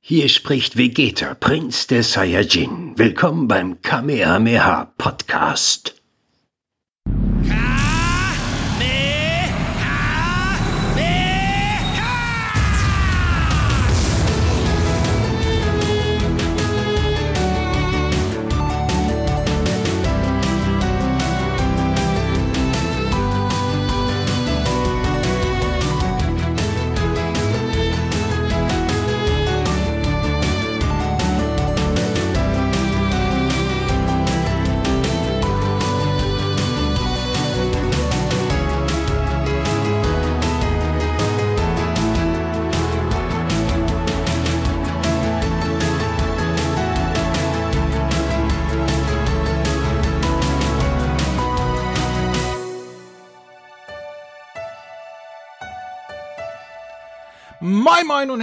[0.00, 2.94] Hier spricht Vegeta, Prinz der Saiyajin.
[2.96, 6.00] Willkommen beim Kamehameha Podcast.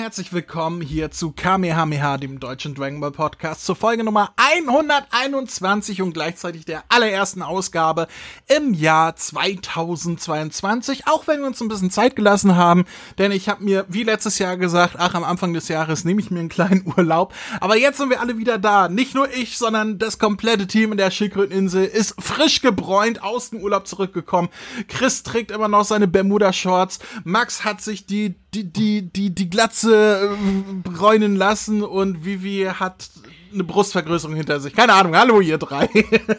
[0.06, 6.14] Herzlich willkommen hier zu Kamehameha, dem deutschen Dragon Ball Podcast, zur Folge Nummer 121 und
[6.14, 8.08] gleichzeitig der allerersten Ausgabe
[8.48, 12.86] im Jahr 2022, auch wenn wir uns ein bisschen Zeit gelassen haben,
[13.18, 16.30] denn ich habe mir wie letztes Jahr gesagt, ach, am Anfang des Jahres nehme ich
[16.30, 19.98] mir einen kleinen Urlaub, aber jetzt sind wir alle wieder da, nicht nur ich, sondern
[19.98, 24.50] das komplette Team in der Schildkröteninsel ist frisch gebräunt aus dem Urlaub zurückgekommen,
[24.88, 29.95] Chris trägt immer noch seine Bermuda-Shorts, Max hat sich die die, die, die, die Glatze
[29.96, 33.10] äh, bräunen lassen und Vivi hat
[33.54, 34.76] eine Brustvergrößerung hinter sich.
[34.76, 35.90] Keine Ahnung, hallo ihr drei.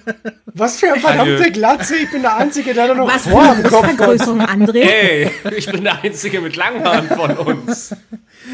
[0.47, 1.51] Was für eine verdammte.
[1.51, 4.85] Glatze, ich bin der Einzige, der da noch Was vor am Kopf Vergrößerung, André?
[4.85, 7.95] Hey, ich bin der Einzige mit langen Haaren von uns.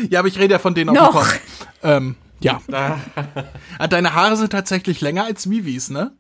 [0.09, 1.41] Ja, aber ich rede ja von denen auf dem Kopf.
[1.83, 2.61] Ähm, ja.
[3.79, 6.13] Ah, deine Haare sind tatsächlich länger als Vivis, ne?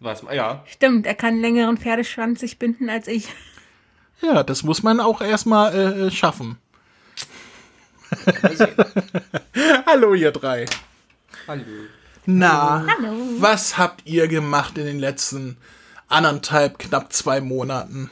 [0.00, 0.62] Was, ja.
[0.66, 3.28] Stimmt, er kann einen längeren Pferdeschwanz sich binden als ich.
[4.22, 6.58] Ja, das muss man auch erstmal äh, schaffen.
[9.86, 10.66] Hallo, ihr drei.
[11.46, 11.64] Hallo.
[12.26, 13.14] Na, Hallo.
[13.38, 15.56] was habt ihr gemacht in den letzten
[16.08, 18.10] anderthalb, knapp zwei Monaten?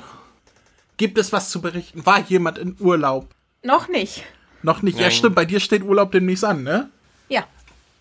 [0.97, 2.06] Gibt es was zu berichten?
[2.06, 3.28] War jemand in Urlaub?
[3.62, 4.25] Noch nicht.
[4.62, 4.98] Noch nicht?
[4.98, 6.88] Ja, stimmt, bei dir steht Urlaub demnächst an, ne?
[7.28, 7.44] Ja.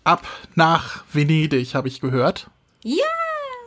[0.04, 2.48] Ab nach Venedig, habe ich gehört.
[2.82, 3.04] Ja,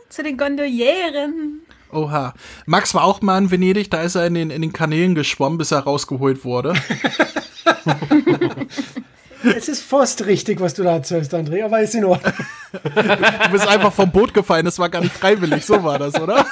[0.08, 1.60] zu den Gondolieren.
[1.92, 2.34] Oha.
[2.66, 5.58] Max war auch mal in Venedig, da ist er in den, in den Kanälen geschwommen,
[5.58, 6.74] bis er rausgeholt wurde.
[9.42, 12.34] Es ist fast richtig, was du da erzählst, André, aber ist in Ordnung.
[12.72, 16.44] Du bist einfach vom Boot gefallen, das war gar nicht freiwillig, so war das, oder?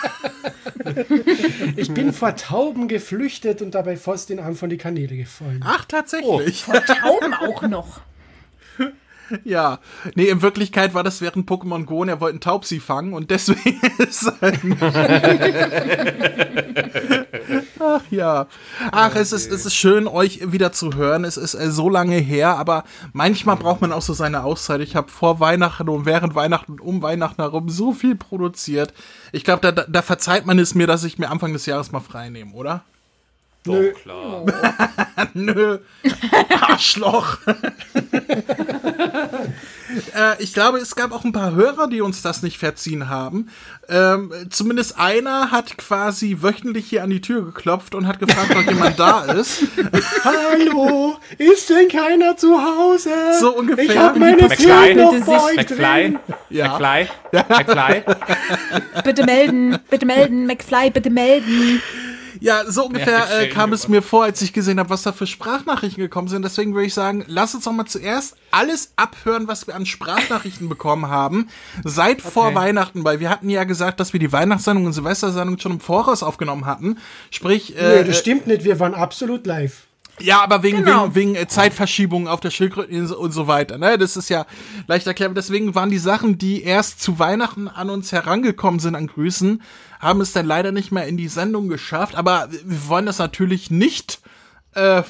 [1.76, 5.62] Ich bin vor Tauben geflüchtet und dabei fast in einem von die Kanäle gefallen.
[5.66, 6.64] Ach, tatsächlich.
[6.64, 8.00] Tauben auch noch.
[9.44, 9.78] Ja,
[10.14, 13.30] nee, in Wirklichkeit war das während Pokémon Go und er wollte einen Taubsi fangen und
[13.30, 14.78] deswegen ist sein.
[17.80, 18.46] Ach ja.
[18.90, 21.24] Ach, es ist, es ist schön, euch wieder zu hören.
[21.24, 24.80] Es ist äh, so lange her, aber manchmal braucht man auch so seine Auszeit.
[24.80, 28.92] Ich habe vor Weihnachten und während Weihnachten und um Weihnachten herum so viel produziert.
[29.32, 31.92] Ich glaube, da, da, da verzeiht man es mir, dass ich mir Anfang des Jahres
[31.92, 32.82] mal frei nehme, oder?
[33.64, 33.92] Doch, Nö.
[33.92, 34.44] klar.
[35.34, 35.78] Nö.
[36.60, 37.38] Arschloch.
[40.16, 43.48] Äh, ich glaube, es gab auch ein paar Hörer, die uns das nicht verziehen haben.
[43.88, 48.66] Ähm, zumindest einer hat quasi wöchentlich hier an die Tür geklopft und hat gefragt, ob
[48.66, 49.62] jemand da ist.
[50.24, 53.10] Hallo, ist denn keiner zu Hause?
[53.40, 53.84] So ungefähr.
[53.84, 56.18] Ich habe meine McFly, noch McFly, drin.
[56.50, 56.78] Ja.
[56.78, 57.08] McFly,
[57.48, 58.02] McFly.
[59.04, 61.80] Bitte melden, bitte melden, McFly, bitte melden.
[62.40, 65.12] Ja, so ungefähr Ja, äh, kam es mir vor, als ich gesehen habe, was da
[65.12, 66.42] für Sprachnachrichten gekommen sind.
[66.44, 70.68] Deswegen würde ich sagen, lass uns doch mal zuerst alles abhören, was wir an Sprachnachrichten
[70.68, 71.48] bekommen haben,
[71.84, 75.72] seit vor Weihnachten, weil wir hatten ja gesagt, dass wir die Weihnachtssendung und Silvestersendung schon
[75.72, 76.98] im Voraus aufgenommen hatten.
[77.30, 79.82] Sprich, äh, Nö, das stimmt nicht, wir waren absolut live.
[80.20, 81.14] Ja, aber wegen, Genau.
[81.14, 83.78] wegen, wegen äh, Zeitverschiebungen auf der Schildkröteninsel und so weiter.
[83.78, 83.98] Ne?
[83.98, 84.46] Das ist ja
[84.86, 85.36] leicht erklärt.
[85.36, 89.62] Deswegen waren die Sachen, die erst zu Weihnachten an uns herangekommen sind an Grüßen,
[90.00, 92.14] haben es dann leider nicht mehr in die Sendung geschafft.
[92.14, 94.20] Aber wir wollen das natürlich nicht
[94.74, 95.02] äh,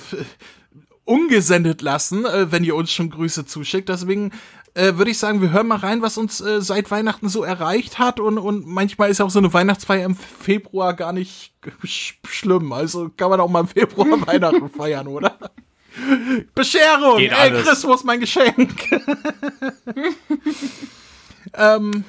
[1.05, 3.89] ungesendet lassen, äh, wenn ihr uns schon Grüße zuschickt.
[3.89, 4.33] Deswegen
[4.75, 7.99] äh, würde ich sagen, wir hören mal rein, was uns äh, seit Weihnachten so erreicht
[7.99, 8.21] hat.
[8.21, 11.53] Und, und manchmal ist auch so eine Weihnachtsfeier im Februar gar nicht
[11.85, 12.73] sch schlimm.
[12.73, 15.37] Also kann man auch mal im Februar Weihnachten feiern, oder?
[16.55, 17.19] Bescherung!
[17.19, 17.67] Geht Ey, alles.
[17.67, 18.85] Chris, wo ist mein Geschenk?
[21.55, 22.05] ähm,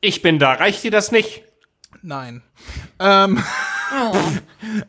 [0.00, 1.42] Ich bin da, reicht dir das nicht?
[2.02, 2.42] Nein.
[2.98, 3.42] Ähm,
[3.92, 4.16] Oh.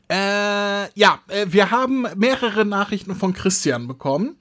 [0.10, 4.36] Äh, ja, äh, wir haben mehrere Nachrichten von Christian bekommen.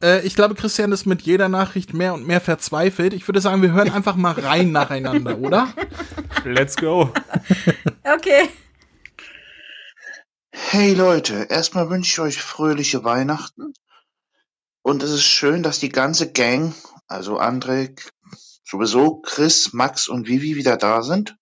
[0.00, 3.12] Äh, ich glaube, Christian ist mit jeder Nachricht mehr und mehr verzweifelt.
[3.12, 5.74] Ich würde sagen, wir hören einfach mal rein nacheinander, oder?
[6.44, 7.12] Let's go.
[8.04, 8.48] Okay.
[10.52, 13.74] Hey Leute, erstmal wünsche ich euch fröhliche Weihnachten
[14.82, 16.72] Und es ist schön, dass die ganze Gang,
[17.08, 18.00] also André,
[18.64, 21.37] sowieso Chris, Max und Vivi wieder da sind.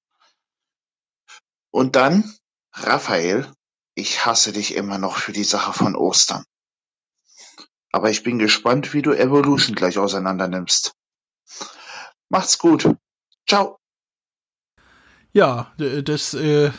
[1.76, 2.24] Und dann,
[2.72, 3.52] Raphael,
[3.94, 6.42] ich hasse dich immer noch für die Sache von Ostern.
[7.92, 10.94] Aber ich bin gespannt, wie du Evolution gleich auseinander nimmst.
[12.30, 12.96] Macht's gut.
[13.46, 13.78] Ciao.
[15.34, 16.72] Ja, das, äh,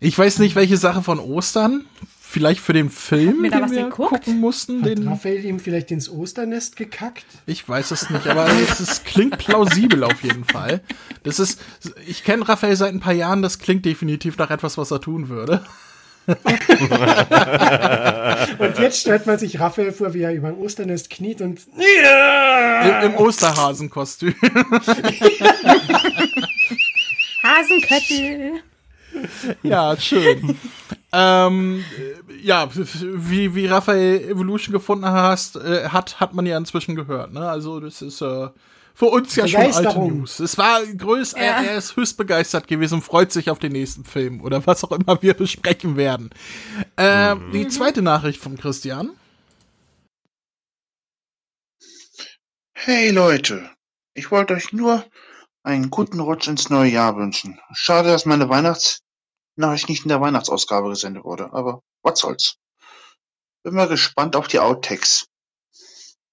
[0.00, 1.86] ich weiß nicht, welche Sache von Ostern.
[2.30, 4.10] Vielleicht für den Film, den wir geguckt?
[4.10, 4.82] gucken mussten.
[4.82, 7.24] Hat Den, Raphael ihm vielleicht ins Osternest gekackt?
[7.46, 10.82] ich weiß es nicht, aber es ist, klingt plausibel auf jeden Fall.
[11.22, 11.58] Das ist,
[12.06, 15.30] ich kenne Raphael seit ein paar Jahren, das klingt definitiv nach etwas, was er tun
[15.30, 15.64] würde.
[16.26, 16.38] Und
[18.78, 23.14] jetzt stellt man sich Raphael vor, wie er über ein Osternest kniet und Im, im
[23.16, 24.34] Osterhasenkostüm.
[27.42, 28.60] Hasenköttel.
[29.62, 30.58] Ja, schön.
[31.12, 31.84] Ähm,
[32.28, 37.32] äh, ja, wie, wie Raphael Evolution gefunden hast, äh, hat, hat man ja inzwischen gehört.
[37.32, 37.48] Ne?
[37.48, 38.48] Also das ist äh,
[38.94, 39.98] für uns ja schon alte.
[39.98, 40.40] News.
[40.40, 41.62] Es war größ, er, Ja.
[41.62, 44.92] er ist höchst begeistert gewesen und freut sich auf den nächsten Film oder was auch
[44.92, 46.30] immer wir besprechen werden.
[46.96, 49.10] Ähm, Die zweite Nachricht von Christian.
[52.74, 53.70] Hey Leute,
[54.14, 55.04] ich wollte euch nur
[55.62, 57.58] einen guten Rutsch ins neue Jahr wünschen.
[57.72, 58.48] Schade, dass meine
[59.58, 62.56] Weihnachtsnachricht nicht in der Weihnachtsausgabe gesendet wurde, aber was soll's.
[63.64, 65.26] Bin mal gespannt auf die Outtakes.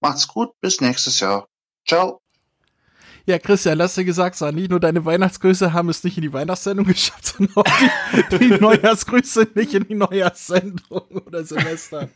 [0.00, 1.48] Macht's gut, bis nächstes Jahr.
[1.88, 2.20] Ciao.
[3.24, 6.32] Ja, Christian, lass dir gesagt sein, nicht nur deine Weihnachtsgrüße haben es nicht in die
[6.32, 7.64] Weihnachtssendung geschafft, sondern auch
[8.30, 12.08] die, die Neujahrsgrüße nicht in die Neujahrssendung oder Silvester.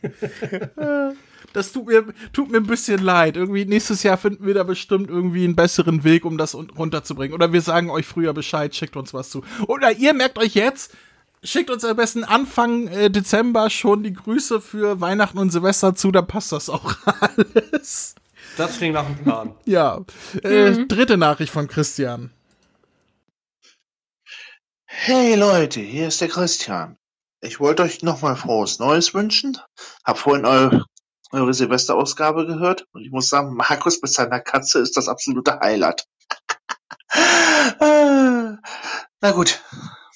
[1.53, 3.35] Das tut mir, tut mir ein bisschen leid.
[3.37, 7.33] Irgendwie nächstes Jahr finden wir da bestimmt irgendwie einen besseren Weg, um das un- runterzubringen.
[7.33, 9.43] Oder wir sagen euch früher Bescheid, schickt uns was zu.
[9.67, 10.95] Oder ihr merkt euch jetzt,
[11.43, 16.11] schickt uns am besten Anfang äh, Dezember schon die Grüße für Weihnachten und Silvester zu,
[16.11, 18.15] dann passt das auch alles.
[18.57, 19.55] Das klingt nach einem Plan.
[19.65, 20.01] Ja,
[20.43, 22.31] äh, dritte Nachricht von Christian.
[24.85, 26.97] Hey Leute, hier ist der Christian.
[27.41, 29.57] Ich wollte euch nochmal frohes Neues wünschen.
[30.05, 30.81] Hab vorhin eu
[31.31, 36.05] eure Silvesterausgabe gehört und ich muss sagen, Markus mit seiner Katze ist das absolute Highlight.
[37.13, 38.55] Äh,
[39.21, 39.61] Na gut,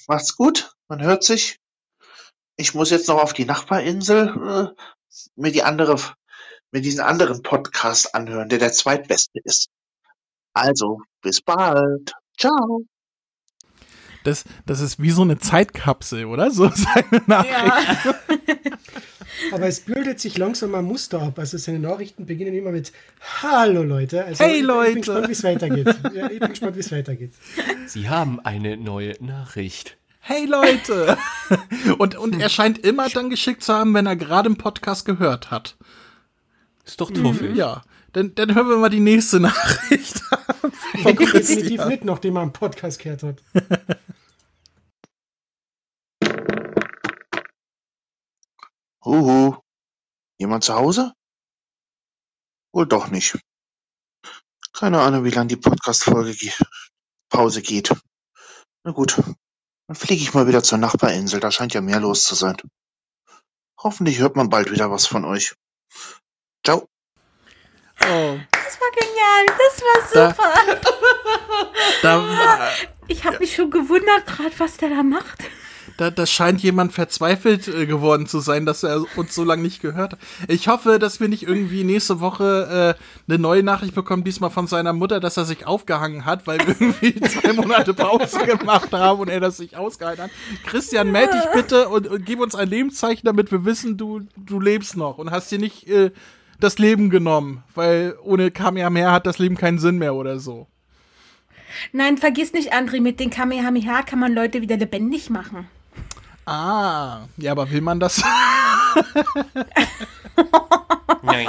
[0.07, 1.59] macht's gut, man hört sich.
[2.57, 4.81] Ich muss jetzt noch auf die Nachbarinsel äh,
[5.35, 6.00] mir die andere,
[6.71, 9.68] mir diesen anderen Podcast anhören, der der zweitbeste ist.
[10.53, 12.13] Also, bis bald.
[12.38, 12.85] Ciao.
[14.23, 16.50] Das, das ist wie so eine Zeitkapsel, oder?
[16.50, 18.06] So seine Nachricht.
[18.06, 18.75] Ja.
[19.53, 21.39] Aber es bildet sich langsam ein Muster ab.
[21.39, 22.92] Also seine Nachrichten beginnen immer mit
[23.42, 24.25] Hallo Leute.
[24.25, 24.92] Also Hey, ich, Ich Leute.
[24.94, 25.95] bin gespannt, wie es weitergeht.
[26.13, 27.33] Ja, ich bin gespannt, wie es weitergeht.
[27.88, 29.97] Sie haben eine neue Nachricht.
[30.19, 31.18] Hey Leute!
[32.00, 35.51] Und, und er scheint immer dann geschickt zu haben, wenn er gerade einen Podcast gehört
[35.51, 35.75] hat.
[36.83, 37.56] Ist doch tuffig.
[37.56, 37.83] Ja,
[38.13, 40.21] dann, dann hören wir mal die nächste Nachricht.
[40.95, 43.36] Ich definitiv nicht, nachdem er einen Podcast gehört hat.
[49.06, 49.57] Huhu.
[50.40, 51.13] Jemand zu Hause?
[52.74, 53.40] Wohl doch nicht.
[54.74, 56.52] Keine Ahnung, wie lang die Podcast-Folge ge
[57.30, 57.92] Pause geht.
[58.84, 59.16] Na gut,
[59.88, 61.40] dann fliege ich mal wieder zur Nachbarinsel.
[61.40, 62.57] Da scheint ja mehr los zu sein.
[63.81, 65.56] Hoffentlich hört man bald wieder was von euch.
[66.66, 66.88] Ciao.
[68.02, 69.46] Oh, Das war genial.
[69.57, 71.71] Das war Da- super.
[72.02, 72.71] da,
[73.07, 75.44] Ich habe mich schon gewundert, gerade was der da macht.
[75.97, 79.81] Da, da scheint jemand verzweifelt äh, geworden zu sein, dass er uns so lange nicht
[79.81, 80.19] gehört hat.
[80.47, 84.68] Ich hoffe, dass wir nicht irgendwie nächste Woche äh, eine neue Nachricht bekommen, diesmal von
[84.68, 89.21] seiner Mutter, dass er sich aufgehangen hat, weil wir irgendwie zwei Monate Pause gemacht haben
[89.21, 90.31] und er das nicht ausgehalten hat.
[90.66, 94.59] Christian, meld dich bitte und, und gib uns ein Lebenszeichen, damit wir wissen, du, du
[94.59, 96.11] lebst noch und hast dir nicht äh,
[96.59, 100.68] das Leben genommen, weil ohne Kamehameha hat das Leben keinen Sinn mehr oder so.
[101.92, 105.68] Nein, vergiss nicht, André, mit den Kamehameha kann man Leute wieder lebendig machen.
[106.45, 108.21] Ah, ja, aber will man das?
[111.23, 111.47] Nein.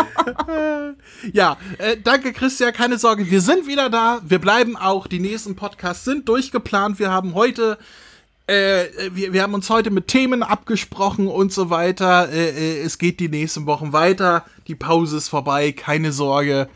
[1.33, 4.21] Ja, äh, danke Christian, keine Sorge, wir sind wieder da.
[4.27, 6.99] Wir bleiben auch, die nächsten Podcasts sind durchgeplant.
[6.99, 7.77] Wir haben heute,
[8.47, 12.31] äh, wir, wir haben uns heute mit Themen abgesprochen und so weiter.
[12.31, 14.47] Äh, äh, es geht die nächsten Wochen weiter.
[14.67, 16.71] Die Pause ist vorbei, keine Sorge.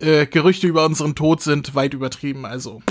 [0.00, 2.82] Äh, Gerüchte über unseren Tod sind weit übertrieben, also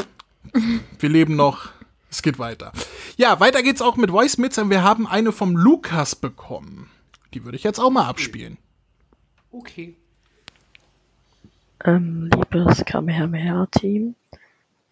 [1.00, 1.70] wir leben noch.
[2.12, 2.74] Es geht weiter.
[3.16, 6.90] Ja, weiter geht's auch mit Voice Mits und wir haben eine vom Lukas bekommen.
[7.34, 8.58] Die würde ich jetzt auch mal abspielen.
[9.52, 9.96] Okay.
[11.86, 14.16] Ähm, liebes Kamehameha-Team,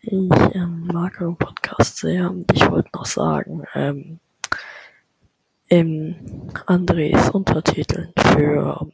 [0.01, 4.19] ich ähm, mag euren Podcast sehr und ich wollte noch sagen, ähm,
[5.67, 6.15] im
[6.65, 8.89] Andres Untertiteln für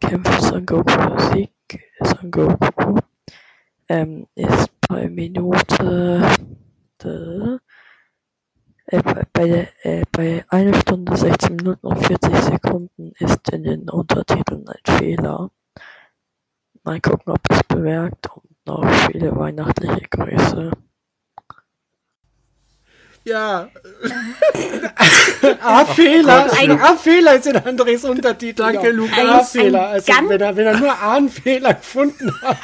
[0.00, 1.50] kämpft Son Goku Sieg.
[2.00, 2.98] Son Goku
[3.88, 6.28] ähm, ist bei Minute
[7.02, 7.58] äh,
[9.02, 13.88] bei, bei, der, äh, bei einer Stunde 16 Minuten und 40 Sekunden ist in den
[13.88, 15.50] Untertiteln ein Fehler.
[16.84, 20.72] Mal gucken, ob es bemerkt und noch viele weihnachtliche Grüße.
[23.24, 23.68] Ja,
[25.62, 26.52] A-Fehler.
[26.58, 28.62] Ein- A-Fehler ist in Andres Untertitel.
[28.62, 29.18] Danke, Lukas.
[29.56, 29.88] A-Fehler.
[29.88, 32.56] Ein Also, wenn er, wenn er nur A-Fehler gefunden hat.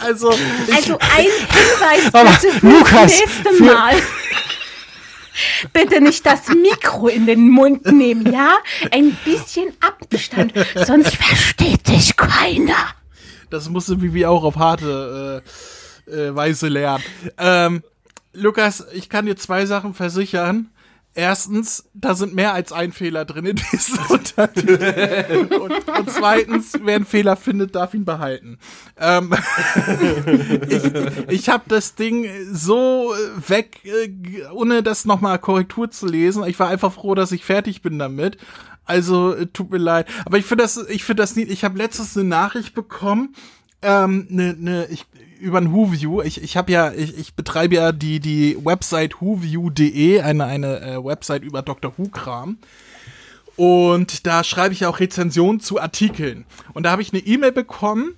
[0.00, 0.32] also
[0.66, 3.94] ich, Also ein Hinweis bitte fürs Lukas, nächste für- Mal.
[5.72, 8.54] Bitte nicht das Mikro in den Mund nehmen, ja?
[8.92, 12.76] Ein bisschen Abstand, sonst versteht dich keiner.
[13.50, 15.42] das musste Vivi auch auf harte
[16.08, 17.02] äh, äh, Weise lernen.
[17.38, 17.82] Ähm,
[18.34, 20.70] Lukas, ich kann dir zwei Sachen versichern.
[21.16, 25.48] Erstens, da sind mehr als ein Fehler drin in diesem Untertitel.
[25.60, 28.58] und, und zweitens, wer einen Fehler findet, darf ihn behalten.
[28.98, 29.32] Ähm,
[31.28, 36.42] ich ich habe das Ding so äh, weg, äh, ohne das nochmal Korrektur zu lesen.
[36.48, 38.36] Ich war einfach froh, dass ich fertig bin damit.
[38.84, 40.08] Also, äh, tut mir leid.
[40.24, 41.48] Aber ich finde das, ich finde das nicht.
[41.48, 43.34] Ich habe letztens eine Nachricht bekommen,
[43.84, 45.06] ähm, ne, ne, ich,
[45.40, 46.22] über ein WhoView.
[46.22, 51.04] Ich, ich habe ja, ich, ich betreibe ja die, die Website whoview.de, eine, eine äh,
[51.04, 51.92] Website über Dr.
[51.96, 52.58] Who-Kram.
[53.56, 56.44] Und da schreibe ich auch Rezensionen zu Artikeln.
[56.72, 58.14] Und da habe ich eine E-Mail bekommen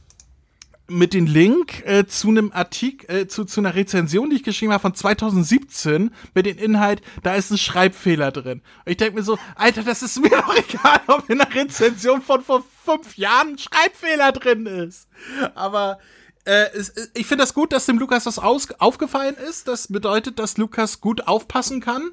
[0.88, 4.72] mit dem Link äh, zu einem Artikel, äh, zu, zu einer Rezension, die ich geschrieben
[4.72, 8.62] habe von 2017 mit dem Inhalt, da ist ein Schreibfehler drin.
[8.84, 12.22] Und ich denke mir so, Alter, das ist mir doch egal, ob in einer Rezension
[12.22, 15.08] von vor fünf Jahren ein Schreibfehler drin ist.
[15.54, 15.98] Aber
[16.44, 19.68] äh, es, ich finde das gut, dass dem Lukas das aus, aufgefallen ist.
[19.68, 22.10] Das bedeutet, dass Lukas gut aufpassen kann.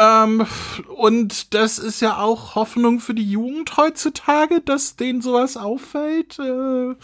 [0.00, 0.46] Ähm,
[0.96, 6.38] und das ist ja auch Hoffnung für die Jugend heutzutage, dass denen sowas auffällt.
[6.38, 6.94] Äh,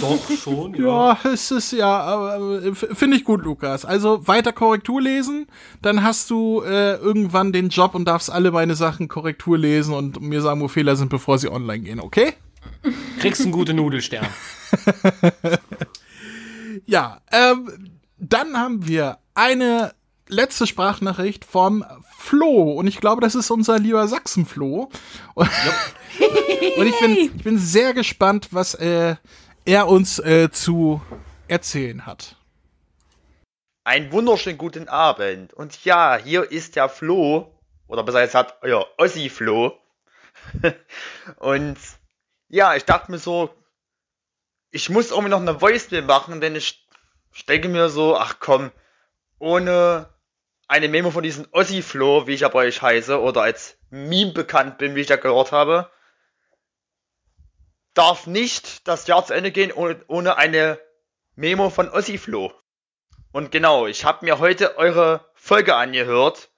[0.00, 1.12] Doch schon, ja.
[1.12, 3.84] ja, es ist ja, äh, finde ich gut, Lukas.
[3.84, 5.46] Also weiter Korrektur lesen,
[5.82, 10.20] dann hast du äh, irgendwann den Job und darfst alle meine Sachen Korrektur lesen und
[10.20, 12.34] mir sagen, wo Fehler sind, bevor sie online gehen, okay?
[13.20, 14.26] Kriegst einen guten Nudelstern.
[16.86, 19.92] Ja, ähm, dann haben wir eine
[20.28, 21.84] letzte Sprachnachricht vom
[22.22, 24.88] Flo und ich glaube, das ist unser lieber Sachsen-Flo.
[25.34, 25.50] Und,
[26.76, 29.16] und ich, bin, ich bin sehr gespannt, was äh,
[29.64, 31.02] er uns äh, zu
[31.48, 32.36] erzählen hat.
[33.84, 35.52] Einen wunderschönen guten Abend.
[35.52, 37.52] Und ja, hier ist der Flo.
[37.88, 39.76] Oder besser gesagt, euer Ossi Flo.
[41.36, 41.76] Und
[42.48, 43.50] ja, ich dachte mir so,
[44.70, 46.88] ich muss irgendwie noch eine Voicemail machen, denn ich,
[47.34, 48.70] ich denke mir so, ach komm,
[49.40, 50.11] ohne
[50.72, 54.32] eine Memo von diesem Ossi Flo, wie ich ja bei euch heiße, oder als Meme
[54.32, 55.90] bekannt bin, wie ich ja gehört habe,
[57.92, 60.78] darf nicht das Jahr zu Ende gehen ohne, ohne eine
[61.34, 62.54] Memo von Ossi Flo.
[63.32, 66.48] Und genau, ich habe mir heute eure Folge angehört.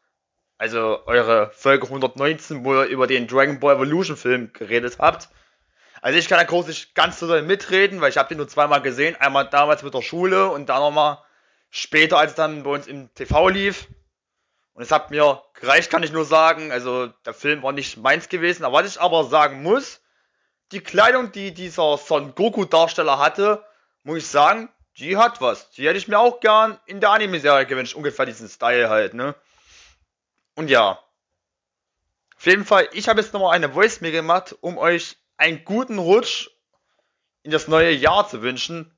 [0.59, 5.29] Also eure Folge 119, wo ihr über den Dragon Ball Evolution Film geredet habt.
[6.01, 8.81] Also ich kann da groß nicht ganz so mitreden, weil ich habe den nur zweimal
[8.81, 9.17] gesehen.
[9.17, 11.19] Einmal damals mit der Schule und dann nochmal
[11.71, 13.89] später, als es dann bei uns im TV lief.
[14.75, 16.73] Und es hat mir gereicht, kann ich nur sagen.
[16.73, 18.65] Also der Film war nicht meins gewesen.
[18.65, 20.01] Aber was ich aber sagen muss,
[20.73, 23.65] die Kleidung, die dieser Son Goku Darsteller hatte,
[24.03, 25.71] muss ich sagen, die hat was.
[25.71, 27.95] Die hätte ich mir auch gern in der Anime-Serie gewünscht.
[27.95, 29.35] Ungefähr diesen Style halt, ne?
[30.57, 30.99] Und ja.
[32.37, 36.51] Auf jeden Fall, ich habe jetzt nochmal eine Voice-Mail gemacht, um euch einen guten Rutsch
[37.43, 38.93] in das neue Jahr zu wünschen.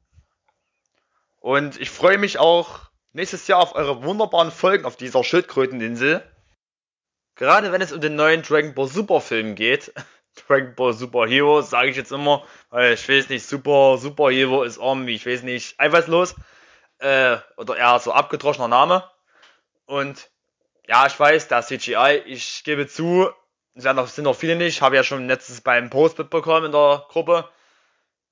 [1.40, 2.85] Und ich freue mich auch
[3.16, 6.22] nächstes Jahr auf eure wunderbaren Folgen auf dieser Schildkröteninsel.
[7.34, 9.92] Gerade wenn es um den neuen Dragon Ball Super Film geht.
[10.46, 14.64] Dragon Ball Super Hero, sage ich jetzt immer, weil ich weiß nicht, Super, Super Hero
[14.64, 16.34] ist irgendwie, ich weiß nicht, einfallslos.
[16.98, 19.10] Äh, oder eher so abgedroschener Name.
[19.86, 20.30] Und
[20.86, 23.30] ja, ich weiß, das CGI, ich gebe zu,
[23.74, 27.48] noch, sind noch viele nicht, habe ja schon letztes beim Post mitbekommen in der Gruppe.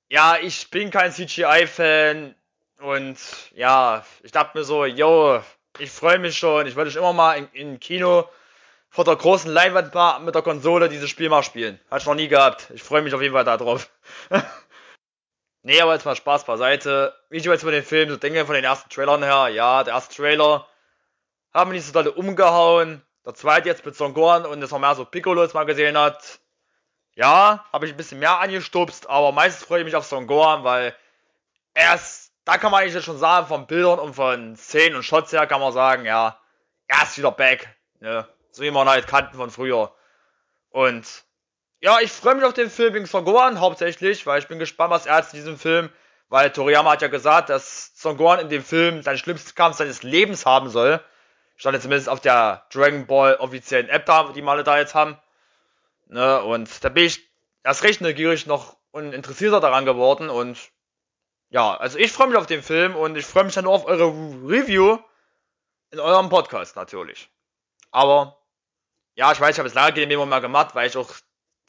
[0.09, 2.35] Ja, ich bin kein CGI-Fan
[2.79, 3.17] und
[3.53, 5.41] ja, ich dachte mir so, yo,
[5.79, 8.29] ich freue mich schon, ich wollte schon immer mal in, in Kino
[8.89, 11.79] vor der großen Leinwand mit der Konsole dieses Spiel mal spielen.
[11.91, 12.69] Hat ich noch nie gehabt.
[12.73, 13.89] Ich freue mich auf jeden Fall darauf.
[15.63, 17.13] nee, aber jetzt mal Spaß beiseite.
[17.29, 19.95] Wie ich jetzt über den Film so denke, von den ersten Trailern her, ja, der
[19.95, 20.65] erste Trailer
[21.53, 23.01] haben nicht so dolle umgehauen.
[23.25, 25.97] Der zweite jetzt mit Son Gohan und dass man mehr so Piccolo jetzt mal gesehen
[25.97, 26.39] hat.
[27.15, 30.63] Ja, habe ich ein bisschen mehr angestupst, aber meistens freue ich mich auf Son Gohan,
[30.63, 30.95] weil
[31.73, 35.31] er ist, da kann man eigentlich schon sagen, von Bildern und von Szenen und Shots
[35.33, 36.39] her kann man sagen, ja,
[36.87, 37.67] er ist wieder back.
[37.99, 38.27] Ne?
[38.51, 39.93] So wie man halt kannten von früher.
[40.69, 41.05] Und
[41.81, 44.91] Ja, ich freue mich auf den Film wegen Son Gohan hauptsächlich, weil ich bin gespannt,
[44.91, 45.89] was er hat in diesem Film,
[46.29, 50.01] weil Toriyama hat ja gesagt, dass Son Gohan in dem Film seinen schlimmsten Kampf seines
[50.03, 50.99] Lebens haben soll.
[51.57, 54.95] Stand jetzt zumindest auf der Dragon Ball offiziellen App da, die wir alle da jetzt
[54.95, 55.17] haben.
[56.07, 57.27] Ne, und da bin ich
[57.63, 60.57] erst recht neugierig noch und interessierter daran geworden und
[61.55, 64.07] ja, also ich freue mich auf den Film und ich freue mich dann auf eure
[64.07, 64.99] Review
[65.89, 67.29] in eurem Podcast natürlich.
[67.91, 68.37] Aber
[69.15, 71.09] ja, ich weiß, ich habe es lange keine Memo mehr gemacht, weil ich auch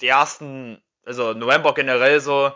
[0.00, 2.52] die ersten, also November generell so,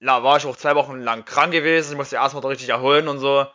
[0.00, 3.18] da war ich auch zwei Wochen lang krank gewesen, ich musste erstmal richtig erholen und
[3.18, 3.46] so.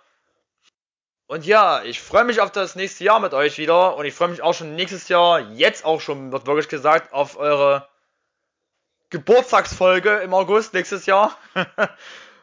[1.27, 4.29] Und ja, ich freue mich auf das nächste Jahr mit euch wieder und ich freue
[4.29, 7.87] mich auch schon nächstes Jahr, jetzt auch schon, wird wirklich gesagt, auf eure
[9.11, 11.37] Geburtstagsfolge im August nächstes Jahr.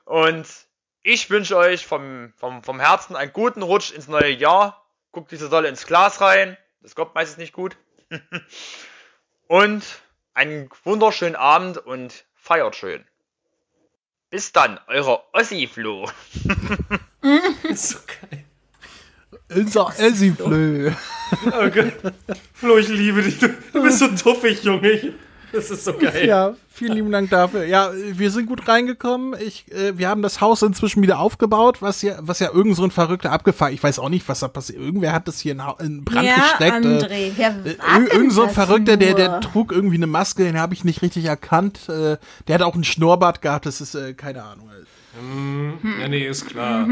[0.04, 0.46] und
[1.02, 4.86] ich wünsche euch vom, vom, vom Herzen einen guten Rutsch ins neue Jahr.
[5.12, 6.56] Guckt diese Solle ins Glas rein.
[6.80, 7.76] Das kommt meistens nicht gut.
[9.48, 9.84] und
[10.34, 13.04] einen wunderschönen Abend und feiert schön.
[14.30, 16.10] Bis dann, euer Ossi-Flo.
[17.74, 18.44] so geil.
[19.54, 20.90] Unser Essiflö.
[21.46, 22.14] Oh Gott.
[22.54, 23.38] Flo, ich liebe dich.
[23.38, 25.14] Du, du bist so tuffig, Junge.
[25.54, 26.26] Das ist so geil.
[26.26, 27.64] Ja, vielen lieben Dank dafür.
[27.64, 29.34] Ja, wir sind gut reingekommen.
[29.40, 32.82] Ich, äh, wir haben das Haus inzwischen wieder aufgebaut, was ja, was ja irgend so
[32.84, 33.72] ein Verrückter abgefahren.
[33.72, 34.78] Ich weiß auch nicht, was da passiert.
[34.80, 36.84] Irgendwer hat das hier in, Ha- in Brand ja, gesteckt.
[36.84, 40.06] André, äh, äh, war ir- denn irgend so ein Verrückter, der, der trug irgendwie eine
[40.08, 41.88] Maske, den habe ich nicht richtig erkannt.
[41.88, 42.16] Äh,
[42.48, 43.66] der hat auch einen Schnurrbart gehabt.
[43.66, 44.68] Das ist äh, keine Ahnung.
[46.00, 46.88] Ja, nee, ist klar.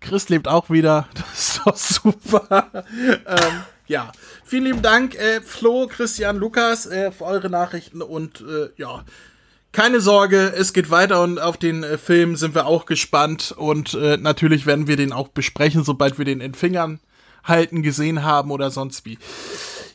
[0.00, 1.08] Chris lebt auch wieder.
[1.14, 1.76] Das ist doch
[2.12, 2.66] super.
[3.26, 4.12] ähm, ja,
[4.44, 9.04] vielen lieben Dank, äh, Flo, Christian, Lukas, äh, für eure Nachrichten und äh, ja,
[9.72, 13.94] keine Sorge, es geht weiter und auf den äh, Film sind wir auch gespannt und
[13.94, 17.00] äh, natürlich werden wir den auch besprechen, sobald wir den in Fingern
[17.42, 19.18] halten gesehen haben oder sonst wie.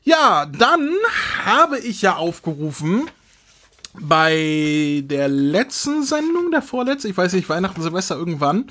[0.04, 0.90] Ja, dann
[1.46, 3.10] habe ich ja aufgerufen
[4.02, 8.68] bei der letzten Sendung, der vorletzten, ich weiß nicht, Weihnachten, Silvester irgendwann,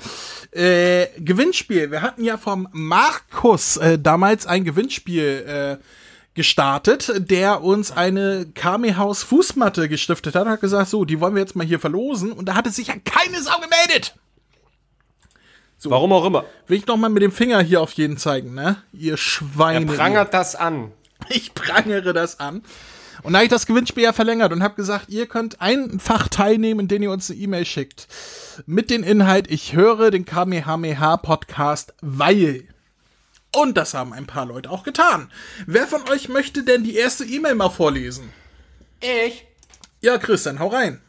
[0.51, 1.91] äh, Gewinnspiel.
[1.91, 5.83] Wir hatten ja vom Markus äh, damals ein Gewinnspiel äh,
[6.35, 11.55] gestartet, der uns eine Kami-Haus Fußmatte gestiftet hat, hat gesagt, so, die wollen wir jetzt
[11.55, 14.15] mal hier verlosen und da hatte sich ja keine Sau gemeldet.
[15.83, 16.43] Warum auch immer.
[16.67, 18.77] Will ich noch mal mit dem Finger hier auf jeden zeigen, ne?
[18.91, 19.85] Ihr Er Schweine.
[19.85, 20.91] prangert das an.
[21.29, 22.63] Ich prangere das an.
[23.23, 26.81] Und da habe ich das Gewinnspiel ja verlängert und habe gesagt, ihr könnt einfach teilnehmen,
[26.81, 28.07] indem ihr uns eine E-Mail schickt.
[28.65, 32.67] Mit dem Inhalt, ich höre den Kamehameha-Podcast, weil.
[33.55, 35.31] Und das haben ein paar Leute auch getan.
[35.65, 38.29] Wer von euch möchte denn die erste E-Mail mal vorlesen?
[39.01, 39.45] Ich.
[40.01, 41.01] Ja, Christian, hau rein.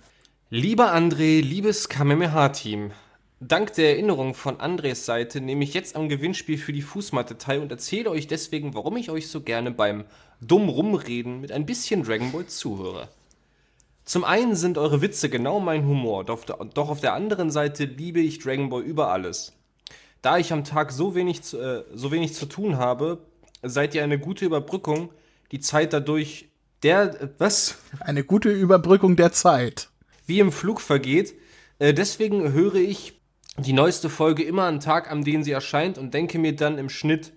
[0.48, 2.90] Lieber André, liebes Kamehameha-Team,
[3.38, 7.60] dank der Erinnerung von Andres Seite nehme ich jetzt am Gewinnspiel für die Fußmatte teil
[7.60, 10.06] und erzähle euch deswegen, warum ich euch so gerne beim
[10.40, 13.08] dumm rumreden mit ein bisschen Dragon Ball zuhöre.
[14.04, 18.20] Zum einen sind eure Witze genau mein Humor, doch, doch auf der anderen Seite liebe
[18.20, 19.52] ich Dragon Ball über alles.
[20.22, 23.18] Da ich am Tag so wenig, zu, äh, so wenig zu tun habe,
[23.62, 25.10] seid ihr eine gute Überbrückung,
[25.52, 26.48] die Zeit dadurch
[26.82, 27.78] der, äh, was?
[28.00, 29.88] Eine gute Überbrückung der Zeit.
[30.26, 31.34] wie im Flug vergeht.
[31.78, 33.20] Äh, deswegen höre ich
[33.58, 36.88] die neueste Folge immer am Tag, an dem sie erscheint und denke mir dann im
[36.88, 37.32] Schnitt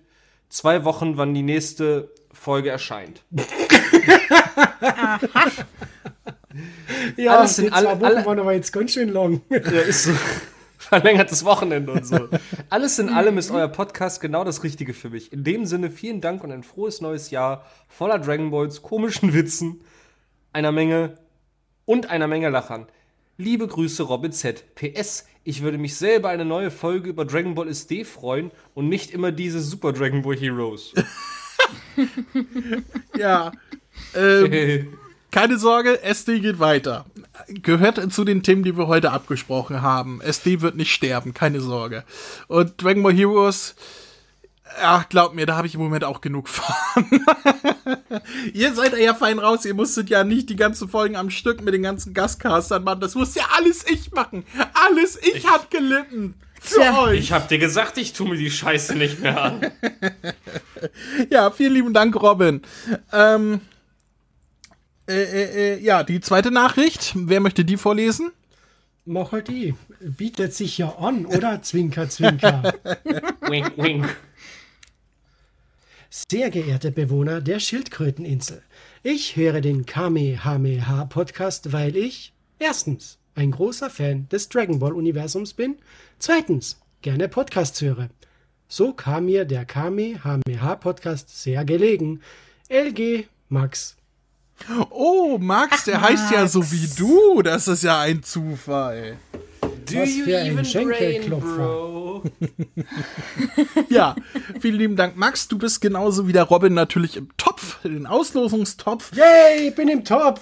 [0.48, 3.22] zwei Wochen, wann die nächste Folge erscheint.
[7.16, 9.40] Ja, Alles die sind alle- Wochen alle- waren aber jetzt ganz schön lang.
[9.50, 10.12] Ja, ist so.
[10.78, 12.28] Verlängertes Wochenende und so.
[12.70, 15.32] Alles in allem ist euer Podcast genau das Richtige für mich.
[15.32, 19.80] In dem Sinne, vielen Dank und ein frohes neues Jahr voller Dragon Balls, komischen Witzen,
[20.52, 21.16] einer Menge
[21.86, 22.86] und einer Menge Lachern.
[23.38, 24.74] Liebe Grüße, Robin Z.
[24.76, 29.10] PS, ich würde mich selber eine neue Folge über Dragon Ball SD freuen und nicht
[29.10, 30.92] immer diese Super Dragon Ball Heroes.
[33.18, 33.52] Ja.
[34.14, 34.98] Ähm,
[35.30, 37.06] keine Sorge, SD geht weiter.
[37.48, 40.20] Gehört zu den Themen, die wir heute abgesprochen haben.
[40.20, 42.04] SD wird nicht sterben, keine Sorge.
[42.48, 43.74] Und Dragon Ball Heroes,
[44.80, 46.74] ja, glaubt mir, da habe ich im Moment auch genug von.
[48.52, 51.74] ihr seid ja fein raus, ihr musstet ja nicht die ganzen Folgen am Stück mit
[51.74, 53.00] den ganzen Gastcastern machen.
[53.00, 54.44] Das musste ja alles ich machen.
[54.86, 56.34] Alles ich, hab gelitten.
[56.64, 57.02] Für Tja.
[57.02, 57.20] euch.
[57.20, 59.70] Ich hab dir gesagt, ich tu mir die Scheiße nicht mehr an.
[61.30, 62.60] Ja, vielen lieben Dank, Robin.
[63.10, 63.62] Ähm,
[65.08, 67.12] äh, äh, äh, ja, die zweite Nachricht.
[67.14, 68.32] Wer möchte die vorlesen?
[69.06, 69.74] Mach halt die.
[70.00, 71.62] Bietet sich ja an, oder?
[71.62, 72.74] Zwinker, zwinker.
[73.48, 74.16] wink, wink.
[76.10, 78.62] Sehr geehrte Bewohner der Schildkröteninsel,
[79.02, 85.54] ich höre den Kamehameha Podcast, weil ich erstens ein großer Fan des Dragon Ball Universums
[85.54, 85.76] bin,
[86.18, 88.08] zweitens gerne Podcasts höre.
[88.68, 92.20] So kam mir der Kamehameha Podcast sehr gelegen.
[92.68, 93.96] LG Max.
[94.90, 97.42] Oh, Max, der heißt ja so wie du.
[97.42, 99.18] Das ist ja ein Zufall.
[99.86, 101.56] Do Was you für ein Schenkelklopfer.
[101.56, 102.22] bro?
[103.88, 104.16] Ja,
[104.60, 105.46] vielen lieben Dank, Max.
[105.48, 109.12] Du bist genauso wie der Robin natürlich im Topf, den Auslosungstopf.
[109.14, 110.40] Yay, ich bin im Topf.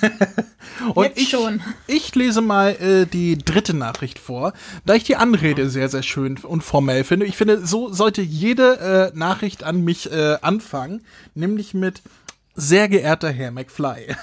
[0.94, 1.60] Und Jetzt ich, schon.
[1.86, 4.52] ich lese mal äh, die dritte Nachricht vor,
[4.84, 7.26] da ich die Anrede sehr, sehr schön und formell finde.
[7.26, 11.02] Ich finde, so sollte jede äh, Nachricht an mich äh, anfangen,
[11.34, 12.02] nämlich mit
[12.54, 14.16] sehr geehrter Herr McFly.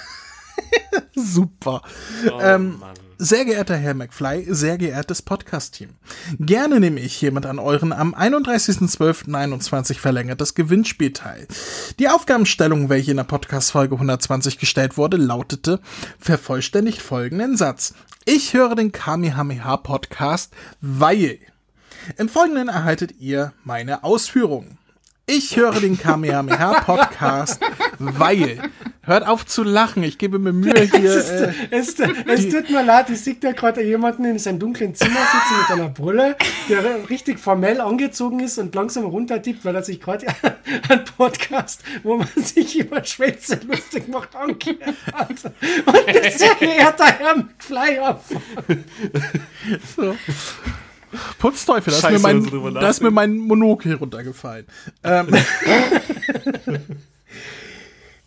[1.14, 1.82] Super.
[2.42, 2.82] ähm,
[3.20, 5.90] sehr geehrter Herr McFly, sehr geehrtes Podcast-Team.
[6.38, 11.46] Gerne nehme ich hiermit an euren am 31.12.21 verlängertes Gewinnspiel teil.
[11.98, 15.80] Die Aufgabenstellung, welche in der Podcast-Folge 120 gestellt wurde, lautete,
[16.18, 17.92] vervollständigt folgenden Satz.
[18.24, 21.38] Ich höre den Kamehameha-Podcast, weil...
[22.16, 24.78] Im Folgenden erhaltet ihr meine Ausführungen.
[25.32, 27.60] Ich höre den Kamehameha-Podcast,
[28.00, 28.58] weil...
[29.02, 31.16] Hört auf zu lachen, ich gebe mir Mühe hier...
[31.16, 35.20] Äh, Es, es tut mir leid, ich sehe da gerade jemanden in seinem dunklen Zimmer
[35.20, 36.36] sitzen mit einer Brille,
[36.68, 40.26] der richtig formell angezogen ist und langsam runtertippt, weil er sich gerade
[40.88, 45.44] einen Podcast, wo man sich über Schwänze lustig macht, angehört hat.
[45.86, 48.84] Und das sehr geehrter Herr McFly anfangen.
[51.38, 54.66] Putzteufel, da ist, Scheiße, mir mein, da ist mir mein Monokel runtergefallen.
[55.02, 55.28] Ähm,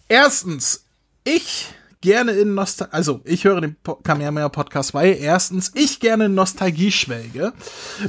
[0.08, 0.86] erstens,
[1.24, 1.67] ich
[2.04, 6.92] gerne in Nostalgie, also ich höre den Kamehameha Podcast, weil erstens ich gerne in Nostalgie
[6.92, 7.54] schwelge.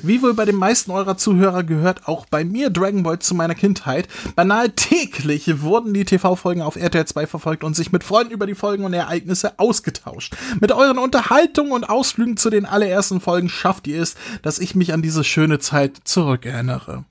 [0.03, 3.55] Wie wohl bei den meisten eurer Zuhörer gehört auch bei mir Dragon Ball zu meiner
[3.55, 4.09] Kindheit.
[4.35, 8.57] Beinahe täglich wurden die TV-Folgen auf RTL 2 verfolgt und sich mit Freunden über die
[8.57, 10.35] Folgen und Ereignisse ausgetauscht.
[10.61, 14.93] Mit euren Unterhaltungen und Ausflügen zu den allerersten Folgen schafft ihr es, dass ich mich
[14.93, 17.05] an diese schöne Zeit zurückerinnere.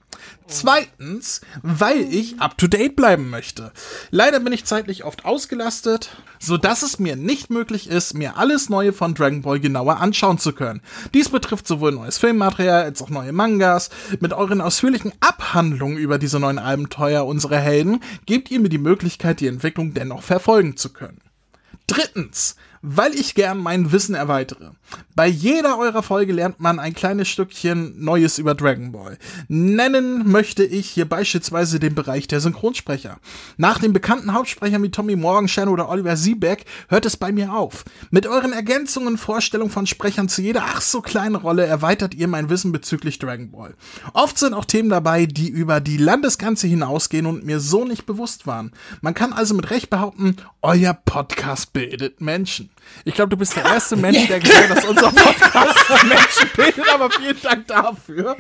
[0.48, 3.72] Zweitens, weil ich up to date bleiben möchte.
[4.12, 8.70] Leider bin ich zeitlich oft ausgelastet, so dass es mir nicht möglich ist, mir alles
[8.70, 10.82] Neue von Dragon Ball genauer anschauen zu können.
[11.14, 13.90] Dies betrifft sowohl neues Filmmaterial als auch neue Mangas.
[14.20, 19.40] Mit euren ausführlichen Abhandlungen über diese neuen Abenteuer unserer Helden gebt ihr mir die Möglichkeit,
[19.40, 21.22] die Entwicklung dennoch verfolgen zu können.
[21.88, 24.72] Drittens, weil ich gern mein Wissen erweitere.
[25.16, 29.18] Bei jeder eurer Folge lernt man ein kleines Stückchen Neues über Dragon Ball.
[29.48, 33.20] Nennen möchte ich hier beispielsweise den Bereich der Synchronsprecher.
[33.56, 37.86] Nach den bekannten Hauptsprechern wie Tommy Morgenstern oder Oliver Siebeck hört es bei mir auf.
[38.12, 42.28] Mit euren Ergänzungen und Vorstellungen von Sprechern zu jeder ach so kleinen Rolle erweitert ihr
[42.28, 43.76] mein Wissen bezüglich Dragon Ball.
[44.12, 48.46] Oft sind auch Themen dabei, die über die Landesgrenze hinausgehen und mir so nicht bewusst
[48.46, 48.74] waren.
[49.00, 52.73] Man kann also mit Recht behaupten, euer Podcast bildet Menschen.
[53.06, 56.94] Ich glaube, du bist der erste Mensch, der gesagt hat, dass unser Podcast Menschen bildet,
[56.94, 58.38] aber vielen Dank dafür.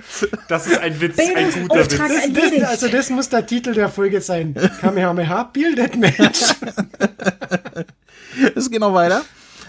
[0.47, 1.97] Das ist ein Witz, ein guter Witz.
[1.97, 2.63] Das, erledigt.
[2.63, 4.55] also das muss der Titel der Folge sein.
[4.81, 6.41] Kamehameha bildet Mensch.
[8.55, 9.23] Es geht noch weiter.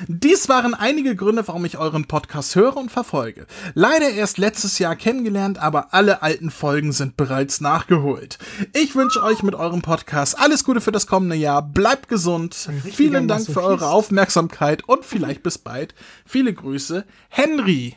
[0.09, 3.47] Dies waren einige Gründe, warum ich euren Podcast höre und verfolge.
[3.75, 8.39] Leider erst letztes Jahr kennengelernt, aber alle alten Folgen sind bereits nachgeholt.
[8.73, 11.63] Ich wünsche euch mit eurem Podcast alles Gute für das kommende Jahr.
[11.63, 12.69] Bleibt gesund.
[12.93, 15.95] Vielen Dank für eure Aufmerksamkeit und vielleicht bis bald.
[16.25, 17.97] Viele Grüße, Henry.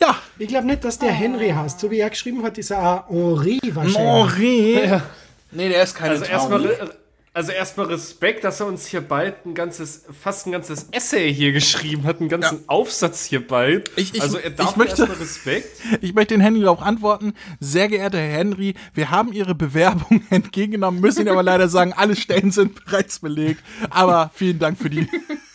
[0.00, 1.80] Ja, Ich glaube nicht, dass der Henry heißt.
[1.80, 3.96] So wie er geschrieben hat, ist er Henri wahrscheinlich.
[3.98, 4.86] Henri.
[4.86, 5.02] Ja.
[5.50, 6.90] Nee, der ist keine Also erstmal,
[7.34, 11.52] also erstmal Respekt, dass er uns hier bald ein ganzes, fast ein ganzes Essay hier
[11.52, 12.64] geschrieben hat, einen ganzen Ja.
[12.66, 13.90] Aufsatz hier bald.
[13.96, 15.68] Ich- ich- also er ich darf möchte- erstmal Respekt.
[16.00, 17.34] Ich möchte den Henry auch antworten.
[17.60, 22.16] Sehr geehrter Herr Henry, wir haben Ihre Bewerbung entgegengenommen, müssen Ihnen aber leider sagen, alle
[22.16, 23.62] Stellen sind bereits belegt.
[23.90, 25.06] Aber vielen Dank für die,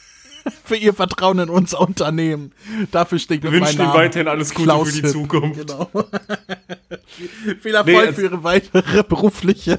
[0.63, 2.53] für Ihr Vertrauen in unser Unternehmen.
[2.91, 5.07] Dafür steht Wir meinem ihm Namen weiterhin alles Gute Klaus für die.
[5.09, 5.59] Zukunft.
[5.67, 5.89] Genau.
[7.07, 9.77] viel, viel Erfolg Nee, also- für Ihre weitere berufliche.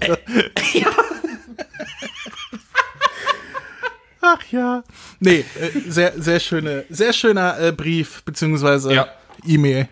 [4.21, 4.83] Ach ja.
[5.21, 9.09] Nee, äh, sehr, sehr schöne, sehr schöner äh, Brief, beziehungsweise Ja.
[9.47, 9.88] E-Mail.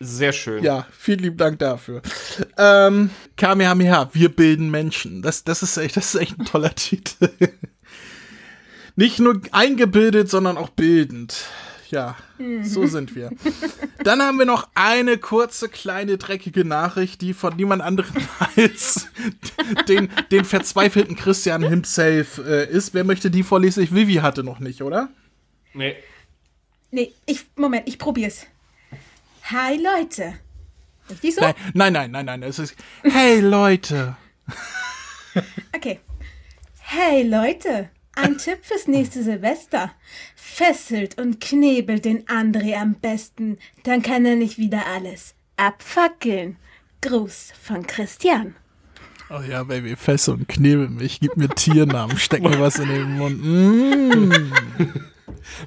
[0.00, 0.62] Sehr schön.
[0.62, 2.02] Ja, vielen lieben Dank dafür.
[2.58, 5.22] Ähm, Kamehameha, wir bilden Menschen.
[5.22, 7.28] Das, das, ist echt, das ist echt ein toller Titel.
[8.96, 11.46] Nicht nur eingebildet, sondern auch bildend.
[11.94, 12.16] Ja,
[12.62, 13.30] so sind wir.
[14.02, 18.16] Dann haben wir noch eine kurze, kleine, dreckige Nachricht, die von niemand anderem
[18.56, 19.06] als
[19.86, 22.94] den, den verzweifelten Christian himself äh, ist.
[22.94, 23.84] Wer möchte die vorlesen?
[23.84, 25.08] Ich, Vivi hatte noch nicht, oder?
[25.72, 25.94] Nee.
[26.90, 28.46] Nee, ich, Moment, ich probier's.
[29.44, 30.34] Hi Leute.
[31.08, 31.42] Richtig so?
[31.42, 32.42] Nein, nein, nein, nein, nein.
[32.42, 34.16] Es ist, hey Leute.
[35.72, 36.00] Okay.
[36.80, 39.92] Hey Leute, ein Tipp fürs nächste Silvester.
[40.46, 46.56] Fesselt und knebelt den André am besten, dann kann er nicht wieder alles abfackeln.
[47.00, 48.54] Gruß von Christian.
[49.30, 53.16] Oh ja, Baby, fesse und knebel mich, gib mir Tiernamen, steck mir was in den
[53.16, 53.42] Mund.
[53.42, 54.52] Mm.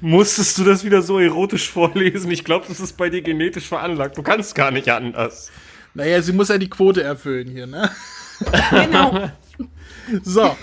[0.00, 2.30] Musstest du das wieder so erotisch vorlesen?
[2.30, 4.16] Ich glaube, das ist bei dir genetisch veranlagt.
[4.16, 5.50] Du kannst gar nicht anders.
[5.92, 7.90] Naja, sie muss ja die Quote erfüllen hier, ne?
[8.70, 9.30] Genau.
[10.22, 10.56] So.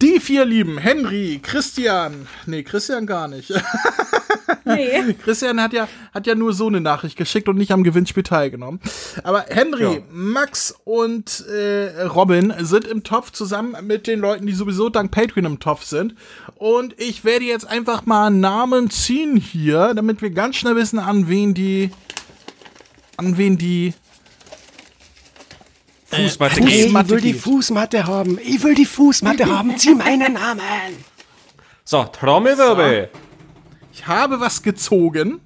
[0.00, 2.28] Die vier lieben Henry, Christian.
[2.46, 3.52] Nee, Christian gar nicht.
[4.64, 5.14] Nee.
[5.24, 8.80] Christian hat ja, hat ja nur so eine Nachricht geschickt und nicht am Gewinnspiel teilgenommen.
[9.22, 10.00] Aber Henry, Ja.
[10.10, 15.46] Max und äh, Robin sind im Topf zusammen mit den Leuten, die sowieso dank Patreon
[15.46, 16.14] im Topf sind.
[16.56, 21.28] Und ich werde jetzt einfach mal Namen ziehen hier, damit wir ganz schnell wissen, an
[21.28, 21.90] wen die.
[23.16, 23.94] An wen die.
[26.10, 26.74] Fußmatte Fuß- geht.
[26.74, 27.34] Ich Fußmatte will die.
[27.34, 28.38] Fußmatte haben.
[28.42, 29.76] Ich will die Fußmatte haben.
[29.76, 30.62] Zieh meinen Namen.
[31.84, 33.10] So, Trommelwirbel.
[33.92, 35.40] Ich habe was gezogen.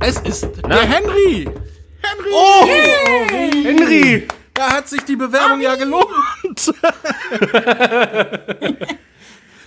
[0.00, 1.48] Es ist der Henry.
[2.02, 2.30] Henry!
[2.32, 2.66] Oh!
[3.64, 4.28] Henry!
[4.52, 6.06] Da hat sich die Bewerbung ja gelohnt.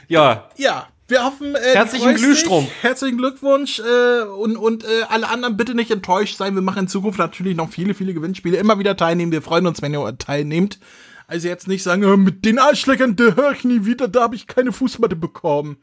[0.09, 1.55] Ja, ja, wir hoffen.
[1.55, 2.67] Äh, Herzlichen Glühstrom.
[2.81, 3.79] Herzlichen Glückwunsch.
[3.79, 6.55] Äh, und und äh, alle anderen bitte nicht enttäuscht sein.
[6.55, 8.57] Wir machen in Zukunft natürlich noch viele, viele Gewinnspiele.
[8.57, 9.31] Immer wieder teilnehmen.
[9.31, 10.79] Wir freuen uns, wenn ihr teilnehmt.
[11.27, 14.35] Also jetzt nicht sagen, äh, mit den Arschlöchern, da höre ich nie wieder, da habe
[14.35, 15.77] ich keine Fußmatte bekommen.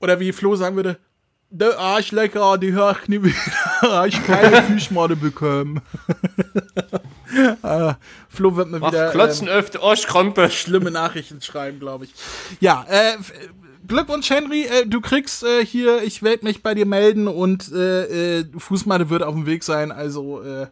[0.00, 0.98] Oder wie Flo sagen würde,
[1.50, 3.36] der Arschlecker, die höre ich nie wieder,
[3.82, 5.80] habe ich keine Fußmatte bekommen.
[7.62, 7.94] äh,
[8.28, 9.06] Flo wird mir mach wieder...
[9.06, 10.50] ähm, Klotzen öfter Arschkrampe.
[10.50, 12.12] schlimme Nachrichten schreiben, glaube ich.
[12.60, 13.14] Ja, äh,
[13.88, 14.64] Glückwunsch, Henry.
[14.64, 19.10] Äh, du kriegst äh, hier, ich werde mich bei dir melden und äh, äh, Fußmatte
[19.10, 19.90] wird auf dem Weg sein.
[19.90, 20.66] Also, äh,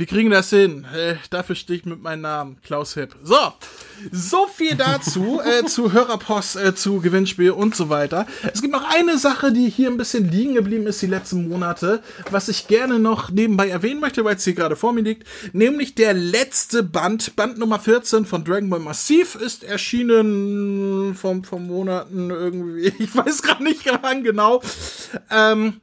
[0.00, 0.86] wir kriegen das hin.
[0.96, 3.14] Äh, dafür stehe ich mit meinem Namen, Klaus Hipp.
[3.22, 3.36] So,
[4.10, 8.26] so viel dazu, äh, zu Hörerpost, äh, zu Gewinnspiel und so weiter.
[8.50, 12.02] Es gibt noch eine Sache, die hier ein bisschen liegen geblieben ist die letzten Monate,
[12.30, 15.94] was ich gerne noch nebenbei erwähnen möchte, weil es hier gerade vor mir liegt, nämlich
[15.94, 22.30] der letzte Band, Band Nummer 14 von Dragon Ball Massiv ist erschienen vom, vom Monaten
[22.30, 24.62] irgendwie, ich weiß gerade nicht wann genau,
[25.30, 25.82] ähm,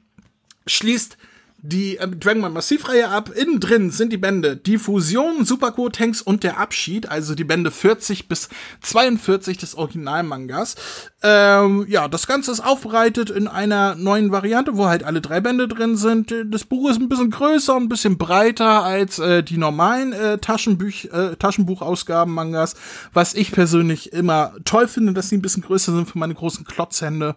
[0.66, 1.18] schließt
[1.60, 3.32] die äh, Dragon Ball Massivreihe ab.
[3.36, 7.72] Innen drin sind die Bände Die Fusion, Superco Tanks und der Abschied, also die Bände
[7.72, 8.50] 40 bis
[8.82, 10.76] 42 des Originalmangas.
[11.24, 15.68] Ähm, ja, das Ganze ist aufbereitet in einer neuen Variante, wo halt alle drei Bände
[15.68, 16.34] drin sind.
[16.52, 20.38] Das Buch ist ein bisschen größer und ein bisschen breiter als äh, die normalen äh,
[20.38, 22.76] Taschenbuch, äh, Taschenbuchausgaben Mangas,
[23.14, 26.66] was ich persönlich immer toll finde, dass sie ein bisschen größer sind für meine großen
[26.66, 27.36] Klotzhände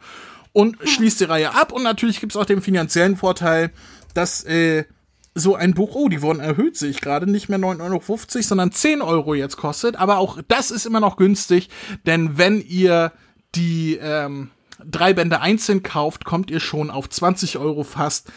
[0.52, 1.72] und schließt die Reihe ab.
[1.72, 3.70] Und natürlich gibt's auch den finanziellen Vorteil,
[4.14, 4.84] dass äh,
[5.34, 8.72] so ein Buch, oh, die wurden erhöht, sehe ich gerade, nicht mehr 9,50 Euro, sondern
[8.72, 9.96] 10 Euro jetzt kostet.
[9.96, 11.68] Aber auch das ist immer noch günstig,
[12.06, 13.12] denn wenn ihr
[13.54, 14.50] die ähm,
[14.84, 18.30] drei Bände einzeln kauft, kommt ihr schon auf 20 Euro fast.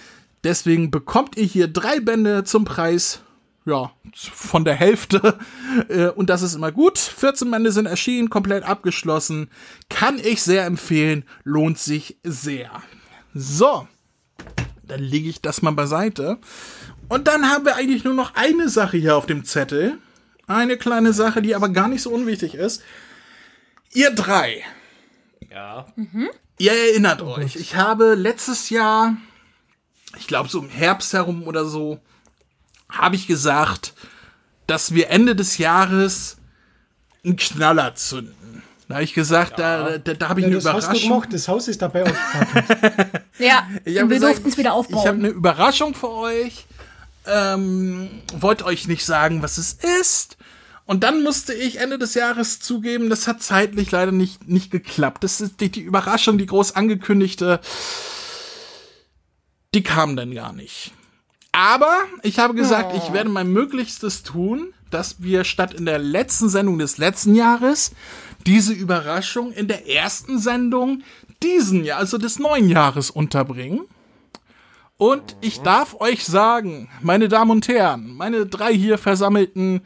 [0.44, 3.22] Deswegen bekommt ihr hier drei Bände zum Preis
[3.66, 5.38] ja, von der Hälfte.
[5.90, 7.00] Äh, Und das ist immer gut.
[7.00, 9.50] 14 Bände sind erschienen, komplett abgeschlossen.
[9.90, 12.70] Kann ich sehr empfehlen, lohnt sich sehr.
[13.34, 13.88] So,
[14.84, 16.38] dann lege ich das mal beiseite.
[17.10, 19.98] Und dann haben wir eigentlich nur noch eine Sache hier auf dem Zettel.
[20.48, 22.82] Eine kleine Sache, die aber gar nicht so unwichtig ist.
[23.94, 24.64] Ihr drei,
[25.50, 25.86] Ja.
[26.58, 29.18] Ihr erinnert euch, ich habe letztes Jahr,
[30.18, 32.00] ich glaube so im Herbst herum oder so,
[32.90, 33.94] habe ich gesagt,
[34.68, 36.38] dass wir Ende des Jahres
[37.24, 38.43] einen Knaller zünden.
[38.88, 41.10] Da habe ich gesagt, da, da, da habe ich Ja, eine das hast du Überraschung.
[41.10, 41.30] gemacht.
[41.34, 43.24] Das Haus ist dabei aufgefackelt.
[43.40, 45.08] Ja, wir durften es wieder Ich habe aufbauen.
[45.20, 46.66] eine Überraschung für euch.
[47.26, 50.38] Ähm, wollte euch nicht sagen, was es ist.
[50.86, 55.24] Und dann musste ich Ende des Jahres zugeben, das hat zeitlich leider nicht, nicht geklappt.
[55.24, 57.62] Das ist die, die Überraschung, die groß angekündigte.
[59.74, 60.92] Die kam dann gar nicht.
[61.52, 66.50] Aber ich habe gesagt, ich werde mein Möglichstes tun, dass wir statt in der letzten
[66.50, 67.92] Sendung des letzten Jahres
[68.46, 71.04] diese Überraschung in der ersten Sendung
[71.42, 73.82] diesen Jahr, also des neuen Jahres unterbringen.
[74.98, 79.82] Und ich darf euch sagen, meine Damen und Herren, meine drei hier versammelten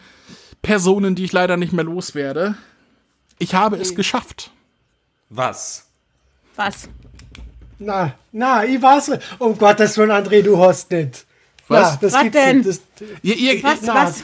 [0.62, 2.56] Personen, die ich leider nicht mehr loswerde,
[3.39, 4.52] ich habe es geschafft.
[5.30, 5.88] Was?
[6.56, 6.89] Was?
[7.80, 9.12] na, na, ich weiß.
[9.39, 11.27] Um Gottes Willen, André, du hast nicht.
[11.69, 11.93] Was?
[11.93, 12.63] Na, das Was gibt's denn?
[12.63, 12.82] Das,
[13.21, 13.82] Ihr, ihr, Was?
[13.82, 14.23] na, was?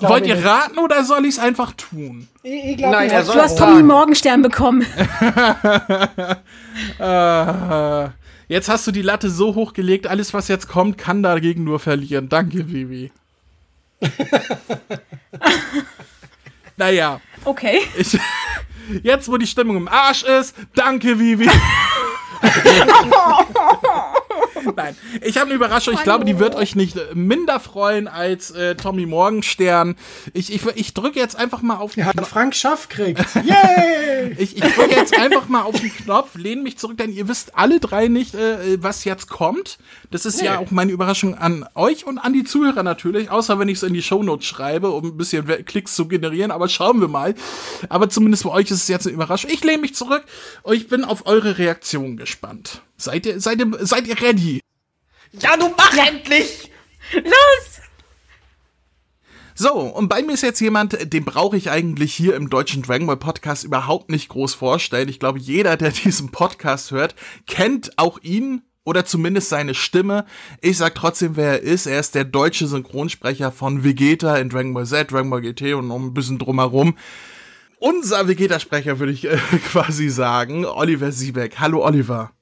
[0.00, 2.28] Na, wollt ihr raten oder soll ich es einfach tun?
[2.42, 3.58] Ich, ich glaub, Nein, er soll Du hast.
[3.58, 4.86] Tommy Morgenstern bekommen.
[6.98, 8.08] Äh,
[8.48, 11.80] jetzt hast du die Latte so hoch gelegt, alles was jetzt kommt, kann dagegen nur
[11.80, 12.28] verlieren.
[12.28, 13.10] Danke, Vivi.
[16.76, 17.80] naja, Okay.
[17.96, 18.18] ich,
[19.02, 21.48] jetzt wo die Stimmung im Arsch ist, danke, Vivi.
[24.76, 25.94] Nein, ich habe eine Überraschung.
[25.94, 29.96] Ich glaube, die wird euch nicht äh, minder freuen als äh, Tommy Morgenstern.
[30.32, 32.28] Ich, ich, ich drücke jetzt einfach mal auf den Knopf.
[32.28, 33.24] Frank Schaff kriegt.
[33.34, 34.34] Yay!
[34.38, 37.56] Ich, ich drücke jetzt einfach mal auf den Knopf, lehne mich zurück, denn ihr wisst
[37.56, 39.78] alle drei nicht, äh, was jetzt kommt.
[40.10, 43.68] Das ist ja auch meine Überraschung an euch und an die Zuhörer natürlich, außer wenn
[43.68, 46.50] ich es in die Shownotes schreibe, um ein bisschen Klicks zu generieren.
[46.50, 47.34] Aber schauen wir mal.
[47.88, 49.50] Aber zumindest für euch ist es jetzt eine Überraschung.
[49.52, 50.24] Ich lehne mich zurück
[50.62, 52.82] und ich bin auf eure Reaktion gespannt.
[53.00, 54.60] Seid ihr, seid ihr, seid ihr ready?
[55.30, 56.72] Ja, du mach endlich!
[57.14, 57.80] Los!
[59.54, 63.06] So, und bei mir ist jetzt jemand, den brauche ich eigentlich hier im deutschen Dragon
[63.06, 65.08] Ball Podcast überhaupt nicht groß vorstellen.
[65.08, 67.14] Ich glaube, jeder, der diesen Podcast hört,
[67.46, 70.24] kennt auch ihn oder zumindest seine Stimme.
[70.60, 71.86] Ich sag trotzdem, wer er ist.
[71.86, 75.86] Er ist der deutsche Synchronsprecher von Vegeta in Dragon Ball Z, Dragon Ball GT und
[75.86, 76.96] noch ein bisschen drumherum.
[77.78, 79.36] Unser Vegeta-Sprecher würde ich äh,
[79.70, 81.60] quasi sagen, Oliver Siebeck.
[81.60, 82.32] Hallo Oliver.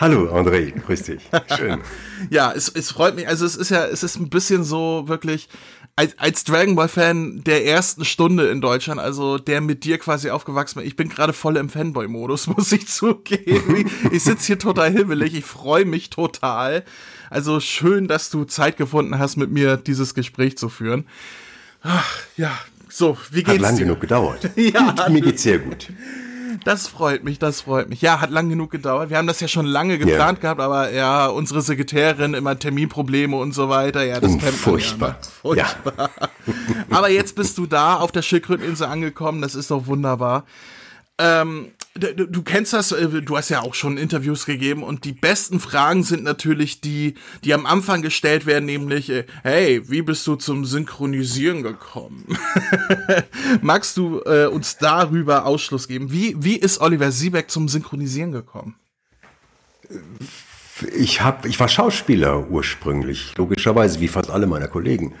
[0.00, 1.22] Hallo André, grüß dich.
[1.56, 1.80] Schön.
[2.28, 3.26] Ja, es, es freut mich.
[3.28, 5.48] Also es ist ja, es ist ein bisschen so wirklich
[5.96, 10.28] als, als Dragon Ball Fan der ersten Stunde in Deutschland, also der mit dir quasi
[10.28, 10.86] aufgewachsen ist.
[10.86, 13.76] Ich bin gerade voll im Fanboy-Modus, muss ich zugeben.
[13.76, 15.34] Ich, ich sitze hier total himmelig.
[15.34, 16.84] Ich freue mich total.
[17.30, 21.06] Also schön, dass du Zeit gefunden hast, mit mir dieses Gespräch zu führen.
[21.82, 22.52] Ach, ja.
[22.90, 23.84] So, wie Hat geht's lang dir?
[23.84, 24.50] genug gedauert.
[24.56, 25.08] Ja.
[25.08, 25.88] Mir geht's sehr gut.
[26.64, 28.02] Das freut mich, das freut mich.
[28.02, 29.10] Ja, hat lang genug gedauert.
[29.10, 33.52] Wir haben das ja schon lange geplant gehabt, aber ja, unsere Sekretärin immer Terminprobleme und
[33.52, 34.04] so weiter.
[34.04, 35.08] Ja, das kennt man Furchtbar.
[35.08, 35.18] Ja, ne?
[35.40, 36.10] Furchtbar.
[36.90, 39.40] aber jetzt bist du da auf der Schildkröteninsel angekommen.
[39.40, 40.44] Das ist doch wunderbar.
[41.18, 45.60] Ähm, du, kennst das, äh, du hast ja auch schon Interviews gegeben und die besten
[45.60, 50.36] Fragen sind natürlich die, die am Anfang gestellt werden, nämlich, äh, hey, wie bist du
[50.36, 52.26] zum Synchronisieren gekommen?
[53.60, 56.12] Magst du äh, uns darüber Ausschluss geben?
[56.12, 58.76] Wie, wie ist Oliver Siebeck zum Synchronisieren gekommen?
[60.96, 65.14] Ich, hab, ich war Schauspieler ursprünglich, logischerweise, wie fast alle meiner Kollegen.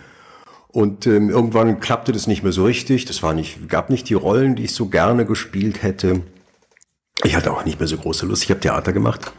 [0.68, 3.04] Und ähm, irgendwann klappte das nicht mehr so richtig.
[3.04, 6.22] Das war nicht, gab nicht die Rollen, die ich so gerne gespielt hätte.
[7.24, 8.44] Ich hatte auch nicht mehr so große Lust.
[8.44, 9.32] Ich habe Theater gemacht.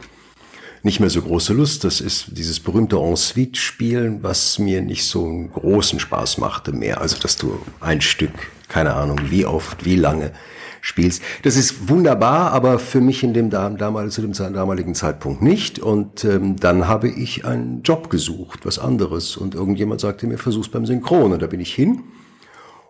[0.84, 1.84] Nicht mehr so große Lust.
[1.84, 7.00] Das ist dieses berühmte En-Suite-Spielen, was mir nicht so einen großen Spaß machte mehr.
[7.00, 8.32] Also, dass du ein Stück,
[8.68, 10.32] keine Ahnung, wie oft, wie lange
[10.80, 11.22] spielst.
[11.42, 15.78] Das ist wunderbar, aber für mich in dem dam- damals, zu dem damaligen Zeitpunkt nicht.
[15.78, 19.36] Und ähm, dann habe ich einen Job gesucht, was anderes.
[19.36, 21.32] Und irgendjemand sagte mir, versuch's beim Synchron.
[21.32, 22.02] Und da bin ich hin.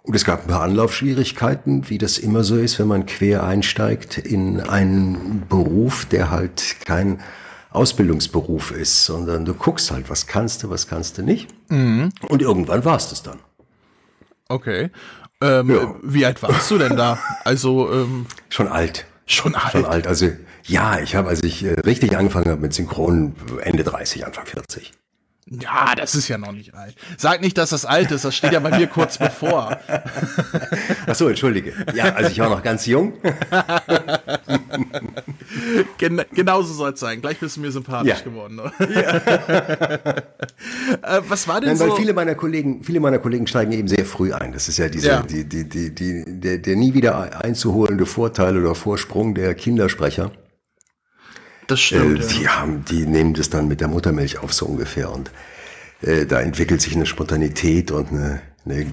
[0.04, 4.18] Und es gab ein paar Anlaufschwierigkeiten, wie das immer so ist, wenn man quer einsteigt
[4.18, 7.20] in einen Beruf, der halt kein
[7.70, 11.48] Ausbildungsberuf ist, sondern du guckst halt, was kannst du, was kannst du nicht.
[11.70, 13.38] Und irgendwann war es das dann.
[14.48, 14.90] Okay.
[15.40, 15.94] Ähm, Ja.
[16.02, 17.18] Wie alt warst du denn da?
[17.44, 19.06] Also, ähm, Schon alt.
[19.26, 19.72] schon alt.
[19.72, 20.06] Schon alt.
[20.06, 20.30] Also
[20.64, 24.92] ja, ich habe, als ich äh, richtig angefangen habe mit Synchron, Ende 30, Anfang 40.
[25.50, 26.94] Ja, das ist ja noch nicht alt.
[27.18, 29.76] Sag nicht, dass das alt ist, das steht ja bei mir kurz bevor.
[31.06, 31.72] Ach so, entschuldige.
[31.94, 33.14] Ja, also ich war noch ganz jung.
[35.98, 37.20] Gen genauso soll es sein.
[37.20, 38.20] Gleich bist du mir sympathisch Ja.
[38.24, 38.56] geworden.
[38.56, 38.72] Ne?
[41.02, 41.88] äh, was war denn Nein, so?
[41.90, 44.52] weil viele meiner Kollegen, viele meiner Kollegen steigen eben sehr früh ein.
[44.52, 45.22] Das ist ja diese, Ja.
[45.22, 50.30] die, die, die, die, der, der nie wieder einzuholende Vorteil oder Vorsprung der Kindersprecher.
[51.72, 52.20] Das Äh, stimmt.
[52.20, 52.26] ja.
[52.26, 55.30] die haben, die nehmen das dann mit der Muttermilch auf so ungefähr und
[56.02, 58.86] äh, da entwickelt sich eine Spontanität und eine, eine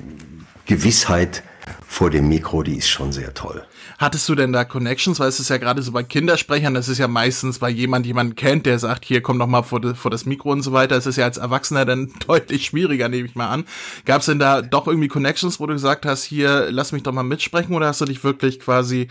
[0.66, 1.44] Gewissheit
[1.88, 3.64] vor dem Mikro, die ist schon sehr toll.
[4.00, 5.20] Hattest du denn da Connections?
[5.20, 8.36] Weil es ist ja gerade so bei Kindersprechern, das ist ja meistens, weil jemand jemanden
[8.36, 10.96] kennt, der sagt, hier komm doch mal vor, de, vor das Mikro und so weiter.
[10.96, 13.66] Das ist ja als Erwachsener dann deutlich schwieriger, nehme ich mal an.
[14.06, 17.12] Gab es denn da doch irgendwie Connections, wo du gesagt hast, hier lass mich doch
[17.12, 19.08] mal mitsprechen oder hast du dich wirklich quasi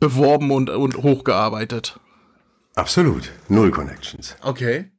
[0.00, 2.00] beworben und, und hochgearbeitet?
[2.74, 3.30] Absolut.
[3.48, 4.36] Null Connections.
[4.42, 4.90] Okay.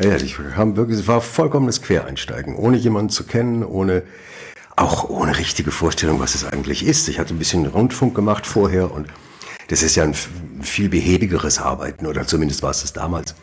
[0.00, 4.04] Ja, ich haben wirklich, es war vollkommenes Quereinsteigen, ohne jemanden zu kennen, ohne,
[4.76, 7.08] auch ohne richtige Vorstellung, was es eigentlich ist.
[7.08, 9.08] Ich hatte ein bisschen Rundfunk gemacht vorher und
[9.66, 10.14] das ist ja ein
[10.62, 13.34] viel behäbigeres Arbeiten, oder zumindest war es das damals.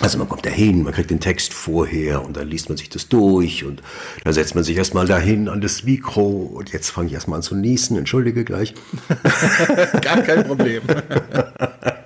[0.00, 2.88] Also man kommt da hin, man kriegt den Text vorher und dann liest man sich
[2.88, 3.82] das durch und
[4.24, 7.42] dann setzt man sich erstmal dahin an das Mikro und jetzt fange ich erstmal an
[7.42, 8.74] zu niesen, entschuldige gleich.
[10.00, 10.82] Gar kein Problem.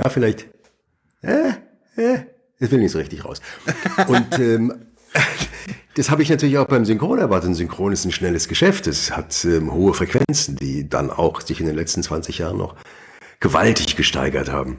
[0.00, 0.48] Ja, vielleicht.
[1.20, 1.50] Äh,
[1.96, 2.20] äh,
[2.58, 3.42] das will nicht so richtig raus.
[4.08, 4.86] Und ähm,
[5.94, 7.54] das habe ich natürlich auch beim Synchron erwartet.
[7.54, 8.86] Synchron ist ein schnelles Geschäft.
[8.86, 12.76] Es hat ähm, hohe Frequenzen, die dann auch sich in den letzten 20 Jahren noch
[13.40, 14.78] gewaltig gesteigert haben.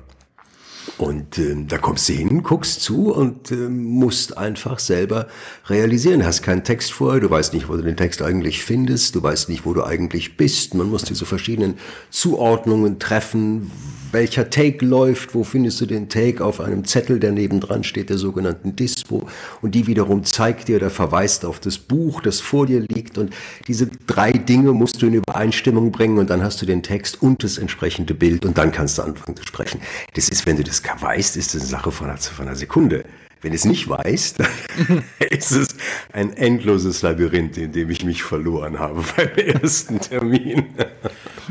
[0.97, 5.28] Und ähm, da kommst du hin, guckst zu und ähm, musst einfach selber
[5.67, 6.26] realisieren.
[6.26, 9.49] Hast keinen Text vorher, du weißt nicht, wo du den Text eigentlich findest, du weißt
[9.49, 10.74] nicht, wo du eigentlich bist.
[10.74, 11.78] Man muss diese verschiedenen
[12.09, 13.72] Zuordnungen treffen,
[14.14, 18.18] welcher Take läuft, wo findest du den Take auf einem Zettel, der nebendran steht, der
[18.18, 19.28] sogenannten Dispo.
[19.62, 23.18] Und die wiederum zeigt dir oder verweist auf das Buch, das vor dir liegt.
[23.18, 23.34] Und
[23.68, 27.43] diese drei Dinge musst du in Übereinstimmung bringen und dann hast du den Text und
[27.43, 29.82] das entsprechende Bild und dann kannst du anfangen zu sprechen.
[30.14, 33.05] Das ist, wenn du das weißt, ist das eine Sache von einer, von einer Sekunde.
[33.42, 34.38] Wenn es nicht weißt,
[35.32, 35.70] ist es
[36.14, 40.66] ein endloses Labyrinth, in dem ich mich verloren habe beim ersten Termin.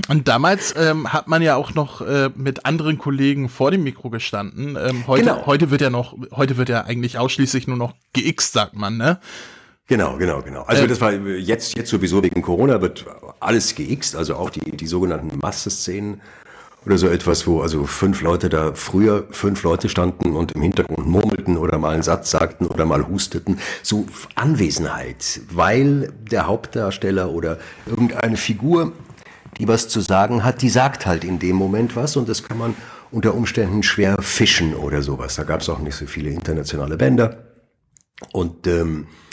[0.08, 4.08] Und damals ähm, hat man ja auch noch äh, mit anderen Kollegen vor dem Mikro
[4.10, 4.76] gestanden.
[4.80, 5.46] Ähm, heute, Genau.
[5.46, 9.18] heute wird ja noch, heute wird ja eigentlich ausschließlich nur noch geixt, sagt man, ne?
[9.88, 10.62] Genau, genau, genau.
[10.62, 13.04] Also Äh, das war jetzt, jetzt sowieso wegen Corona wird
[13.40, 16.20] alles geixt, also auch die, die sogenannten Masse-Szenen
[16.86, 21.06] oder so etwas, wo also fünf Leute da früher fünf Leute standen und im Hintergrund
[21.06, 23.58] murmelten oder mal einen Satz sagten oder mal husteten.
[23.82, 28.92] So Anwesenheit, weil der Hauptdarsteller oder irgendeine Figur,
[29.58, 32.58] die was zu sagen hat, die sagt halt in dem Moment was und das kann
[32.58, 32.74] man
[33.10, 35.34] unter Umständen schwer fischen oder sowas.
[35.34, 37.44] Da gab es auch nicht so viele internationale Bänder.
[38.32, 39.29] Und ähm, äh,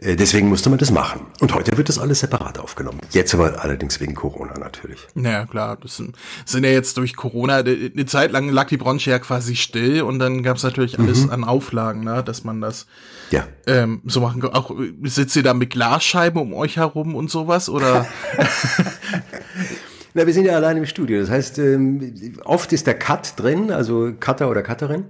[0.00, 1.22] deswegen musste man das machen.
[1.40, 3.00] Und heute wird das alles separat aufgenommen.
[3.12, 5.00] Jetzt aber allerdings wegen Corona natürlich.
[5.14, 9.10] Naja, klar, das sind, sind ja jetzt durch Corona, eine Zeit lang lag die Branche
[9.10, 11.30] ja quasi still und dann gab's natürlich alles Mhm.
[11.30, 12.86] an Auflagen, ne, dass man das
[13.30, 13.46] Ja.
[13.66, 14.52] ähm, so machen kann.
[14.52, 17.68] Auch äh, sitzt ihr da mit Glasscheiben um euch herum und sowas?
[17.68, 18.06] Oder
[20.14, 21.20] Na, wir sind ja allein im Studio.
[21.20, 25.04] Das heißt, ähm, oft ist der Cut drin, also Cutter oder Cutterin,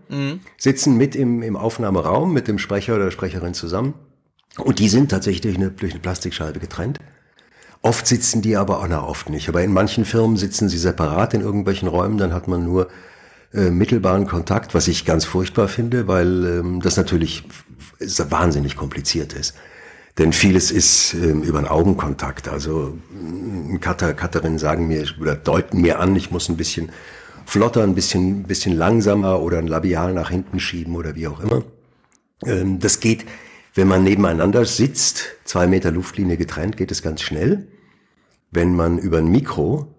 [0.59, 3.95] sitzen mit im, im Aufnahmeraum mit dem Sprecher oder Sprecherin zusammen.
[4.59, 6.99] Und die sind tatsächlich durch eine, durch eine Plastikscheibe getrennt.
[7.83, 11.35] Oft sitzen die aber auch, na oft nicht, aber in manchen Firmen sitzen sie separat
[11.35, 12.89] in irgendwelchen Räumen, dann hat man nur
[13.55, 17.45] äh, mittelbaren Kontakt, was ich ganz furchtbar finde, weil ähm, das natürlich
[18.01, 19.55] wahnsinnig kompliziert ist.
[20.19, 22.49] Denn vieles ist ähm, über den Augenkontakt.
[22.49, 26.91] Also ein Cutter, Cutterinnen sagen mir oder deuten mir an, ich muss ein bisschen
[27.45, 31.63] flotter, ein bisschen, bisschen langsamer oder ein Labial nach hinten schieben oder wie auch immer.
[32.45, 33.27] Ähm, das geht,
[33.77, 37.69] wenn man nebeneinander sitzt, zwei Meter Luftlinie getrennt, geht es ganz schnell.
[38.51, 39.95] Wenn man über ein Mikro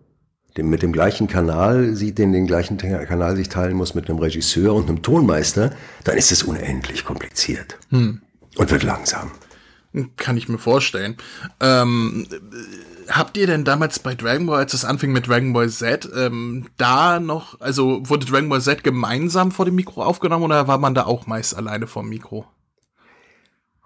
[0.58, 4.18] dem, mit dem gleichen Kanal sieht, den den gleichen Kanal sich teilen muss mit einem
[4.18, 5.74] Regisseur und einem Tonmeister,
[6.04, 8.22] dann ist es unendlich kompliziert Hm.
[8.56, 9.32] und wird langsam.
[10.16, 11.16] kann ich mir vorstellen.
[11.60, 15.70] Ähm, äh, habt ihr denn damals bei Dragon Ball, als es anfing mit Dragon Ball
[15.70, 20.68] Z, ähm, da noch, also wurde Dragon Ball Z gemeinsam vor dem Mikro aufgenommen oder
[20.68, 22.46] war man da auch meist alleine vor dem Mikro?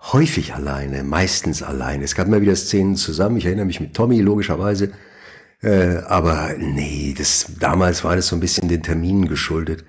[0.04, 2.04] Häufig alleine, meistens alleine.
[2.04, 3.38] Es gab immer wieder Szenen zusammen.
[3.38, 4.92] Ich erinnere mich mit Tommy logischerweise.
[5.62, 9.86] Äh, aber nee, das, damals war das so ein bisschen den Terminen geschuldet.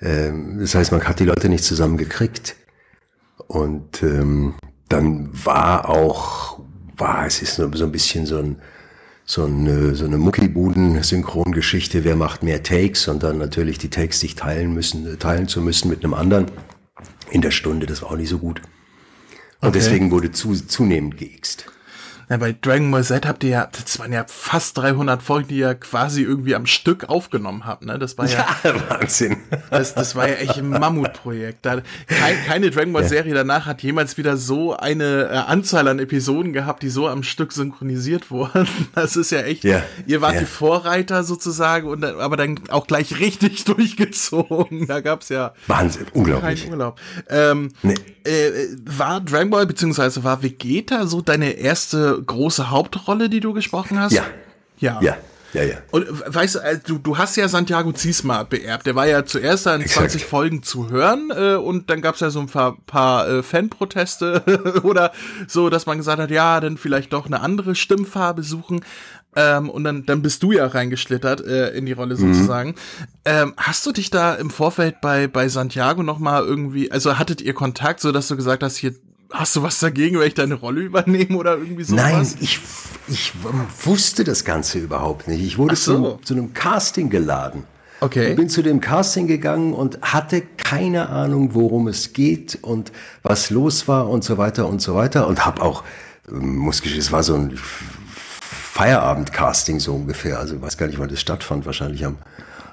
[0.00, 2.56] Ähm, das heißt, man hat die Leute nicht zusammen gekriegt.
[3.48, 4.54] Und ähm,
[4.88, 6.60] dann war auch,
[6.96, 8.56] war, es ist so so ein bisschen so ein,
[9.24, 14.36] so eine, so eine Muckibuden-Synchrongeschichte, wer macht mehr Takes und dann natürlich die Takes sich
[14.36, 16.46] teilen müssen, teilen zu müssen mit einem anderen
[17.30, 18.62] in der Stunde, das war auch nicht so gut.
[19.60, 19.78] Und Okay.
[19.78, 21.66] deswegen wurde zu, zunehmend geixt.
[22.28, 25.58] Ja, bei Dragon Ball Z habt ihr ja, das waren ja fast 300 Folgen, die
[25.58, 27.98] ihr quasi irgendwie am Stück aufgenommen habt, ne?
[27.98, 28.46] Das war ja,
[28.88, 29.38] Wahnsinn.
[29.70, 31.64] das, das war ja echt ein Mammutprojekt.
[31.64, 35.98] Da, kein, keine Dragon Ball Serie danach hat jemals wieder so eine äh, Anzahl an
[35.98, 38.68] Episoden gehabt, die so am Stück synchronisiert wurden.
[38.94, 40.40] Das ist ja echt, Ja, ihr wart ja.
[40.40, 43.64] die Vorreiter sozusagen und aber dann auch gleich richtig
[44.08, 44.86] durchgezogen.
[44.86, 46.62] Da gab's ja Wahnsinn, unglaublich.
[46.64, 47.00] keinen Urlaub.
[47.28, 47.94] Ähm, Nee.
[48.24, 48.50] äh,
[48.84, 54.12] war Dragon Ball beziehungsweise war Vegeta so deine erste große Hauptrolle, die du gesprochen hast?
[54.12, 54.24] Ja.
[54.78, 55.00] Ja.
[55.00, 55.16] Ja,
[55.54, 55.76] ja, ja.
[55.90, 58.86] Und weißt du, äh, du, du hast ja Santiago Ziesma beerbt.
[58.86, 60.10] Der war ja zuerst da in Exakt.
[60.10, 64.80] 20 Folgen zu hören äh, und dann gab's ja so ein paar, paar äh, Fanproteste
[64.82, 65.12] oder
[65.46, 68.80] so, dass man gesagt hat, ja, dann vielleicht doch eine andere Stimmfarbe suchen.
[69.36, 72.74] Ähm, und dann, dann bist du ja reingeschlittert äh, in die Rolle sozusagen.
[73.24, 77.40] Ähm, hast du dich da im Vorfeld bei, bei Santiago noch mal irgendwie, also hattet
[77.40, 78.94] ihr Kontakt, so dass du gesagt hast, hier,
[79.30, 82.02] hast du was dagegen, wenn ich deine Rolle übernehme oder irgendwie sowas?
[82.02, 82.60] Nein, ich,
[83.08, 83.32] ich
[83.84, 85.42] wusste das Ganze überhaupt nicht.
[85.42, 86.16] Ich wurde so.
[86.16, 87.64] zu, zu einem Casting geladen.
[88.00, 88.30] Okay.
[88.30, 93.50] Ich bin zu dem Casting gegangen und hatte keine Ahnung, worum es geht und was
[93.50, 95.26] los war und so weiter und so weiter.
[95.26, 95.82] Und habe auch,
[96.30, 100.38] ähm, muss gestehen, es war so ein Feierabend-Casting so ungefähr.
[100.38, 101.66] Also ich weiß gar nicht, wann das stattfand.
[101.66, 102.18] Wahrscheinlich am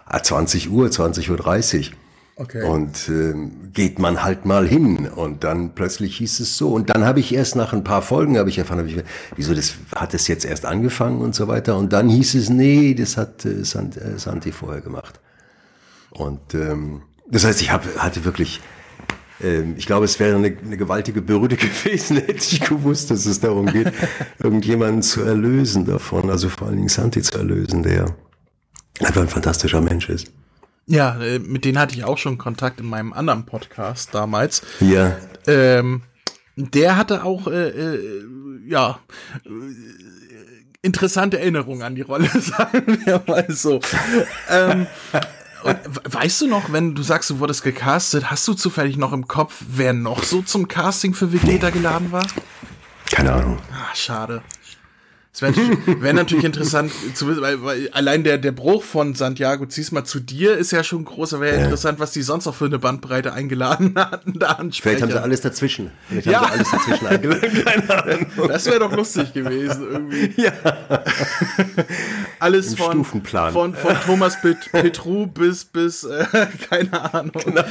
[0.06, 1.96] ah, 20 Uhr, 20.30 Uhr.
[2.38, 2.64] Okay.
[2.64, 6.74] Und ähm, geht man halt mal hin und dann plötzlich hieß es so.
[6.74, 9.02] Und dann habe ich erst nach ein paar Folgen habe ich erfahren, hab ich,
[9.38, 11.78] wieso das hat es jetzt erst angefangen und so weiter.
[11.78, 15.22] Und dann hieß es, nee, das hat äh, Sant, äh, Santi vorher gemacht.
[16.12, 18.60] Und ähm, das heißt, ich hab, hatte wirklich,
[19.42, 23.40] ähm, ich glaube, es wäre eine, eine gewaltige Bürde gewesen, hätte ich gewusst, dass es
[23.40, 23.94] darum geht,
[24.44, 28.14] irgendjemanden zu erlösen davon, also vor allen Dingen Santi zu erlösen, der
[29.00, 30.34] einfach ein fantastischer Mensch ist.
[30.88, 34.62] Ja, äh, mit denen hatte ich auch schon Kontakt in meinem anderen Podcast damals.
[34.80, 35.18] Ja.
[35.48, 36.04] Ähm,
[36.56, 38.24] der hatte auch, äh, äh,
[38.68, 39.00] ja,
[39.46, 39.50] äh,
[40.82, 43.80] interessante Erinnerungen an die Rolle, sagen wir mal so.
[44.50, 44.88] ähm,
[45.64, 45.78] und
[46.14, 49.64] weißt du noch, wenn du sagst, du wurdest gecastet, hast du zufällig noch im Kopf,
[49.68, 52.26] wer noch so zum Casting für Vegeta geladen war?
[53.12, 53.58] Keine Ahnung.
[53.72, 54.44] Ah, schade.
[55.36, 55.54] Es wäre
[56.02, 60.22] wär natürlich interessant zu wissen, weil, weil allein der, der Bruch von Santiago Ziesma zu
[60.22, 61.64] dir ist ja schon groß, aber wäre ja.
[61.64, 65.22] interessant, was die sonst noch für eine Bandbreite eingeladen hatten, da an Vielleicht haben sie
[65.22, 65.92] alles dazwischen.
[66.08, 66.40] Vielleicht ja.
[66.40, 67.64] haben sie alles dazwischen eingeladen.
[67.66, 68.28] Keine Ahnung.
[68.48, 70.42] Das wäre doch lustig gewesen, irgendwie.
[70.42, 70.54] Ja.
[72.40, 73.24] alles von, von,
[73.76, 76.26] von Thomas Pet Petru bis, bis, äh,
[76.70, 77.34] keine Ahnung.
[77.44, 77.64] Genau.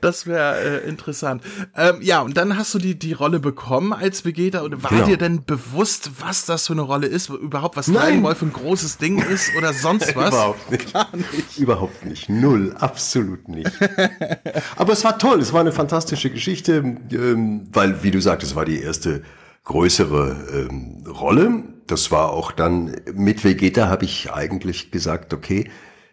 [0.00, 1.42] Das wäre äh, interessant.
[1.76, 5.06] Ähm, ja, und dann hast du die, die Rolle bekommen als Vegeta und war genau.
[5.06, 8.52] dir denn bewusst, was das für eine Rolle ist, überhaupt was Dragon Ball für ein
[8.52, 10.28] großes Ding ist oder sonst was.
[10.28, 10.92] Überhaupt nicht.
[10.92, 11.58] Gar nicht.
[11.58, 12.28] Überhaupt nicht.
[12.28, 12.76] Null.
[12.78, 13.72] Absolut nicht.
[14.76, 15.40] Aber es war toll.
[15.40, 19.22] Es war eine fantastische Geschichte, ähm, weil, wie du sagtest, es war die erste
[19.64, 21.64] größere ähm, Rolle.
[21.86, 25.70] Das war auch dann mit Vegeta habe ich eigentlich gesagt, okay,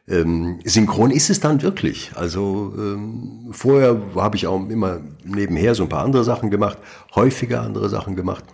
[0.08, 2.12] ähm, synchron ist es dann wirklich.
[2.16, 6.78] Also ähm, vorher habe ich auch immer nebenher so ein paar andere Sachen gemacht,
[7.14, 8.46] häufiger andere Sachen gemacht.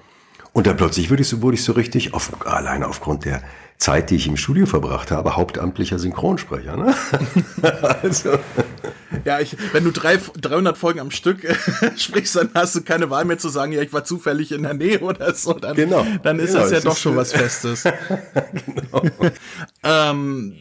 [0.53, 3.41] Und dann plötzlich wurde ich so, wurde ich so richtig, auf, alleine aufgrund der
[3.77, 6.77] Zeit, die ich im Studio verbracht habe, hauptamtlicher Synchronsprecher.
[6.77, 6.93] Ne?
[8.03, 8.37] also.
[9.25, 11.55] Ja, ich, wenn du drei, 300 Folgen am Stück äh,
[11.97, 14.73] sprichst, dann hast du keine Wahl mehr zu sagen, ja, ich war zufällig in der
[14.73, 15.53] Nähe oder so.
[15.53, 16.05] Dann, genau.
[16.21, 17.83] dann ist genau, das ja doch schon was Festes.
[18.65, 19.03] genau.
[19.83, 20.55] ähm,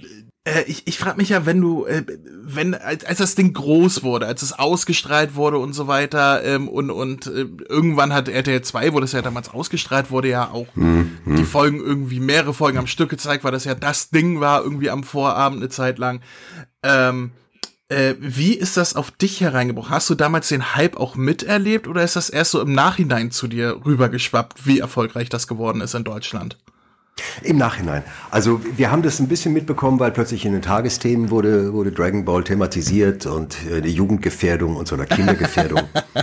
[0.45, 2.05] äh, ich ich frage mich ja, wenn du, äh,
[2.43, 6.68] wenn, als, als das Ding groß wurde, als es ausgestrahlt wurde und so weiter, ähm,
[6.68, 10.74] und, und äh, irgendwann hat RTL 2, wo das ja damals ausgestrahlt wurde, ja auch
[10.74, 11.18] mhm.
[11.26, 14.91] die Folgen irgendwie mehrere Folgen am Stück gezeigt, weil das ja das Ding war, irgendwie
[14.91, 16.22] am Vorabend eine Zeit lang.
[16.82, 17.32] Ähm,
[17.91, 19.91] äh, wie ist das auf dich hereingebrochen?
[19.91, 23.49] Hast du damals den Hype auch miterlebt oder ist das erst so im Nachhinein zu
[23.49, 26.57] dir rübergeschwappt, wie erfolgreich das geworden ist in Deutschland?
[27.42, 28.02] Im Nachhinein.
[28.30, 32.24] Also wir haben das ein bisschen mitbekommen, weil plötzlich in den Tagesthemen wurde, wurde Dragon
[32.24, 35.82] Ball thematisiert und äh, die Jugendgefährdung und so oder Kindergefährdung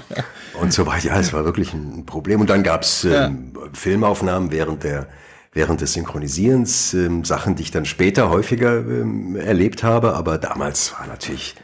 [0.61, 1.07] und so weiter.
[1.07, 2.41] Ja, es war wirklich ein Problem.
[2.41, 3.11] Und dann gab's ähm,
[3.55, 3.61] ja.
[3.73, 5.07] Filmaufnahmen während der
[5.53, 10.93] während des Synchronisierens, ähm, Sachen, die ich dann später häufiger ähm, erlebt habe, aber damals
[10.93, 11.55] war natürlich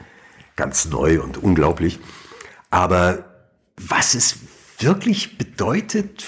[0.56, 2.00] ganz neu und unglaublich.
[2.72, 3.24] Aber
[3.78, 4.38] was es
[4.80, 6.24] wirklich bedeutet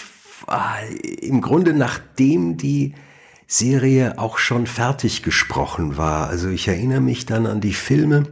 [1.21, 2.93] im Grunde nachdem die
[3.47, 6.27] Serie auch schon fertig gesprochen war.
[6.27, 8.23] Also ich erinnere mich dann an die Filme,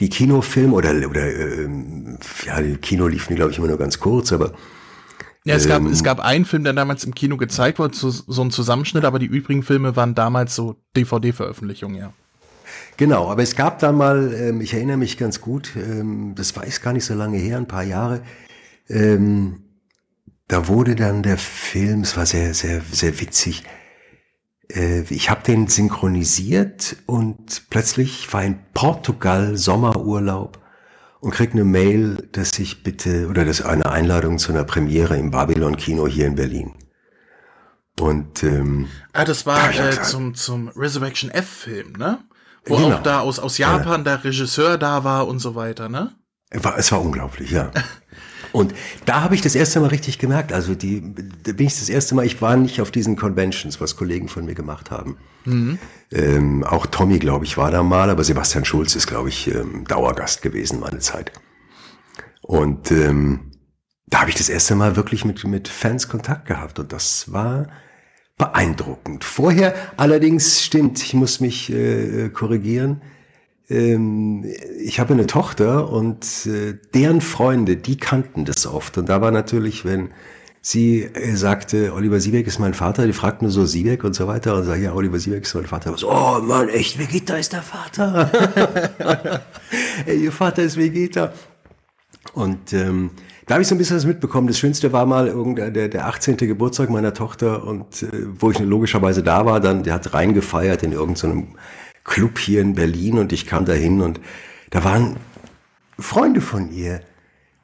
[0.00, 1.68] die Kinofilme oder oder äh,
[2.46, 4.52] ja, die Kino liefen glaube ich immer nur ganz kurz, aber
[5.44, 8.10] ja, es gab, ähm, es gab einen Film, der damals im Kino gezeigt wurde, so,
[8.10, 12.12] so ein Zusammenschnitt, aber die übrigen Filme waren damals so DVD-Veröffentlichungen, ja.
[12.96, 16.64] Genau, aber es gab da mal, ähm, ich erinnere mich ganz gut, ähm, das war
[16.64, 18.22] jetzt gar nicht so lange her, ein paar Jahre,
[18.88, 19.61] ähm,
[20.48, 23.64] da wurde dann der Film, es war sehr, sehr, sehr witzig.
[24.68, 30.58] Äh, ich habe den synchronisiert und plötzlich war in Portugal Sommerurlaub
[31.20, 35.30] und krieg eine Mail, dass ich bitte, oder das eine Einladung zu einer Premiere im
[35.30, 36.74] Babylon Kino hier in Berlin.
[38.00, 42.18] Und ähm, ah, das war da äh, zum zum Resurrection F Film, ne?
[42.64, 42.96] Wo genau.
[42.96, 44.16] auch da aus aus Japan ja.
[44.16, 46.12] der Regisseur da war und so weiter, ne?
[46.50, 47.70] War, es war unglaublich, ja.
[48.52, 48.74] Und
[49.06, 51.02] da habe ich das erste Mal richtig gemerkt, also die,
[51.42, 54.44] da bin ich das erste Mal, ich war nicht auf diesen Conventions, was Kollegen von
[54.44, 55.16] mir gemacht haben.
[55.44, 55.78] Mhm.
[56.10, 59.84] Ähm, auch Tommy, glaube ich, war da mal, aber Sebastian Schulz ist, glaube ich, ähm,
[59.88, 61.32] Dauergast gewesen meine Zeit.
[62.42, 63.52] Und ähm,
[64.06, 67.68] da habe ich das erste Mal wirklich mit, mit Fans Kontakt gehabt und das war
[68.36, 69.24] beeindruckend.
[69.24, 73.11] Vorher allerdings stimmt, ich muss mich äh, korrigieren, ähm,
[73.72, 78.98] ich habe eine Tochter und äh, deren Freunde, die kannten das oft.
[78.98, 80.10] Und da war natürlich, wenn
[80.60, 84.26] sie äh, sagte, Oliver Siebeck ist mein Vater, die fragten nur so Siebeck und so
[84.28, 85.96] weiter und sagt, ja, Oliver Siebeck ist mein Vater.
[85.96, 88.30] So, oh Mann, echt, Vegeta ist der Vater.
[90.06, 91.32] Ey, ihr Vater ist Vegeta.
[92.34, 93.10] Und ähm,
[93.46, 94.46] da habe ich so ein bisschen was mitbekommen.
[94.46, 96.36] Das Schönste war mal irgendein, der, der 18.
[96.36, 98.08] Geburtstag meiner Tochter und äh,
[98.38, 101.58] wo ich logischerweise da war, dann, der hat reingefeiert in irgendeinem so
[102.04, 104.20] Club hier in Berlin und ich kam da hin und
[104.70, 105.16] da waren
[105.98, 107.00] Freunde von ihr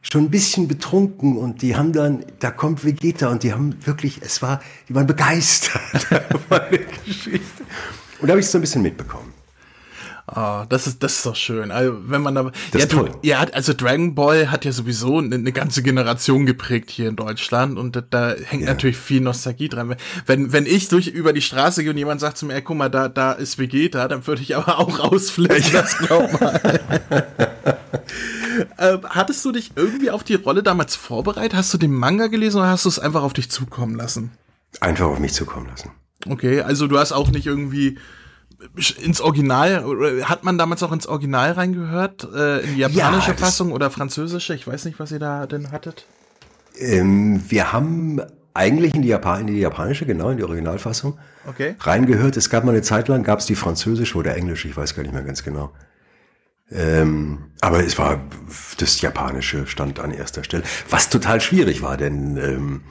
[0.00, 4.20] schon ein bisschen betrunken und die haben dann, da kommt Vegeta und die haben wirklich,
[4.22, 6.02] es war, die waren begeistert
[6.48, 7.64] von der Geschichte.
[8.20, 9.32] Und da habe ich es so ein bisschen mitbekommen.
[10.30, 11.70] Ah, das ist, das ist doch schön.
[11.70, 13.10] Also, wenn man da, Das ja, ist du, toll.
[13.22, 17.78] ja, also Dragon Ball hat ja sowieso eine, eine ganze Generation geprägt hier in Deutschland
[17.78, 18.68] und da, da hängt Ja.
[18.68, 19.96] natürlich viel Nostalgie dran.
[20.26, 22.76] Wenn, wenn ich durch über die Straße gehe und jemand sagt zu mir, ey, guck
[22.76, 26.80] mal, da, da ist Vegeta, dann würde ich aber auch ausflippen, das glaub mal.
[28.78, 31.54] ähm, hattest du dich irgendwie auf die Rolle damals vorbereitet?
[31.56, 34.32] Hast du den Manga gelesen oder hast du es einfach auf dich zukommen lassen?
[34.80, 35.90] Einfach auf mich zukommen lassen.
[36.28, 37.98] Okay, also du hast auch nicht irgendwie
[39.00, 39.84] ins Original,
[40.24, 42.26] hat man damals auch ins Original reingehört?
[42.34, 44.54] Äh, in die japanische Ja, Fassung oder französische?
[44.54, 46.06] Ich weiß nicht, was ihr da denn hattet.
[46.78, 48.20] Ähm, wir haben
[48.54, 51.76] eigentlich in die, Japan in die japanische, genau, in die Originalfassung Okay.
[51.80, 52.36] reingehört.
[52.36, 55.02] Es gab mal eine Zeit lang, gab es die französische oder englische, ich weiß gar
[55.02, 55.72] nicht mehr ganz genau.
[56.70, 58.20] Ähm, aber es war,
[58.78, 62.82] das japanische stand an erster Stelle, was total schwierig war, denn ähm,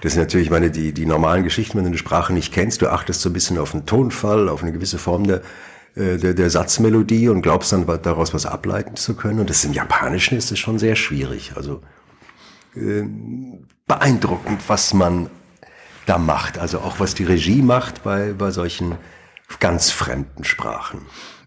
[0.00, 2.82] das sind natürlich, ich meine, die, die normalen Geschichten, wenn du eine Sprache nicht kennst,
[2.82, 5.42] du achtest so ein bisschen auf den Tonfall, auf eine gewisse Form der,
[5.96, 9.40] äh, der, der Satzmelodie und glaubst dann daraus was ableiten zu können.
[9.40, 11.52] Und das im Japanischen ist es schon sehr schwierig.
[11.56, 11.82] Also
[12.76, 15.28] ähm, beeindruckend, was man
[16.06, 16.58] da macht.
[16.58, 18.96] Also auch was die Regie macht bei, bei solchen
[19.60, 21.00] ganz fremden Sprachen.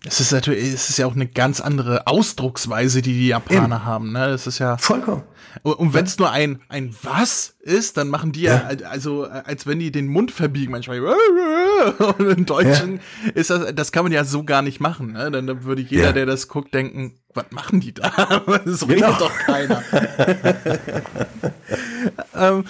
[0.04, 4.12] Es ist natürlich, es ist ja auch eine ganz andere Ausdrucksweise, die die Japaner haben.
[4.14, 5.22] Ne, es ist ja Vollkommen.
[5.62, 8.88] und, wenn es nur ein ein was ist, dann machen die ja, Ja.
[8.89, 11.02] also als wenn die den Mund verbiegen manchmal.
[12.18, 12.99] Und im Deutschen
[13.36, 15.12] ist das, das kann man ja so gar nicht machen.
[15.14, 15.30] Ne?
[15.30, 16.12] Dann, dann würde jeder, Ja.
[16.14, 18.10] der das guckt, denken, was machen die da?
[18.66, 19.14] Das redet Genau.
[19.20, 19.84] doch keiner.
[22.36, 22.65] ähm,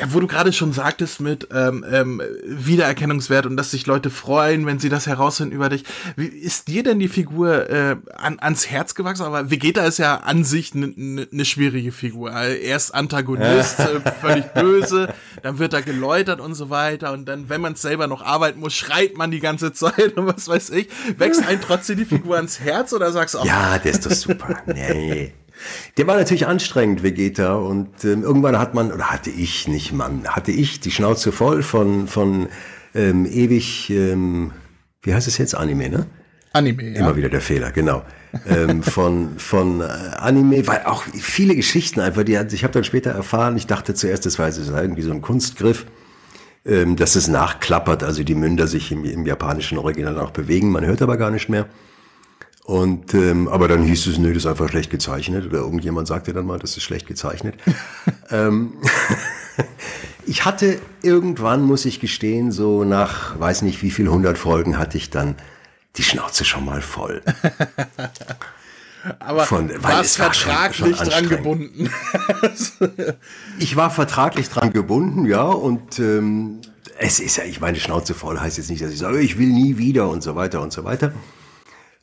[0.00, 4.66] ja, wo du gerade schon sagtest mit ähm, ähm, Wiedererkennungswert und dass sich Leute freuen,
[4.66, 5.84] wenn sie das herausfinden über dich.
[6.16, 9.24] Wie ist dir denn die Figur äh, an, ans Herz gewachsen?
[9.24, 12.30] Aber Vegeta ist ja an sich eine ne, ne schwierige Figur.
[12.32, 15.12] Er ist Antagonist, äh, völlig böse,
[15.42, 17.12] dann wird er geläutert und so weiter.
[17.12, 20.48] Und dann, wenn man selber noch arbeiten muss, schreit man die ganze Zeit und was
[20.48, 20.88] weiß ich.
[21.18, 24.12] Wächst ein trotzdem die Figur ans Herz oder sagst du auch, Ja, der ist doch
[24.12, 24.62] super.
[24.66, 25.32] nee.
[25.96, 30.26] Der war natürlich anstrengend, Vegeta, und ähm, irgendwann hat man, oder hatte ich, nicht Mann,
[30.28, 32.48] hatte ich die Schnauze voll von, von
[32.94, 34.52] ähm, ewig, ähm,
[35.02, 36.06] wie heißt es jetzt, Anime, ne?
[36.52, 37.00] Anime, ja.
[37.00, 38.02] Immer wieder der Fehler, genau.
[38.46, 43.10] ähm, von von äh, Anime, weil auch viele Geschichten einfach, die ich habe dann später
[43.10, 45.84] erfahren, ich dachte zuerst, das war es irgendwie so ein Kunstgriff,
[46.64, 50.86] ähm, dass es nachklappert, also die Münder sich im, im japanischen Original auch bewegen, man
[50.86, 51.66] hört aber gar nicht mehr.
[52.64, 56.32] Und ähm, aber dann hieß es, nö, das ist einfach schlecht gezeichnet oder irgendjemand sagte
[56.32, 57.56] dann mal, das ist schlecht gezeichnet.
[58.30, 58.72] ähm,
[60.26, 64.96] ich hatte irgendwann, muss ich gestehen, so nach weiß nicht wie viel hundert Folgen hatte
[64.96, 65.34] ich dann
[65.96, 67.20] die Schnauze schon mal voll.
[69.18, 71.30] aber von- weil war es war schon- vertraglich schon dran anstrengend.
[71.30, 71.90] gebunden.
[73.58, 76.60] Ich war vertraglich dran gebunden, ja, und ähm,
[76.98, 79.48] es ist ja, ich meine, Schnauze voll heißt jetzt nicht, dass ich sage, ich will
[79.48, 81.12] nie wieder und so weiter und so weiter.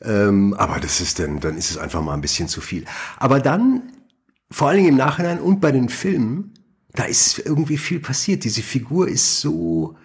[0.03, 2.85] Ähm, aber das ist dann, dann ist es einfach mal ein bisschen zu viel.
[3.17, 3.91] Aber dann,
[4.49, 6.53] vor allen Dingen im Nachhinein und bei den Filmen,
[6.93, 8.43] da ist irgendwie viel passiert.
[8.43, 9.95] Diese Figur ist so,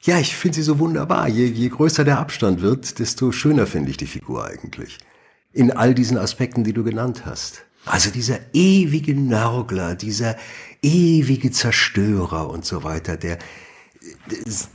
[0.00, 1.28] ja, ich finde sie so wunderbar.
[1.28, 4.98] Je, je größer der Abstand wird, desto schöner finde ich die Figur eigentlich.
[5.52, 7.64] In all diesen Aspekten, die du genannt hast.
[7.84, 10.36] Also dieser ewige Nörgler, dieser
[10.82, 13.38] ewige Zerstörer und so weiter, der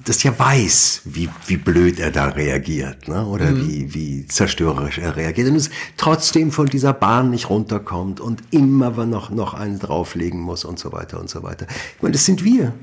[0.05, 3.26] das, ja weiß, wie, wie blöd er da reagiert, ne?
[3.26, 8.41] oder wie, wie zerstörerisch er reagiert und es trotzdem von dieser Bahn nicht runterkommt und
[8.51, 11.68] immer noch, noch einen drauflegen muss und so weiter und so weiter.
[11.95, 12.74] Ich meine, das sind wir.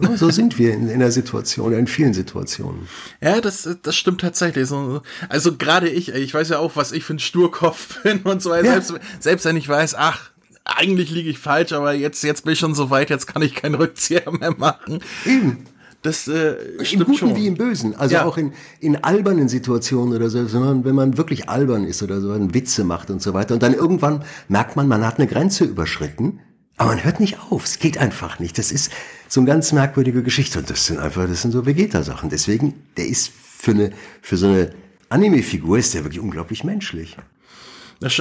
[0.00, 2.88] Ja, so sind wir in, in der Situation, in vielen Situationen.
[3.20, 4.68] Ja, das, das stimmt tatsächlich.
[4.68, 8.42] So, also gerade ich, ich weiß ja auch, was ich für ein Sturkopf bin und
[8.42, 8.66] so weiter.
[8.66, 8.80] Ja.
[8.80, 10.30] Selbst, selbst wenn ich weiß, ach,
[10.64, 13.54] eigentlich liege ich falsch, aber jetzt, jetzt bin ich schon so weit, jetzt kann ich
[13.54, 15.00] keinen Rückzieher mehr machen.
[15.24, 15.64] Eben.
[16.02, 17.36] Das äh, Im stimmt Guten schon.
[17.36, 17.94] wie im Bösen.
[17.96, 18.24] Also Ja.
[18.24, 22.20] auch in, in albernen Situationen oder so, wenn man, wenn man wirklich albern ist oder
[22.20, 23.54] so, einen Witze macht und so weiter.
[23.54, 26.38] Und dann irgendwann merkt man, man hat eine Grenze überschritten,
[26.76, 27.64] aber man hört nicht auf.
[27.64, 28.58] Es geht einfach nicht.
[28.58, 28.92] Das ist
[29.28, 30.60] so eine ganz merkwürdige Geschichte.
[30.60, 32.30] Und das sind einfach, das sind so Vegeta-Sachen.
[32.30, 33.90] Deswegen, der ist für eine,
[34.22, 34.70] für so eine
[35.08, 37.16] Anime-Figur ist der wirklich unglaublich menschlich.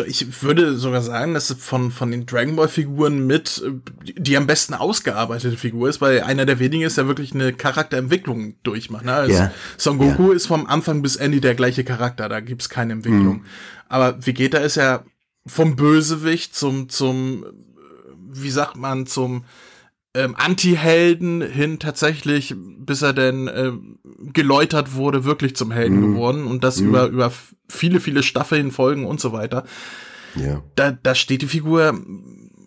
[0.07, 3.71] Ich würde sogar sagen, dass es von, von den Dragon Ball Figuren mit äh,
[4.19, 8.55] die- am besten ausgearbeitete Figur ist, weil einer der wenigen ist, der wirklich eine Charakterentwicklung
[8.63, 9.05] durchmacht.
[9.05, 9.13] Ne?
[9.13, 9.51] Also Ja.
[9.77, 13.43] Son Goku ist vom Anfang bis Ende der gleiche Charakter, da gibt's keine Entwicklung.
[13.87, 15.03] Aber Vegeta ist ja
[15.45, 17.47] vom Bösewicht zum, zum, äh,
[18.31, 19.43] wie sagt man, zum
[20.17, 23.71] ähm, Anti-Helden hin tatsächlich, bis er denn äh,
[24.33, 27.31] geläutert wurde, wirklich zum Helden geworden und das über, über
[27.69, 29.63] viele, viele Staffeln, Folgen und so weiter.
[30.35, 30.61] Ja.
[30.75, 31.99] Da, da steht die Figur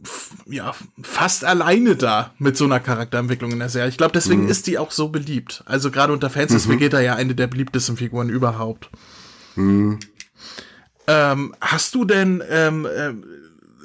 [0.02, 0.72] f- ja
[1.02, 3.88] fast alleine da mit so einer Charakterentwicklung in der Serie.
[3.88, 5.62] Ich glaube, deswegen ist die auch so beliebt.
[5.66, 8.90] Also gerade unter Fans ist Vegeta ja eine der beliebtesten Figuren überhaupt.
[9.56, 13.24] Ähm, hast du denn, ähm, ähm,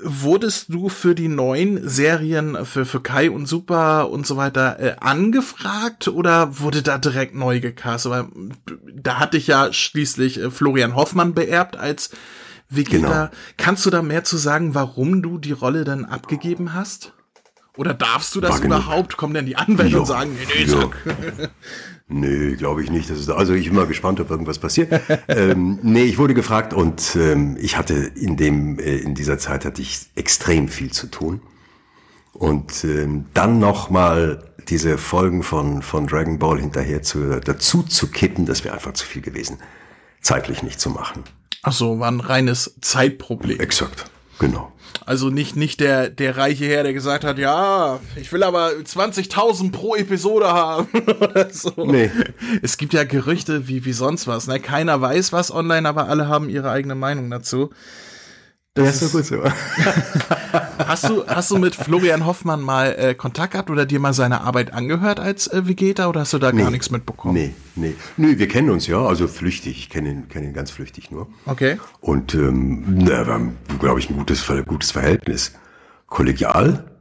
[0.03, 4.95] wurdest du für die neuen Serien, für, für Kai und Super und so weiter äh,
[4.99, 8.11] angefragt oder wurde da direkt neu gecastet?
[8.11, 8.27] Weil
[8.93, 12.11] da hatte ich ja schließlich äh, Florian Hoffmann beerbt als
[12.69, 13.07] Vegeta.
[13.07, 13.29] Genau.
[13.57, 17.13] Kannst du da mehr zu sagen, warum du die Rolle dann abgegeben hast?
[17.77, 18.77] Oder darfst du das War genug.
[18.79, 19.17] überhaupt?
[19.17, 20.89] Kommen denn die Anwälte und sagen, nee, nee, ja.
[22.07, 23.09] Nö, glaube ich nicht.
[23.09, 25.01] Das ist, also ich bin mal gespannt, ob irgendwas passiert.
[25.27, 29.65] ähm, nee, ich wurde gefragt und ähm, ich hatte in dem äh, in dieser Zeit
[29.65, 31.41] hatte ich extrem viel zu tun.
[32.33, 38.11] Und ähm, dann noch mal diese Folgen von von Dragon Ball hinterher zu, dazu zu
[38.11, 39.57] kippen, das wäre einfach zu viel gewesen,
[40.21, 41.23] zeitlich nicht zu machen.
[41.63, 43.59] Ach so, war ein reines Zeitproblem.
[43.59, 44.05] Exakt,
[44.39, 44.71] genau.
[45.05, 49.71] Also nicht, nicht der, der reiche Herr, der gesagt hat, ja, ich will aber 20.000
[49.71, 50.87] pro Episode haben.
[51.19, 51.71] oder so.
[51.77, 52.09] Nee.
[52.61, 54.47] Es gibt ja Gerüchte wie, wie sonst was.
[54.47, 54.59] Ne?
[54.59, 57.69] Keiner weiß was online, aber alle haben ihre eigene Meinung dazu.
[58.77, 59.41] Ja, ist doch gut so.
[60.77, 64.41] Hast du, hast du mit Florian Hoffmann mal äh, Kontakt gehabt oder dir mal seine
[64.41, 67.33] Arbeit angehört als äh, Vegeta oder hast du da gar nichts mitbekommen?
[67.33, 67.95] Nee, nee.
[68.17, 69.77] Nö, wir kennen uns ja, also flüchtig.
[69.77, 71.27] Ich kenne ihn, kenne ihn ganz flüchtig nur.
[71.45, 71.77] Okay.
[72.01, 75.53] Und ähm, wir haben, glaube ich, ein gutes, gutes Verhältnis.
[76.07, 76.91] Kollegial?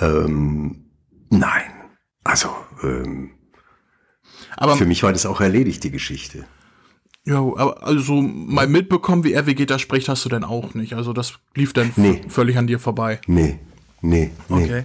[0.00, 0.86] Ähm,
[1.30, 1.70] nein.
[2.24, 2.48] Also,
[2.82, 3.30] ähm,
[4.56, 6.44] Aber für mich war das auch erledigt, die Geschichte.
[7.26, 10.94] Ja, aber also mal mitbekommen, wie er Vegeta spricht, hast du denn auch nicht.
[10.94, 12.22] Also das lief dann Nee.
[12.28, 13.20] völlig an dir vorbei.
[13.26, 13.58] Nee,
[14.00, 14.64] nee, nee.
[14.64, 14.84] Okay.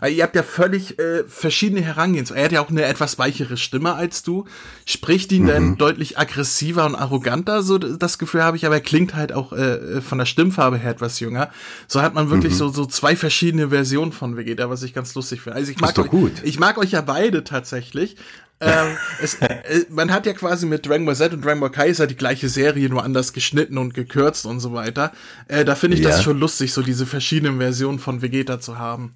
[0.00, 2.38] Aber ihr habt ja völlig äh, verschiedene Herangehensweisen.
[2.38, 4.46] Er hat ja auch eine etwas weichere Stimme als du.
[4.86, 5.46] Spricht ihn Mhm.
[5.46, 7.62] denn deutlich aggressiver und arroganter?
[7.62, 10.90] So das Gefühl habe ich, aber er klingt halt auch äh, von der Stimmfarbe her
[10.92, 11.50] etwas jünger.
[11.86, 12.30] So hat man Mhm.
[12.30, 15.56] wirklich so so zwei verschiedene Versionen von Vegeta, was ich ganz lustig finde.
[15.58, 16.32] Also ich mag doch euch, gut.
[16.42, 18.16] ich mag euch ja beide tatsächlich.
[18.60, 21.88] Ähm, es, äh, man hat ja quasi mit Dragon Ball Z und Dragon Ball Kai
[21.88, 25.12] ist ja die gleiche Serie, nur anders geschnitten und gekürzt und so weiter.
[25.48, 26.22] Äh, da finde ich das Ja.
[26.22, 29.14] schon lustig, so diese verschiedenen Versionen von Vegeta zu haben.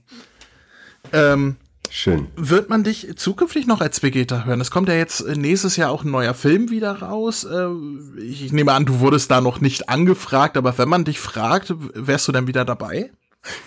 [1.12, 1.57] Ähm,
[1.91, 2.26] Schön.
[2.37, 4.61] wird man dich zukünftig noch als Vegeta hören?
[4.61, 7.45] Es kommt ja jetzt äh, nächstes Jahr auch ein neuer Film wieder raus.
[7.45, 7.68] Äh,
[8.20, 12.26] Ich nehme an, du wurdest da noch nicht angefragt, aber wenn man dich fragt, wärst
[12.26, 13.12] du dann wieder dabei?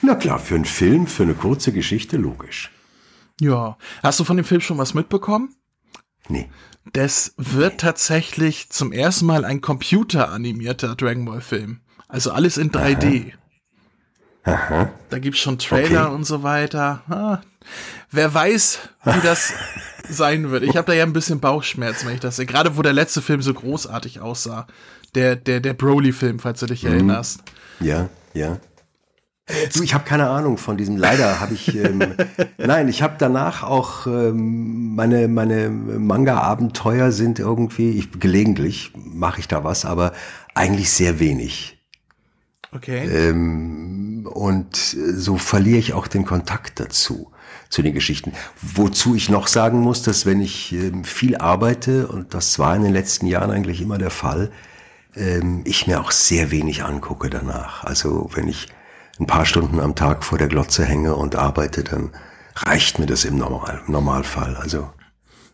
[0.02, 2.70] Na klar, für einen Film, für eine kurze Geschichte, logisch.
[3.40, 3.78] Ja.
[4.04, 5.56] Hast du von dem Film schon was mitbekommen?
[6.30, 6.50] Nee.
[6.94, 11.82] Das wird tatsächlich zum ersten Mal ein computeranimierter Dragon Ball Film.
[12.08, 13.34] Also alles in 3D.
[14.44, 14.90] Aha.
[15.10, 16.16] Da gibt's schon Trailer Okay.
[16.16, 17.04] und so weiter.
[17.10, 17.42] Ah,
[18.10, 19.54] wer weiß, wie das
[20.10, 20.64] sein wird.
[20.64, 22.46] Ich habe da ja ein bisschen Bauchschmerzen, wenn ich das sehe.
[22.46, 24.66] Gerade wo der letzte Film so großartig aussah.
[25.16, 26.92] Der, der, der Broly-Film, falls du dich Mhm.
[26.94, 27.42] erinnerst.
[27.80, 28.58] Ja, ja.
[29.74, 30.98] Du, ich habe keine Ahnung von diesem.
[30.98, 31.76] Leider habe ich.
[31.76, 32.16] Ähm,
[32.58, 37.92] nein, ich habe danach auch ähm, meine meine Manga-Abenteuer sind irgendwie.
[37.92, 40.14] Ich gelegentlich mache ich da was, aber
[40.54, 41.78] eigentlich sehr wenig.
[42.72, 43.08] Okay.
[43.08, 47.32] Ähm, und so verliere ich auch den Kontakt dazu
[47.70, 48.34] zu den Geschichten.
[48.62, 52.84] Wozu ich noch sagen muss, dass wenn ich ähm, viel arbeite und das war in
[52.84, 54.52] den letzten Jahren eigentlich immer der Fall,
[55.16, 57.84] ähm, ich mir auch sehr wenig angucke danach.
[57.84, 58.68] Also wenn ich
[59.20, 62.12] ein paar Stunden am Tag vor der Glotze hänge und arbeite, dann
[62.56, 64.56] reicht mir das im Normal, Normalfall.
[64.56, 64.90] Also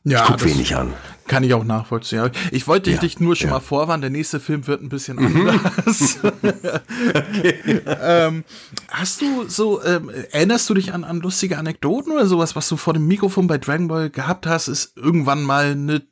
[0.04, 0.94] ja, ich guck wenig an.
[1.28, 2.30] Kann ich auch nachvollziehen.
[2.52, 3.56] Ich wollte Ja, dich nur schon ja.
[3.56, 6.20] mal vorwarnen, der nächste Film wird ein bisschen anders.
[8.04, 8.44] ähm,
[8.90, 12.78] hast du so, ähm, erinnerst du dich an, an lustige Anekdoten oder sowas, was du
[12.78, 14.68] vor dem Mikrofon bei Dragon Ball gehabt hast?
[14.68, 16.04] Ist irgendwann mal eine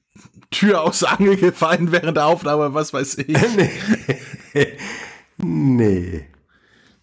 [0.49, 3.38] Tür aus der Angel gefallen während der Aufnahme, was weiß ich?
[5.38, 6.28] Nee,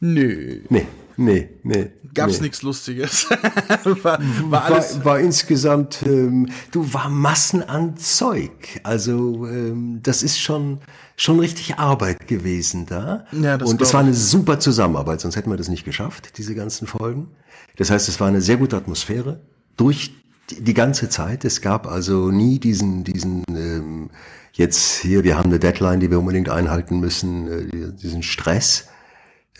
[0.00, 0.60] Nö.
[0.70, 0.86] nee,
[1.16, 1.90] nee, nee.
[2.14, 2.44] Gab's nee.
[2.44, 3.28] nichts Lustiges.
[4.02, 4.96] war, war alles.
[4.98, 8.80] war, war insgesamt, ähm, du war Massen an Zeug.
[8.82, 10.80] Also ähm, das ist schon
[11.16, 13.26] schon richtig Arbeit gewesen da.
[13.32, 16.54] Ja, das Und es war eine super Zusammenarbeit, sonst hätten wir das nicht geschafft, diese
[16.54, 17.28] ganzen Folgen.
[17.76, 19.40] Das heißt, es war eine sehr gute Atmosphäre
[19.76, 20.12] durch
[20.48, 21.44] die, die ganze Zeit.
[21.44, 24.10] Es gab also nie diesen diesen ähm,
[24.54, 28.88] jetzt hier, wir haben eine Deadline, die wir unbedingt einhalten müssen, äh, diesen Stress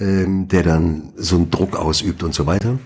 [0.00, 2.78] ähm, der dann so einen Druck ausübt und so weiter.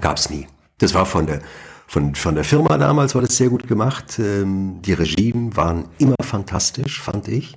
[0.00, 0.46] Gab's nie.
[0.78, 1.40] Das war von der,
[1.86, 4.18] von, von der Firma damals war das sehr gut gemacht.
[4.18, 7.56] Ähm, die Regien waren immer fantastisch, fand ich.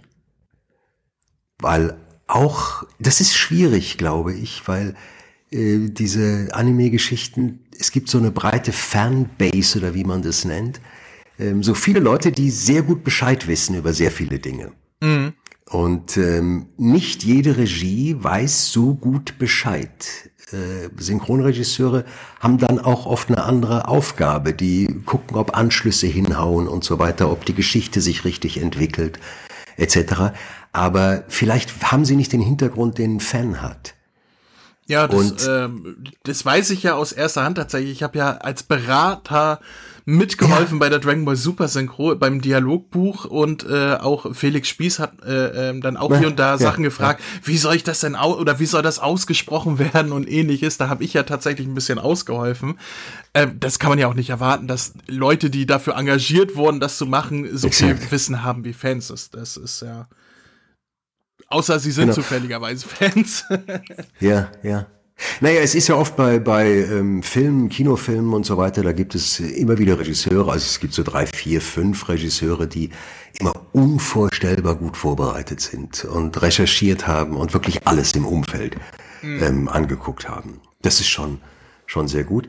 [1.60, 4.96] Weil auch, das ist schwierig, glaube ich, weil
[5.52, 10.82] äh, diese Anime-Geschichten, es gibt so eine breite Fanbase oder wie man das nennt.
[11.40, 14.72] Ähm, so viele Leute, die sehr gut Bescheid wissen über sehr viele Dinge.
[15.70, 19.90] Und ähm, nicht jede Regie weiß so gut Bescheid.
[20.52, 22.06] Äh, Synchronregisseure
[22.40, 24.54] haben dann auch oft eine andere Aufgabe.
[24.54, 29.20] Die gucken, ob Anschlüsse hinhauen und so weiter, ob die Geschichte sich richtig entwickelt.
[29.76, 30.32] etc.
[30.72, 33.94] Aber vielleicht haben sie nicht den Hintergrund, den ein Fan hat.
[34.88, 37.92] Ja, das, Und- ähm, das weiß ich ja aus erster Hand tatsächlich.
[37.92, 39.60] Ich habe ja als Berater
[40.10, 45.22] mitgeholfen bei der Dragon Ball Super Synchro beim Dialogbuch und äh, auch Felix Spieß hat
[45.26, 48.00] äh, ähm, dann auch Ja, hier und da ja, Sachen gefragt, wie soll ich das
[48.00, 50.78] denn au oder wie soll das ausgesprochen werden und ähnliches.
[50.78, 52.80] Da habe ich ja tatsächlich ein bisschen ausgeholfen.
[53.34, 56.98] Ähm, das kann man ja auch nicht erwarten, dass Leute, die dafür engagiert wurden, das
[56.98, 58.12] zu machen, so viel Exakt.
[58.14, 59.10] Wissen haben wie Fans.
[59.10, 60.08] Das, das ist ja
[61.50, 62.16] außer sie sind Genau.
[62.16, 63.44] zufälligerweise Fans.
[64.22, 64.86] Ja, ja.
[65.42, 69.16] Naja, es ist ja oft bei, bei ähm, Filmen, Kinofilmen und so weiter, da gibt
[69.16, 72.92] es immer wieder Regisseure, also es gibt so drei, vier, fünf Regisseure, die
[73.40, 78.78] immer unvorstellbar gut vorbereitet sind und recherchiert haben und wirklich alles im Umfeld
[79.24, 80.60] ähm, angeguckt haben.
[80.82, 81.40] Das ist schon,
[81.86, 82.48] schon sehr gut.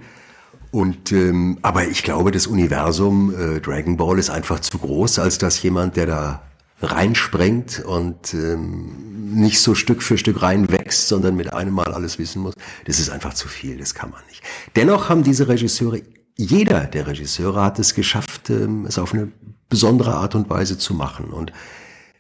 [0.71, 5.39] Und ähm, aber ich glaube, das Universum äh, Dragon Ball ist einfach zu groß, als
[5.39, 6.48] dass jemand, der da
[6.81, 12.43] reinspringt und ähm, nicht so Stück für Stück reinwächst, sondern mit einem Mal alles wissen
[12.43, 12.55] muss.
[12.87, 14.43] Das ist einfach zu viel, das kann man nicht.
[14.77, 16.01] Dennoch haben diese Regisseure,
[16.37, 19.31] jeder der Regisseure hat es geschafft, ähm, es auf eine
[19.69, 21.53] besondere Art und Weise zu machen und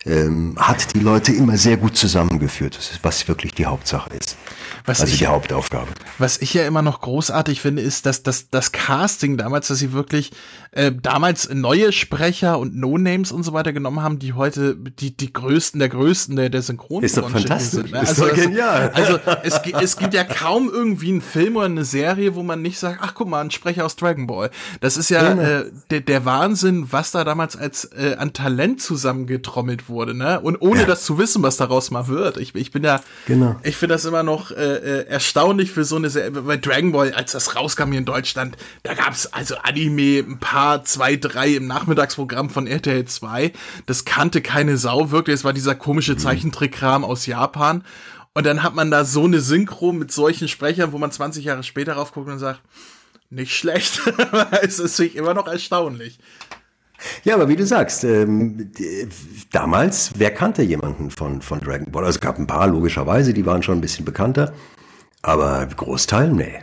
[0.06, 4.36] ähm, hat die Leute immer sehr gut zusammengeführt, das ist, was wirklich die Hauptsache ist.
[4.84, 5.88] Was also ich- die Hauptaufgabe.
[6.18, 9.92] Was ich ja immer noch großartig finde, ist, dass das, das Casting damals, dass sie
[9.92, 10.30] wirklich
[10.72, 15.32] äh, damals neue Sprecher und No-Names und so weiter genommen haben, die heute die, die
[15.32, 17.70] größten der größten der, der Synchronbranche Ist doch fantastisch.
[17.82, 17.92] sind.
[17.92, 18.00] ne?
[18.02, 18.90] Ist Also, doch es- genial.
[18.94, 22.78] Also es, es gibt ja kaum irgendwie einen Film oder eine Serie, wo man nicht
[22.78, 24.50] sagt, ach guck mal, ein Sprecher aus Dragon Ball.
[24.80, 25.42] Das ist ja Genau.
[25.42, 30.40] äh, der, der Wahnsinn, was da damals als äh, an Talent zusammengetrommelt wurde, ne?
[30.40, 30.86] Und ohne Ja.
[30.86, 32.36] das zu wissen, was daraus mal wird.
[32.36, 33.56] Ich, ich bin ja, Genau.
[33.62, 36.30] ich finde das immer noch äh, äh, erstaunlich für so eine Serie.
[36.30, 40.38] Bei Dragon Ball, als das rauskam hier in Deutschland, da gab es also Anime, ein
[40.38, 43.52] paar, zwei, drei im Nachmittagsprogramm von RTL 2.
[43.86, 45.34] Das kannte keine Sau, wirklich.
[45.34, 47.84] Es war dieser komische Zeichentrickkram aus Japan.
[48.34, 51.62] Und dann hat man da so eine Synchro mit solchen Sprechern, wo man 20 Jahre
[51.64, 52.60] später raufguckt und sagt,
[53.30, 54.00] nicht schlecht.
[54.62, 56.18] es ist sich immer noch erstaunlich.
[57.24, 58.70] Ja, aber wie du sagst, ähm,
[59.52, 62.04] damals, wer kannte jemanden von, von Dragon Ball?
[62.04, 64.52] Also es gab ein paar, logischerweise, die waren schon ein bisschen bekannter.
[65.22, 66.60] Aber Großteil, nee.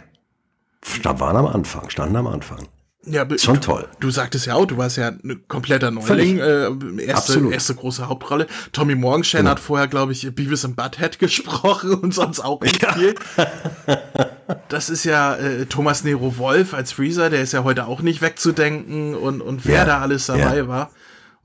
[0.83, 2.67] Sta- waren am Anfang, standen am Anfang.
[3.07, 3.87] Ja, Schon toll.
[3.99, 6.63] Du sagtest ja auch, du warst ja ein kompletter Neuling, äh,
[7.03, 7.53] erste, Absolut.
[7.53, 8.47] erste große Hauptrolle.
[8.71, 13.13] Tommy Morgenstern hat vorher, glaube ich, Beavis and Butthead gesprochen und sonst auch nicht viel.
[14.69, 18.21] Das ist ja äh, Thomas Nero Wolf als Freezer, der ist ja heute auch nicht
[18.21, 20.67] wegzudenken und, und wer Ja, da alles dabei ja.
[20.67, 20.91] war.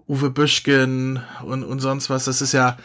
[0.09, 2.77] Uwe Büschgen und, und sonst was, das ist ja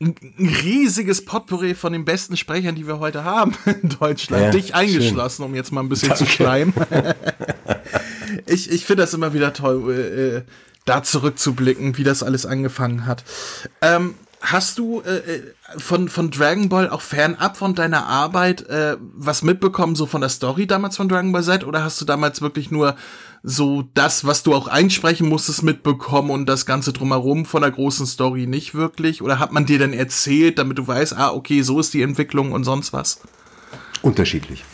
[0.00, 4.44] ein, ein riesiges Potpourri von den besten Sprechern, die wir heute haben in Deutschland.
[4.44, 6.32] Ja, Dich eingeschlossen, um jetzt mal ein bisschen zu Danke.
[6.32, 6.74] schleimen.
[8.46, 10.42] ich ich finde das immer wieder toll, äh, äh,
[10.84, 13.24] da zurückzublicken, wie das alles angefangen hat.
[13.82, 14.14] Ähm,
[14.52, 15.42] hast du äh, äh,
[15.76, 20.30] von, von Dragon Ball auch fernab von deiner Arbeit äh, was mitbekommen, so von der
[20.30, 21.64] Story damals von Dragon Ball Z?
[21.64, 22.96] Oder hast du damals wirklich nur
[23.42, 28.06] so das, was du auch einsprechen musstest, mitbekommen und das Ganze drumherum von der großen
[28.06, 29.20] Story nicht wirklich?
[29.20, 32.52] Oder hat man dir dann erzählt, damit du weißt, ah, okay, so ist die Entwicklung
[32.52, 33.20] und sonst was?
[34.02, 34.64] Unterschiedlich.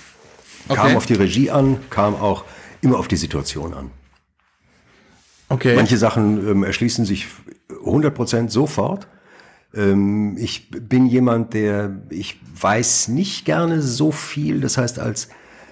[0.68, 0.80] Okay.
[0.80, 2.44] Kam auf die Regie an, kam auch
[2.82, 3.90] immer auf die Situation an.
[5.48, 5.74] Okay.
[5.76, 7.26] Manche Sachen ähm, erschließen sich
[7.84, 9.06] 100% sofort.
[9.74, 14.60] Ähm, ich bin jemand, der, ich weiß nicht gerne so viel.
[14.60, 15.28] Das heißt, als,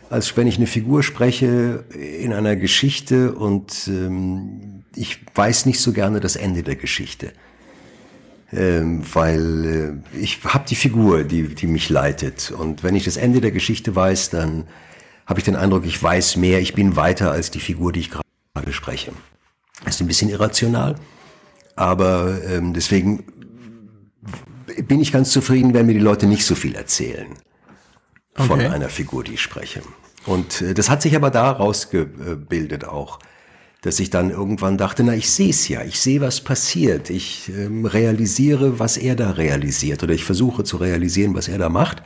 [0.09, 5.93] als wenn ich eine Figur spreche in einer Geschichte und ähm, ich weiß nicht so
[5.93, 7.33] gerne das Ende der Geschichte.
[8.53, 12.51] Ähm, weil äh, ich habe die Figur, die, die mich leitet.
[12.51, 14.67] Und wenn ich das Ende der Geschichte weiß, dann
[15.27, 18.11] habe ich den Eindruck, ich weiß mehr, ich bin weiter als die Figur, die ich
[18.11, 18.25] gerade
[18.73, 19.13] spreche.
[19.87, 20.97] Ist ein bisschen irrational,
[21.77, 23.25] aber ähm, deswegen
[24.83, 27.29] bin ich ganz zufrieden, wenn mir die Leute nicht so viel erzählen
[28.35, 28.69] von Okay.
[28.69, 29.83] einer Figur, die ich spreche.
[30.27, 33.19] Und äh, das hat sich aber da rausgebildet auch,
[33.83, 37.49] dass ich dann irgendwann dachte, na, ich sehe es ja, ich sehe, was passiert, ich
[37.49, 42.03] ähm, realisiere, was er da realisiert oder ich versuche zu realisieren, was er da macht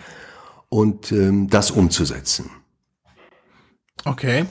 [0.68, 2.50] und ähm, das umzusetzen.
[4.04, 4.44] Okay.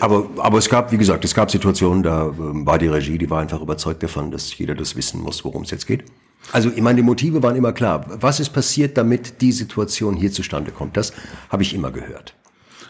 [0.00, 3.30] Aber, aber es gab, wie gesagt, es gab Situationen, da ähm, war die Regie, die
[3.30, 6.04] war einfach überzeugt davon, dass jeder das wissen muss, worum es jetzt geht.
[6.50, 8.04] Also ich meine, die Motive waren immer klar.
[8.08, 10.96] Was ist passiert, damit die Situation hier zustande kommt?
[10.96, 11.12] Das
[11.48, 12.34] habe ich immer gehört.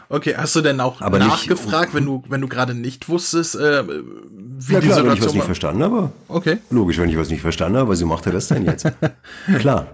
[0.09, 3.55] Okay, hast du denn auch Aber nicht- nachgefragt, wenn du, wenn du gerade nicht wusstest,
[3.55, 6.13] äh, wie Ja die klar, wenn ich was Situation nicht verstanden habe.
[6.29, 6.59] Okay.
[6.71, 8.87] Logisch, wenn ich was nicht verstanden habe, wieso macht er das denn jetzt?
[9.59, 9.87] klar.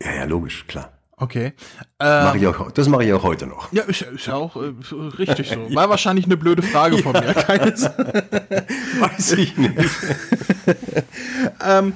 [0.00, 0.90] Ja, ja, logisch, klar.
[1.22, 1.52] Okay.
[2.00, 3.72] Mach Ähm, ich auch, das mache ich auch heute noch.
[3.72, 4.72] ja, ist, ist ja auch äh,
[5.18, 5.72] richtig so.
[5.72, 7.32] War wahrscheinlich eine blöde Frage von mir.
[7.34, 8.24] Keine Sorge.
[8.98, 9.72] Weiß ich nicht.
[11.64, 11.92] ähm,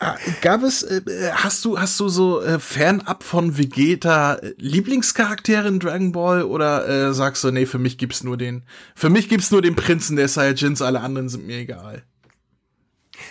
[0.00, 1.00] äh, gab es, äh,
[1.32, 6.86] hast du, hast du so äh, fernab von Vegeta äh, Lieblingscharaktere in Dragon Ball oder
[7.08, 8.64] äh, sagst du, nee, für mich gibt's nur den,
[8.94, 12.02] für mich gibt's nur den Prinzen der Saiyajins, alle anderen sind mir egal.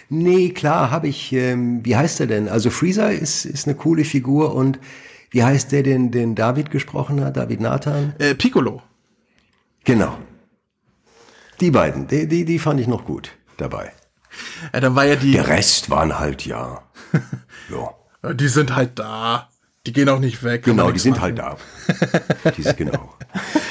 [0.09, 2.49] Nee, klar, habe ich, ähm, wie heißt er denn?
[2.49, 4.79] Also Freezer ist, ist eine coole Figur und
[5.37, 8.15] wie heißt der, den, den David gesprochen hat, David Nathan?
[8.17, 8.81] Äh, Piccolo.
[9.83, 10.17] Genau.
[11.59, 13.91] Die beiden, die, die, die fand ich noch gut dabei.
[14.73, 15.33] Ja, dann war ja die.
[15.33, 16.81] Der Rest waren halt ja.
[17.69, 18.33] ja.
[18.33, 19.47] Die sind halt da.
[19.85, 20.63] Die gehen auch nicht weg.
[20.63, 21.57] Genau, die sind halt da.
[22.57, 23.13] die sind genau.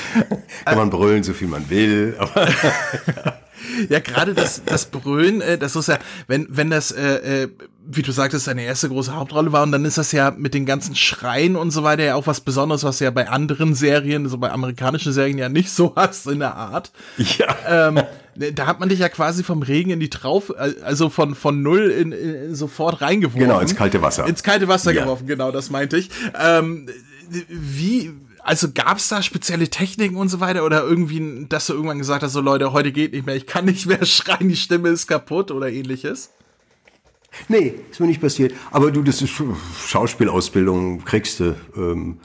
[0.64, 2.14] Kann man brüllen, so viel man will.
[2.20, 2.46] Aber
[3.88, 7.48] ja, gerade das, das Brüllen, äh, das ist ja, wenn, wenn das, äh, äh,
[7.86, 10.66] wie du sagtest, seine erste große Hauptrolle war, und dann ist das ja mit den
[10.66, 14.28] ganzen Schreien und so weiter ja auch was Besonderes, was du ja bei anderen Serien,
[14.28, 16.90] so bei amerikanischen Serien ja nicht so hast in der Art.
[17.16, 17.56] Ja.
[17.66, 18.02] Ähm,
[18.52, 21.90] da hat man dich ja quasi vom Regen in die Traufe, also von, von null
[21.90, 23.40] in, in sofort reingeworfen.
[23.40, 24.26] Genau, ins kalte Wasser.
[24.26, 25.02] Ins kalte Wasser ja.
[25.02, 26.10] geworfen, genau, das meinte ich.
[26.38, 26.86] Ähm,
[27.48, 28.12] wie,
[28.46, 32.22] also gab es da spezielle Techniken und so weiter oder irgendwie, dass du irgendwann gesagt
[32.22, 35.08] hast, so Leute, heute geht nicht mehr, ich kann nicht mehr schreien, die Stimme ist
[35.08, 36.30] kaputt oder ähnliches?
[37.48, 38.54] Nee, ist mir nicht passiert.
[38.70, 39.32] Aber du, das ist
[39.86, 42.18] Schauspielausbildung, kriegst du ähm,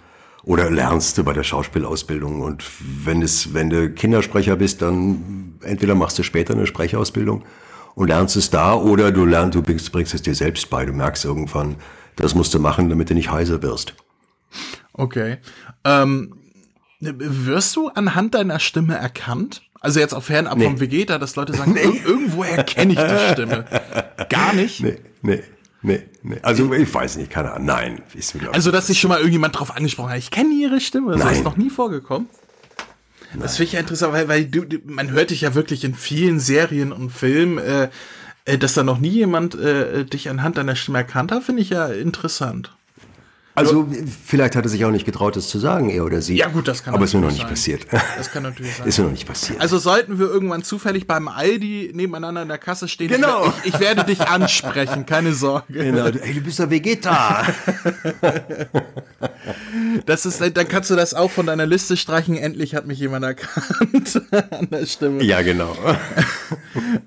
[0.43, 2.41] oder lernst du bei der Schauspielausbildung.
[2.41, 2.63] Und
[3.03, 7.43] wenn, es, wenn du Kindersprecher bist, dann entweder machst du später eine Sprechausbildung
[7.95, 10.85] und lernst es da oder du lernst, du bringst, bringst es dir selbst bei.
[10.85, 11.77] Du merkst irgendwann,
[12.15, 13.95] das musst du machen, damit du nicht heiser wirst.
[14.93, 15.37] Okay.
[15.83, 16.33] Ähm,
[16.99, 19.63] wirst du anhand deiner Stimme erkannt?
[19.79, 20.65] Also jetzt auf fernab nee.
[20.65, 21.81] vom Vegeta, dass Leute sagen, nee.
[22.05, 23.65] irgendwo erkenne ich die Stimme.
[24.29, 24.81] Gar nicht?
[24.81, 25.43] Nee, nee.
[25.83, 26.37] Nee, nee.
[26.43, 27.65] Also ich weiß nicht, keine Ahnung.
[27.65, 28.01] Nein.
[28.13, 30.17] Ist mir also, dass sich schon mal irgendjemand drauf angesprochen hat.
[30.19, 31.13] Ich kenne ihre Stimme.
[31.13, 31.33] Das Nein.
[31.33, 32.29] ist noch nie vorgekommen.
[33.31, 33.41] Nein.
[33.41, 36.39] Das finde ich ja interessant, weil, weil du, man hört dich ja wirklich in vielen
[36.39, 37.89] Serien und Filmen, äh,
[38.45, 41.71] äh dass da noch nie jemand äh, dich anhand deiner Stimme erkannt hat, finde ich
[41.71, 42.75] ja interessant.
[43.53, 43.87] Also
[44.23, 46.37] vielleicht hat er sich auch nicht getraut, das zu sagen, er oder sie.
[46.37, 47.49] Ja gut, das kann Aber ist mir noch nicht sein.
[47.49, 47.85] passiert.
[48.17, 48.87] Das kann natürlich sein.
[48.87, 49.59] Ist mir noch nicht passiert.
[49.59, 53.53] Also sollten wir irgendwann zufällig beim Aldi nebeneinander in der Kasse stehen, genau.
[53.63, 55.73] ich, ich werde dich ansprechen, keine Sorge.
[55.73, 57.45] Genau, ey, du bist der Vegeta.
[60.05, 62.37] das ist, dann kannst du das auch von deiner Liste streichen.
[62.37, 64.21] Endlich hat mich jemand erkannt
[64.51, 65.23] an der Stimme.
[65.23, 65.75] Ja, genau.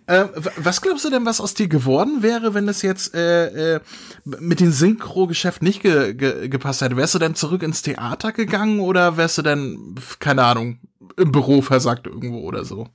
[0.07, 0.25] äh,
[0.57, 3.81] was glaubst du denn, was aus dir geworden wäre, wenn das jetzt äh, äh,
[4.25, 8.81] mit dem Synchro-Geschäft nicht ge, ge gepasst hätte, wärst du dann zurück ins Theater gegangen
[8.81, 10.79] oder wärst du dann, keine Ahnung,
[11.17, 12.89] im Büro versagt irgendwo oder so?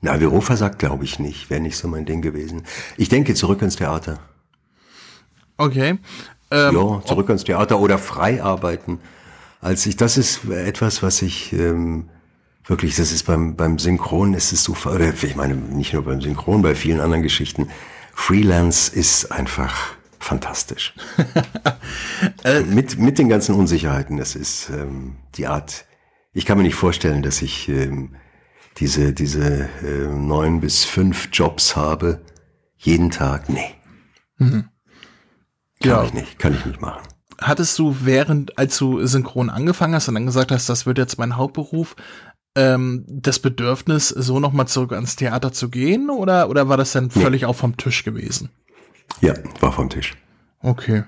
[0.00, 1.50] Na, Büro versagt glaube ich nicht.
[1.50, 2.64] Wäre nicht so mein Ding gewesen.
[2.96, 4.18] Ich denke zurück ins Theater.
[5.56, 5.98] Okay.
[6.50, 8.98] Ähm, ja, zurück ins Theater oder frei arbeiten.
[9.60, 12.08] Als ich, das ist etwas, was ich ähm,
[12.64, 16.20] wirklich, das ist beim, beim Synchron, ist es so, oder ich meine, nicht nur beim
[16.20, 17.68] Synchron, bei vielen anderen Geschichten.
[18.14, 20.94] Freelance ist einfach fantastisch.
[22.44, 25.86] äh, mit, mit den ganzen Unsicherheiten, das ist ähm, die Art,
[26.32, 28.14] ich kann mir nicht vorstellen, dass ich ähm,
[28.76, 32.20] diese, diese äh, neun bis fünf Jobs habe,
[32.76, 33.48] jeden Tag.
[33.48, 33.74] Nee.
[34.38, 34.68] Mhm.
[35.82, 36.04] Kann ja.
[36.04, 37.02] ich nicht, kann ich nicht machen.
[37.40, 41.18] Hattest du während, als du synchron angefangen hast und dann gesagt hast, das wird jetzt
[41.18, 41.96] mein Hauptberuf,
[42.54, 47.10] ähm, das Bedürfnis, so nochmal zurück ans Theater zu gehen oder, oder war das dann
[47.10, 47.46] völlig nee.
[47.46, 48.50] auch vom Tisch gewesen?
[49.20, 50.14] Ja, war vom Tisch.
[50.60, 51.04] Okay.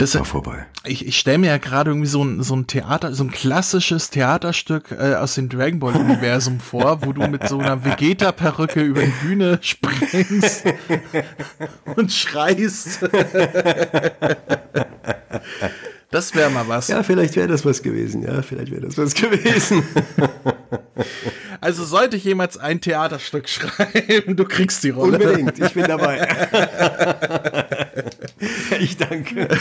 [0.00, 0.64] Das war vorbei.
[0.86, 4.08] Ich, ich stelle mir ja gerade irgendwie so ein, so ein Theater, so ein klassisches
[4.08, 9.02] Theaterstück äh, aus dem Dragon Ball Universum vor, wo du mit so einer Vegeta-Perücke über
[9.02, 10.64] die Bühne springst
[11.96, 13.00] und schreist.
[16.10, 16.88] Das wäre mal was.
[16.88, 18.22] Ja, vielleicht wäre das was gewesen.
[18.22, 19.82] Ja, vielleicht wäre das was gewesen.
[21.62, 25.18] Also sollte ich jemals ein Theaterstück schreiben, du kriegst die Rolle.
[25.18, 26.26] Unbedingt, ich bin dabei.
[28.80, 29.48] ich danke.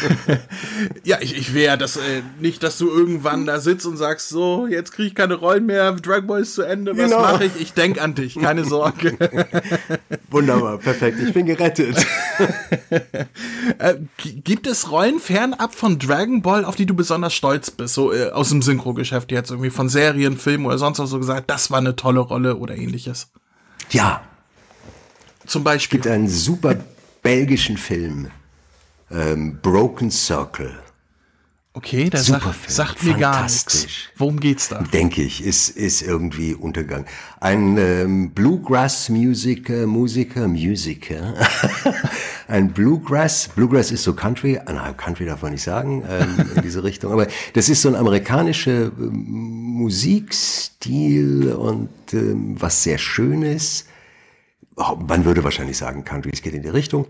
[1.04, 4.68] Ja, ich, ich wäre das äh, nicht, dass du irgendwann da sitzt und sagst, so,
[4.68, 7.22] jetzt kriege ich keine Rollen mehr, Dragon Ball ist zu Ende, was genau.
[7.22, 7.60] mache ich?
[7.60, 9.18] Ich denke an dich, keine Sorge.
[10.30, 12.06] Wunderbar, perfekt, ich bin gerettet.
[13.80, 18.14] äh, gibt es Rollen fernab von Dragon Ball, auf die du besonders stolz bist, so
[18.14, 21.72] äh, aus dem Synchro-Geschäft jetzt irgendwie von Serien, Filmen oder sonst was so gesagt, das
[21.72, 23.32] war eine tolle Rolle oder ähnliches?
[23.92, 24.22] Ja.
[25.46, 26.00] Zum Beispiel.
[26.00, 26.76] Es gibt einen super
[27.22, 28.30] belgischen Film,
[29.12, 30.72] ähm, Broken Circle.
[31.74, 33.88] Okay, der sagt, sagt mir gar nichts.
[34.18, 34.82] Worum geht's da?
[34.82, 37.06] Denke ich, ist, ist irgendwie Untergang.
[37.40, 41.36] Ein ähm, Bluegrass-Musiker, Musiker, Musiker.
[42.48, 46.62] ein Bluegrass, Bluegrass ist so Country, ah, na, Country darf man nicht sagen, ähm, in
[46.64, 49.26] diese Richtung, aber das ist so ein amerikanischer ähm,
[49.78, 53.86] Musikstil und ähm, was sehr Schönes
[55.08, 57.06] man würde wahrscheinlich sagen, Country, es geht in die Richtung.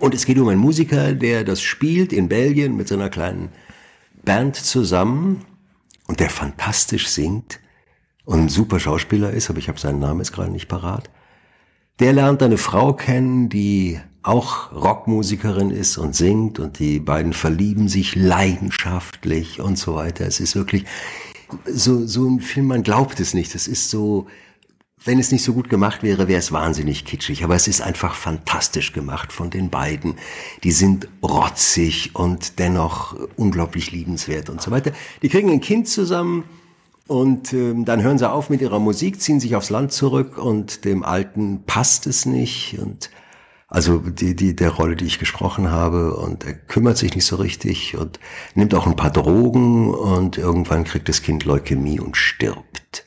[0.00, 3.50] Und es geht um einen Musiker, der das spielt in Belgien mit so einer kleinen
[4.24, 5.44] Band zusammen
[6.06, 7.60] und der fantastisch singt
[8.24, 11.10] und ein super Schauspieler ist, aber ich habe seinen Namen jetzt gerade nicht parat.
[12.00, 17.88] Der lernt eine Frau kennen, die auch Rockmusikerin ist und singt und die beiden verlieben
[17.88, 20.26] sich leidenschaftlich und so weiter.
[20.26, 20.86] Es ist wirklich
[21.66, 23.54] so, so ein Film, man glaubt es nicht.
[23.54, 24.26] Es ist so,
[25.04, 27.44] wenn es nicht so gut gemacht wäre, wäre es wahnsinnig kitschig.
[27.44, 30.16] Aber es ist einfach fantastisch gemacht von den beiden.
[30.62, 34.92] Die sind rotzig und dennoch unglaublich liebenswert und so weiter.
[35.22, 36.44] Die kriegen ein Kind zusammen
[37.06, 40.84] und ähm, dann hören sie auf mit ihrer Musik, ziehen sich aufs Land zurück und
[40.86, 43.10] dem Alten passt es nicht und
[43.68, 47.36] also die, die, der Rolle, die ich gesprochen habe und er kümmert sich nicht so
[47.36, 48.20] richtig und
[48.54, 53.04] nimmt auch ein paar Drogen und irgendwann kriegt das Kind Leukämie und stirbt.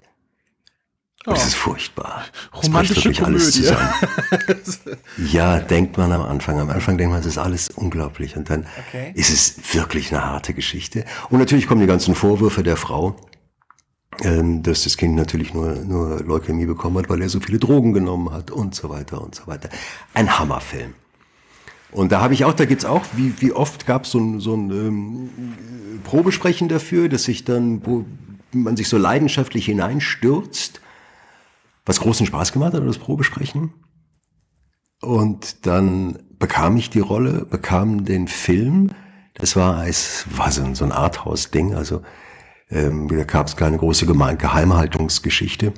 [1.27, 1.31] Oh.
[1.31, 2.23] Das ist furchtbar.
[2.53, 3.89] Romantische das alles zusammen.
[5.29, 6.57] ja, denkt man am Anfang.
[6.57, 8.37] Am Anfang denkt man, es ist alles unglaublich.
[8.37, 9.11] Und dann okay.
[9.13, 11.03] ist es wirklich eine harte Geschichte.
[11.29, 13.17] Und natürlich kommen die ganzen Vorwürfe der Frau,
[14.21, 17.91] ähm, dass das Kind natürlich nur, nur Leukämie bekommen hat, weil er so viele Drogen
[17.91, 19.67] genommen hat und so weiter und so weiter.
[20.13, 20.93] Ein Hammerfilm.
[21.91, 24.39] Und da habe ich auch, da gibt's auch, wie, wie oft gab es so ein,
[24.39, 25.29] so ein ähm,
[26.05, 28.05] Probesprechen dafür, dass sich dann, wo
[28.53, 30.79] man sich so leidenschaftlich hineinstürzt
[31.87, 33.73] was großen Spaß gemacht hat, das Probesprechen.
[35.01, 38.91] Und dann bekam ich die Rolle, bekam den Film.
[39.35, 42.01] Das war, es war so, ein Arthouse-Ding, also
[42.69, 45.73] ähm, da gab es keine große Geheimhaltungsgeschichte.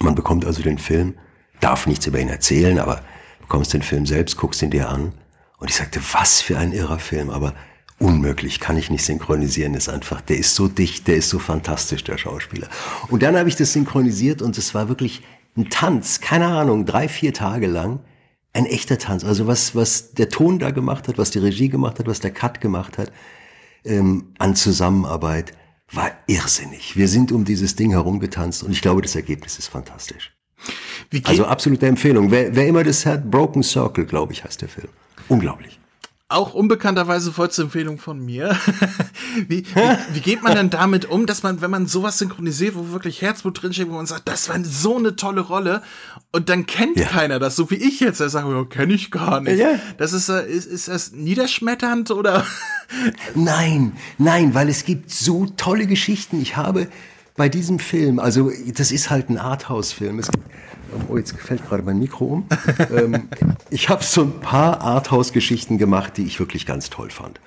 [0.00, 1.14] Man bekommt also den Film,
[1.60, 3.02] darf nichts über ihn erzählen, aber
[3.40, 5.12] bekommst den Film selbst, guckst ihn dir an.
[5.58, 7.54] Und ich sagte, was für ein irrer Film, aber
[7.98, 12.04] unmöglich, kann ich nicht synchronisieren, ist einfach, der ist so dicht, der ist so fantastisch,
[12.04, 12.68] der Schauspieler.
[13.08, 15.22] Und dann habe ich das synchronisiert und es war wirklich
[15.56, 18.00] ein Tanz, keine Ahnung, drei, vier Tage lang,
[18.52, 19.24] ein echter Tanz.
[19.24, 22.32] Also was, was der Ton da gemacht hat, was die Regie gemacht hat, was der
[22.32, 23.12] Cut gemacht hat,
[23.84, 25.52] ähm, an Zusammenarbeit,
[25.92, 26.96] war irrsinnig.
[26.96, 30.34] Wir sind um dieses Ding herumgetanzt und ich glaube, das Ergebnis ist fantastisch.
[31.24, 32.30] also absolute Empfehlung.
[32.30, 34.88] Wer, wer immer das hat, Broken Circle, glaube ich, heißt der Film.
[35.28, 35.78] Unglaublich
[36.34, 38.56] auch unbekannterweise vollste Empfehlung von mir.
[39.48, 42.90] wie, wie, wie, geht man denn damit um, dass man, wenn man sowas synchronisiert, wo
[42.90, 45.82] wirklich Herzblut drinsteht, wo man sagt, das war so eine tolle Rolle
[46.32, 47.06] und dann kennt ja.
[47.06, 49.58] keiner das, so wie ich jetzt, der sagt, ja, kenne ich gar nicht.
[49.58, 49.78] Ja.
[49.98, 52.44] Das ist, äh, ist, ist das niederschmetternd oder?
[53.34, 56.40] nein, nein, weil es gibt so tolle Geschichten.
[56.42, 56.88] Ich habe
[57.36, 60.20] bei diesem Film, also das ist halt ein Arthouse-Film.
[61.08, 62.46] Oh, jetzt fällt gerade mein Mikro um.
[62.96, 63.28] ähm,
[63.70, 67.40] ich habe so ein paar Arthouse-Geschichten gemacht, die ich wirklich ganz toll fand.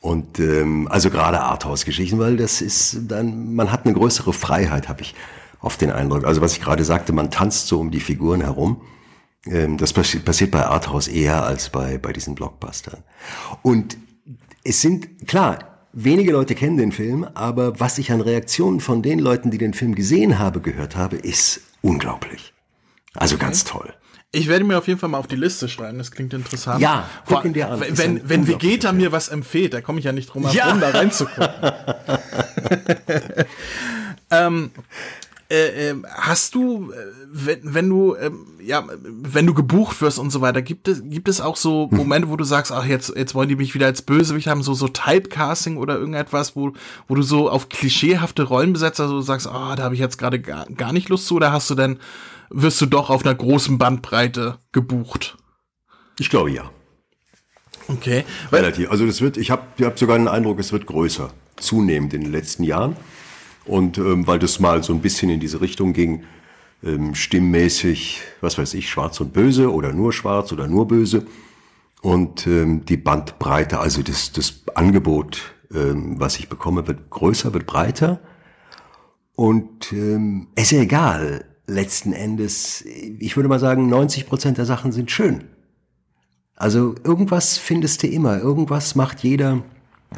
[0.00, 5.02] Und ähm, also gerade Arthouse-Geschichten, weil das ist dann, man hat eine größere Freiheit, habe
[5.02, 5.14] ich
[5.60, 6.24] auf den Eindruck.
[6.24, 8.80] Also was ich gerade sagte, man tanzt so um die Figuren herum.
[9.46, 13.02] Ähm, das passi passiert bei Arthouse eher als bei, bei diesen Blockbustern.
[13.62, 13.96] Und
[14.64, 19.18] es sind, klar, Wenige Leute kennen den Film, aber was ich an Reaktionen von den
[19.18, 22.51] Leuten, die den Film gesehen habe, gehört habe, ist unglaublich.
[23.14, 23.44] Also okay.
[23.44, 23.92] ganz toll.
[24.34, 26.80] Ich werde mir auf jeden Fall mal auf die Liste schreiben, das klingt interessant.
[26.80, 27.82] Ja, guck ihn dir an.
[27.86, 30.90] Wenn, wenn Vegeta mir was empfiehlt, da komme ich ja nicht drum herum, ja.
[30.90, 31.72] da reinzugucken.
[34.30, 34.70] ähm,
[35.52, 36.96] äh, äh, hast du, äh,
[37.30, 38.30] wenn, wenn du, äh,
[38.64, 41.98] ja, wenn du gebucht wirst und so weiter, gibt es, gibt es auch so hm.
[41.98, 44.72] Momente, wo du sagst, ach, jetzt, jetzt wollen die mich wieder als Bösewicht haben, so,
[44.72, 46.72] so Typecasting oder irgendetwas, wo,
[47.06, 50.00] wo du so auf klischeehafte Rollen besetzt, also du sagst, ah, oh, da habe ich
[50.00, 51.98] jetzt gerade gar, gar nicht Lust zu, oder hast du denn,
[52.52, 55.36] wirst du doch auf einer großen Bandbreite gebucht?
[56.18, 56.70] Ich glaube ja.
[57.88, 58.24] Okay.
[58.50, 58.90] Relativ.
[58.90, 62.22] Also das wird, ich habe ich hab sogar den Eindruck, es wird größer, zunehmend in
[62.22, 62.96] den letzten Jahren.
[63.64, 66.24] Und ähm, weil das mal so ein bisschen in diese Richtung ging,
[66.82, 71.26] ähm, stimmmäßig, was weiß ich, schwarz und böse oder nur schwarz oder nur böse.
[72.02, 77.66] Und ähm, die Bandbreite, also das, das Angebot, ähm, was ich bekomme, wird größer, wird
[77.66, 78.20] breiter.
[79.36, 84.92] Und ähm, es ist egal, letzten Endes, ich würde mal sagen, 90 Prozent der Sachen
[84.92, 85.44] sind schön.
[86.56, 89.62] Also irgendwas findest du immer, irgendwas macht jeder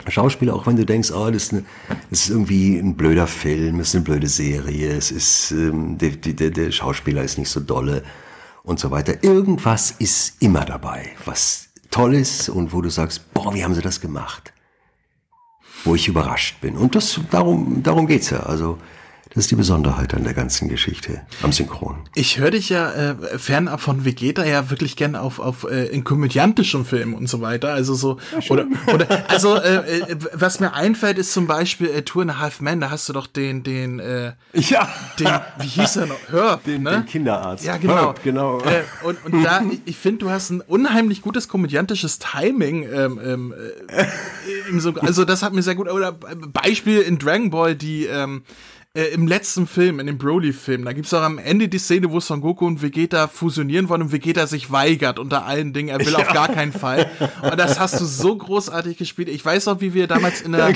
[0.09, 1.65] Schauspieler, auch wenn du denkst, oh, das ist, eine,
[2.11, 6.11] das ist irgendwie ein blöder Film, das ist eine blöde Serie, es ist, ähm, der,
[6.11, 8.03] der, der Schauspieler ist nicht so dolle
[8.63, 9.23] und so weiter.
[9.23, 13.83] Irgendwas ist immer dabei, was toll ist und wo du sagst, boah, wie haben sie
[13.83, 14.53] das gemacht?
[15.85, 16.77] Wo ich überrascht bin.
[16.77, 18.41] Und das, darum, darum geht's ja.
[18.41, 18.79] Also,
[19.31, 21.97] Das ist die Besonderheit an der ganzen Geschichte am Synchron.
[22.15, 26.05] Ich höre dich ja äh, fernab von Vegeta ja wirklich gern auf auf äh, in
[26.05, 27.73] komödiantischen Filmen und so weiter.
[27.73, 28.19] Also so
[28.51, 32.39] oder oder also äh, äh, was mir einfällt ist zum Beispiel äh, Tour and a
[32.39, 32.81] Half Men.
[32.81, 34.89] Da hast du doch den den äh, Ja,
[35.19, 35.29] den
[35.59, 36.19] wie hieß er noch?
[36.29, 36.91] Hör den, ne?
[36.91, 37.65] den Kinderarzt.
[37.65, 37.95] Ja, genau.
[37.95, 38.61] Ja, genau.
[38.61, 42.83] Äh, und, und da, ich- ich finde, du hast ein unheimlich gutes komödiantisches Timing.
[42.93, 43.55] Ähm, ähm,
[43.89, 44.05] äh,
[44.69, 45.89] im so, also das hat mir sehr gut.
[45.91, 48.43] Oder Beispiel in Dragon Ball, die ähm,
[48.97, 52.21] äh, im letzten Film, in dem Broly-Film, da gibt's auch am Ende die Szene, wo
[52.21, 55.89] Son Goku und Vegeta fusionieren wollen und Vegeta sich weigert unter allen Dingen.
[55.89, 57.11] Er will auf gar keinen Fall.
[57.43, 59.29] Und das hast du so großartig gespielt.
[59.29, 60.73] Ich weiß auch, wie wir damals in der,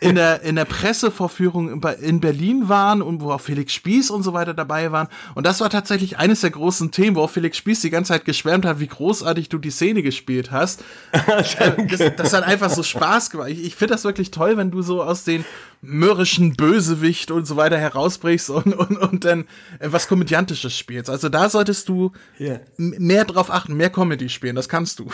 [0.00, 4.32] in der, in der Pressevorführung in Berlin waren und wo auch Felix Spieß und so
[4.32, 5.08] weiter dabei waren.
[5.34, 8.24] Und das war tatsächlich eines der großen Themen, wo auch Felix Spieß die ganze Zeit
[8.24, 10.84] geschwärmt hat, wie großartig du die Szene gespielt hast.
[11.58, 13.48] Äh, das, das hat einfach so Spaß gemacht.
[13.50, 15.44] Ich, ich finde das wirklich toll, wenn du so aus den
[15.86, 19.42] mürrischen Bösewicht und so weiter herausbrichst und, und, und dann
[19.78, 21.08] äh, was Komödiantisches spielst.
[21.10, 22.12] Also da solltest du
[22.78, 25.06] m- mehr drauf achten, mehr Comedy spielen, das kannst du.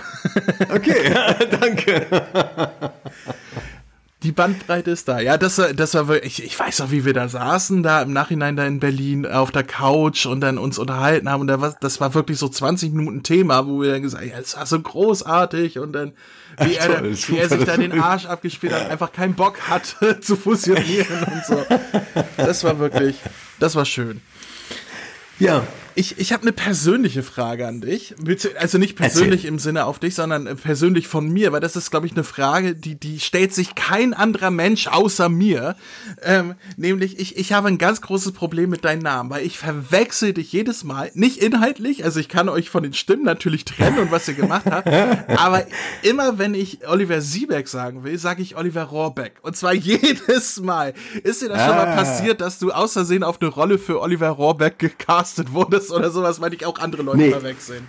[0.74, 1.14] Okay,
[1.60, 2.06] danke.
[4.22, 5.18] Die Bandbreite ist da.
[5.18, 8.12] Ja, das, war- das war wirklich, ich, weiß auch, wie wir da saßen, da im
[8.12, 11.40] Nachhinein da in Berlin auf der Couch und dann uns unterhalten haben.
[11.40, 14.30] Und da war, das war wirklich so 20 Minuten Thema, wo wir dann gesagt haben,
[14.30, 16.12] ja, das war so großartig und dann,
[16.60, 19.60] wie, er, toll, wie super, er sich da den Arsch abgespielt hat, einfach keinen Bock
[19.68, 21.64] hatte zu fusionieren und so.
[22.36, 23.16] Das war wirklich,
[23.58, 24.20] das war schön.
[25.38, 25.64] Ja,
[25.94, 28.14] Ich, ich habe eine persönliche Frage an dich.
[28.59, 31.90] Also nicht persönlich im Sinne auf dich, sondern äh, persönlich von mir, weil das ist,
[31.90, 35.77] glaube ich, eine Frage, die, die stellt sich kein anderer Mensch außer mir.
[36.23, 40.32] Ähm, nämlich, ich, ich habe ein ganz großes Problem mit deinem Namen, weil ich verwechsel
[40.32, 44.10] dich jedes Mal, nicht inhaltlich, also ich kann euch von den Stimmen natürlich trennen und
[44.10, 44.89] was ihr gemacht habt,
[45.39, 45.64] aber
[46.02, 49.35] immer wenn ich Oliver Siebeck sagen will, sage ich Oliver Rohrbeck.
[49.43, 50.94] Und zwar jedes Mal.
[51.23, 51.97] Ist dir das schon mal Ah.
[51.97, 56.40] passiert, dass du aus Versehen auf eine Rolle für Oliver Rohrbeck gecastet wurdest oder sowas,
[56.40, 57.30] weil ich auch andere Leute Nee.
[57.30, 57.88] verwechseln?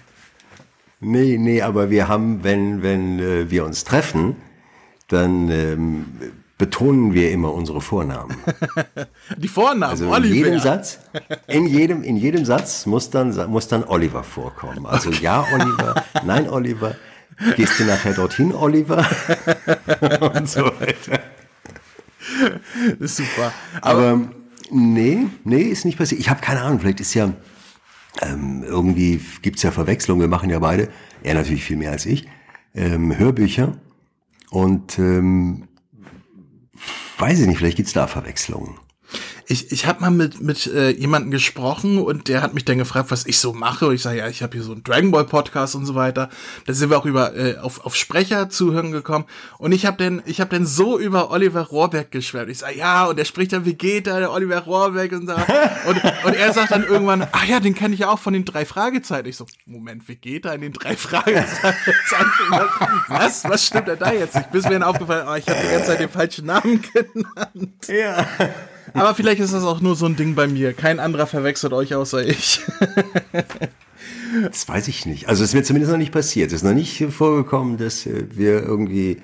[0.99, 4.37] nee, nee, aber wir haben, wenn, wenn äh, wir uns treffen,
[5.09, 6.05] dann ähm,
[6.57, 8.35] betonen wir immer unsere Vornamen.
[9.37, 10.33] Die Vornamen, Also in Oliver.
[10.35, 10.99] jedem Satz,
[11.47, 14.85] in jedem, in jedem Satz muss dann, muss dann Oliver vorkommen.
[14.85, 15.95] Also ja, Oliver,
[16.25, 16.95] nein, Oliver,
[17.57, 19.05] gehst du nachher dorthin, Oliver?
[20.35, 21.19] Und so weiter.
[22.99, 23.51] Das ist super.
[23.81, 24.21] Aber
[24.71, 26.21] nee, nee, ist nicht passiert.
[26.21, 27.33] Ich habe keine Ahnung, vielleicht ist ja,
[28.21, 30.89] ähm, irgendwie gibt's ja Verwechslungen, wir machen ja beide,
[31.23, 32.27] er natürlich viel mehr als ich,
[32.75, 33.77] ähm, Hörbücher
[34.49, 35.67] und ähm,
[37.17, 38.75] weiß ich nicht, vielleicht gibt's da Verwechslungen.
[39.47, 43.11] Ich, ich habe mal mit, mit äh, jemandem gesprochen und der hat mich dann gefragt,
[43.11, 43.87] was ich so mache.
[43.87, 46.29] Und ich sage, ja, ich habe hier so einen Dragon Ball Podcast und so weiter.
[46.65, 49.25] Da sind wir auch über äh, auf, auf Sprecher zuhören gekommen.
[49.57, 52.49] Und ich habe dann ich habe dann so über Oliver Rohrbeck geschwärmt.
[52.49, 55.33] Ich sage, ja, und der spricht dann Vegeta, der Oliver Rohrbeck und so.
[55.33, 58.45] Und, und er sagt dann irgendwann, ach ja, den kenne ich ja auch von den
[58.45, 59.27] drei Fragezeichen.
[59.27, 61.83] Ich so, Moment, Vegeta in den drei Fragezeichen.
[63.07, 63.43] was?
[63.45, 64.51] Was stimmt denn da jetzt nicht?
[64.51, 67.87] Bis mir dann aufgefallen, oh, ich habe die ganze Zeit den falschen Namen genannt.
[67.87, 68.25] Ja.
[68.93, 70.73] Aber vielleicht ist das auch nur so ein Ding bei mir.
[70.73, 72.61] Kein anderer verwechselt euch außer ich.
[74.49, 75.27] Das weiß ich nicht.
[75.29, 76.47] Also es ist mir zumindest noch nicht passiert.
[76.47, 79.21] Es ist noch nicht vorgekommen, dass äh, wir irgendwie,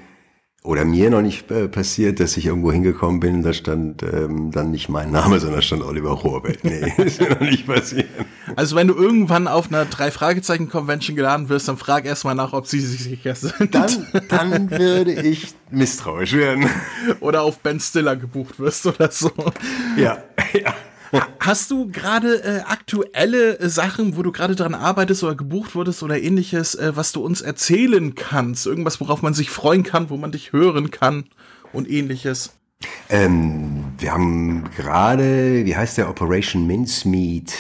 [0.64, 4.72] oder mir noch nicht äh, passiert, dass ich irgendwo hingekommen bin, da stand ähm, dann
[4.72, 6.64] nicht mein Name, sondern stand Oliver Rohrbeck.
[6.64, 8.08] Nee, ist mir noch nicht passiert.
[8.56, 12.80] Also wenn du irgendwann auf einer Drei-Fragezeichen-Convention geladen wirst, dann frag erstmal nach, ob sie
[12.80, 13.74] sich sicher sind.
[13.74, 16.70] Dann, dann würde ich misstrauisch werden.
[17.20, 19.32] Oder auf Ben Stiller gebucht wirst oder so.
[19.98, 20.24] Ja,
[20.54, 20.74] ja.
[21.40, 26.04] Hast du gerade äh, aktuelle äh, Sachen, wo du gerade dran arbeitest oder gebucht wurdest
[26.04, 28.68] oder ähnliches, äh, was du uns erzählen kannst?
[28.68, 31.26] Irgendwas, worauf man sich freuen kann, wo man dich hören kann
[31.74, 32.60] und ähnliches?
[33.10, 37.54] Ähm, wir haben gerade, wie heißt der, Operation Mincemeat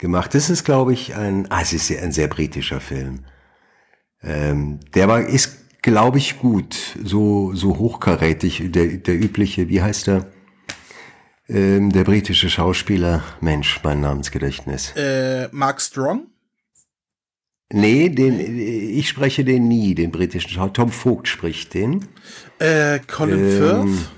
[0.00, 0.34] gemacht.
[0.34, 3.20] Das ist, glaube ich, ein, ah, es ist ja ein sehr britischer Film.
[4.22, 6.76] Ähm, der war, ist, glaube ich, gut.
[7.04, 8.72] So, so hochkarätig.
[8.72, 10.26] Der, der übliche, wie heißt der?
[11.48, 13.22] Ähm, der britische Schauspieler.
[13.40, 14.92] Mensch, mein Namensgedächtnis.
[14.96, 16.26] Äh, Mark Strong?
[17.72, 20.72] Nee, den, ich spreche den nie, den britischen Schauspieler.
[20.72, 22.06] Tom Vogt spricht den.
[22.58, 24.10] Äh, Colin Ähm, Firth?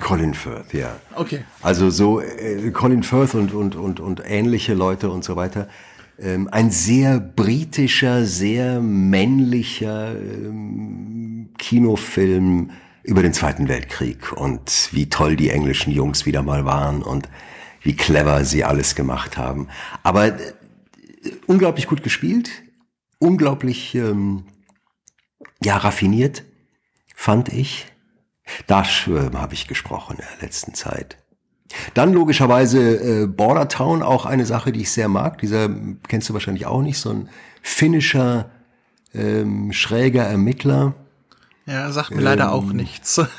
[0.00, 0.96] Colin Firth, ja.
[1.14, 1.44] Okay.
[1.60, 5.68] Also so äh, Colin Firth und, und, und, und ähnliche Leute und so weiter.
[6.18, 12.70] Ähm, ein sehr britischer, sehr männlicher ähm, Kinofilm
[13.02, 17.28] über den Zweiten Weltkrieg und wie toll die englischen Jungs wieder mal waren und
[17.82, 19.68] wie clever sie alles gemacht haben.
[20.02, 20.52] Aber äh,
[21.46, 22.50] unglaublich gut gespielt,
[23.18, 24.44] unglaublich ähm,
[25.62, 26.44] ja raffiniert,
[27.14, 27.91] fand ich.
[28.66, 31.18] Da äh, habe ich gesprochen in der letzten Zeit.
[31.94, 35.38] Dann logischerweise äh, Border Town, auch eine Sache, die ich sehr mag.
[35.38, 35.70] Dieser
[36.08, 37.28] kennst du wahrscheinlich auch nicht, so ein
[37.62, 38.50] finnischer
[39.14, 40.94] ähm, schräger Ermittler.
[41.66, 43.20] Ja, sagt mir leider auch nichts.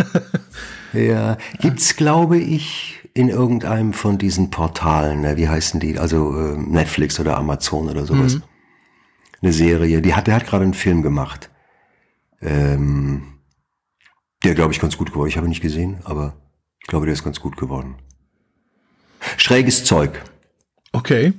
[0.93, 5.37] Ja, gibt's glaube ich in irgendeinem von diesen Portalen, ne?
[5.37, 5.99] wie heißen die?
[5.99, 8.39] Also äh, Netflix oder Amazon oder sowas.
[9.41, 10.01] Eine Serie.
[10.01, 11.49] Die hat, der hat gerade einen Film gemacht.
[12.41, 13.32] Ähm,
[14.43, 15.29] der glaube ich ganz gut geworden.
[15.29, 16.33] Ich habe ihn nicht gesehen, aber
[16.81, 17.95] ich glaube, der ist ganz gut geworden.
[19.37, 20.21] Schräges Zeug,
[20.91, 21.33] Okay.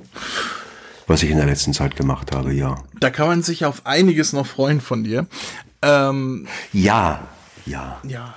[1.06, 2.76] was ich in der letzten Zeit gemacht habe, ja.
[2.98, 5.26] Da kann man sich auf einiges noch freuen von dir.
[5.82, 7.28] Ähm, Ja,
[7.66, 8.01] ja.
[8.05, 8.35] ja,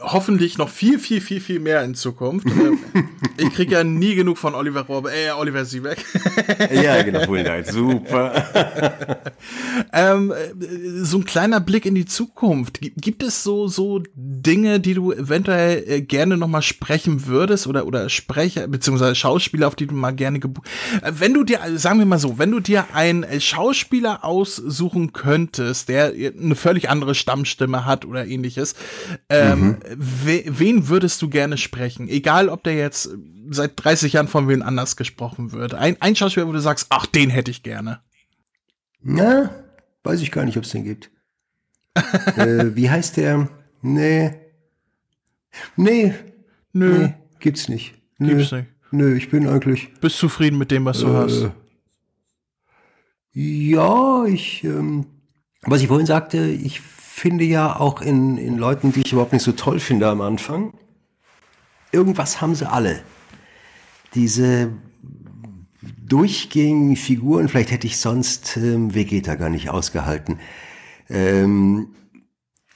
[0.00, 2.46] hoffentlich noch viel, viel, viel, viel mehr in Zukunft.
[2.46, 2.78] Ähm,
[3.36, 6.04] ich kriege ja nie genug von Oliver Rohrbe, äh, Oliver Siebeck.
[6.72, 8.44] Ja, genau, Fulda, super.
[9.92, 12.80] ähm, äh, so ein kleiner Blick in die Zukunft.
[12.80, 17.66] Gi- Gibt es so, so Dinge, die du eventuell äh, gerne noch mal sprechen würdest
[17.66, 20.68] oder, oder Sprecher, beziehungsweise Schauspieler, auf die du mal gerne gebucht,
[21.02, 24.24] äh, wenn du dir, also sagen wir mal so, wenn du dir einen äh, Schauspieler
[24.24, 28.74] aussuchen könntest, der eine völlig andere Stammstimme hat oder ähnliches,
[29.28, 32.08] ähm, we wen würdest du gerne sprechen?
[32.08, 33.10] Egal, ob der jetzt
[33.50, 35.74] seit 30 Jahren von wen anders gesprochen wird.
[35.74, 38.00] Ein, ein Schauspieler, wo du sagst, ach, den hätte ich gerne.
[39.02, 39.50] Na,
[40.02, 41.10] weiß ich gar nicht, ob es den gibt.
[42.36, 43.48] äh, wie heißt der?
[43.82, 44.34] Nee.
[45.76, 46.14] Nee.
[46.72, 46.98] Nö.
[46.98, 47.94] Nee, gibt's nicht.
[48.18, 48.36] Nö.
[48.36, 48.68] Gibt's nicht.
[48.90, 49.92] Nö, ich bin eigentlich.
[50.00, 51.42] Bist zufrieden mit dem, was du hast?
[51.42, 51.50] Äh,
[53.32, 55.06] ja, ich, ähm,
[55.62, 56.80] was ich vorhin sagte, ich
[57.14, 60.74] finde ja auch in, in Leuten, die ich überhaupt nicht so toll finde am Anfang,
[61.92, 63.02] irgendwas haben sie alle.
[64.14, 64.72] Diese
[65.80, 70.40] durchgängigen Figuren, vielleicht hätte ich sonst ähm, Vegeta gar nicht ausgehalten.
[71.08, 71.94] Ähm,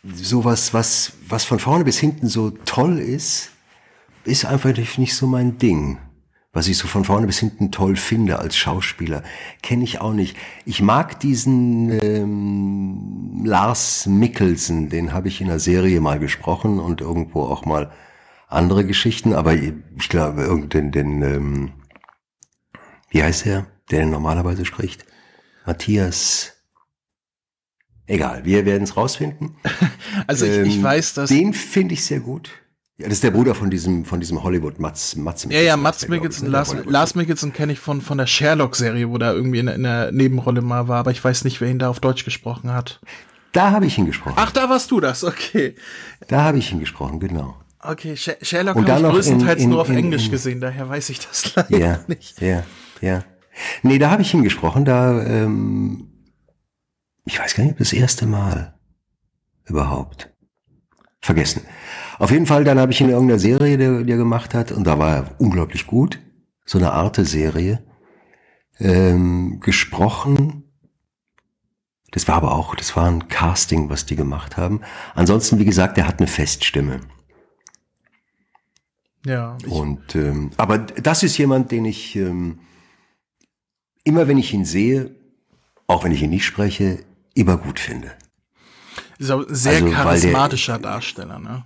[0.04, 3.50] sowas, was, was von vorne bis hinten so toll ist,
[4.24, 5.98] ist einfach nicht so mein Ding.
[6.58, 9.22] Was ich so von vorne bis hinten toll finde als Schauspieler,
[9.62, 10.36] kenne ich auch nicht.
[10.64, 17.00] Ich mag diesen ähm, Lars Mikkelsen, den habe ich in der Serie mal gesprochen und
[17.00, 17.92] irgendwo auch mal
[18.48, 21.72] andere Geschichten, aber ich glaube, irgendein, den, ähm,
[23.10, 25.06] wie heißt er, der normalerweise spricht?
[25.64, 26.54] Matthias.
[28.08, 29.54] Egal, wir werden es rausfinden.
[30.26, 31.30] Also ich, ich Ähm, weiß, dass.
[31.30, 32.50] Den finde ich sehr gut.
[33.00, 35.82] Ja, das ist der Bruder von diesem, von diesem Hollywood Mats, Mats Ja, ja, heißt
[35.82, 39.68] Mats Mikkelsen, Lars, Lars Mikkelsen kenne ich von, von der Sherlock-Serie, wo der irgendwie in,
[39.68, 42.72] in der Nebenrolle mal war, aber ich weiß nicht, wer ihn da auf Deutsch gesprochen
[42.72, 43.00] hat.
[43.52, 44.34] Da habe ich ihn gesprochen.
[44.36, 45.76] Ach, da warst du das, okay.
[46.26, 47.56] Da habe ich ihn gesprochen, genau.
[47.80, 51.20] Okay, Sh Sherlock habe ich größtenteils in- in- nur auf Englisch gesehen, daher weiß ich
[51.20, 52.40] das leider Ja, nicht.
[52.40, 52.64] ja,
[53.00, 53.22] ja.
[53.84, 56.08] Nee, da habe ich ihn gesprochen, da, ähm,
[57.24, 58.74] ich weiß gar nicht, das erste Mal
[59.66, 60.30] überhaupt.
[61.20, 61.62] Vergessen.
[62.18, 64.72] Auf jeden Fall, dann habe ich ihn in irgendeiner Serie, die, die er gemacht hat,
[64.72, 66.18] und da war er unglaublich gut.
[66.64, 67.82] So eine Arte-Serie.
[68.78, 70.64] Ähm, gesprochen.
[72.10, 74.80] Das war aber auch, das war ein Casting, was die gemacht haben.
[75.14, 77.00] Ansonsten, wie gesagt, er hat eine Feststimme.
[79.26, 82.60] Ja, Und ähm, aber das ist jemand, den ich ähm,
[84.04, 85.14] immer, wenn ich ihn sehe,
[85.86, 87.04] auch wenn ich ihn nicht spreche,
[87.34, 88.12] immer gut finde.
[89.18, 91.64] Ist auch ein sehr Also, weil der- charismatischer Darsteller, ne?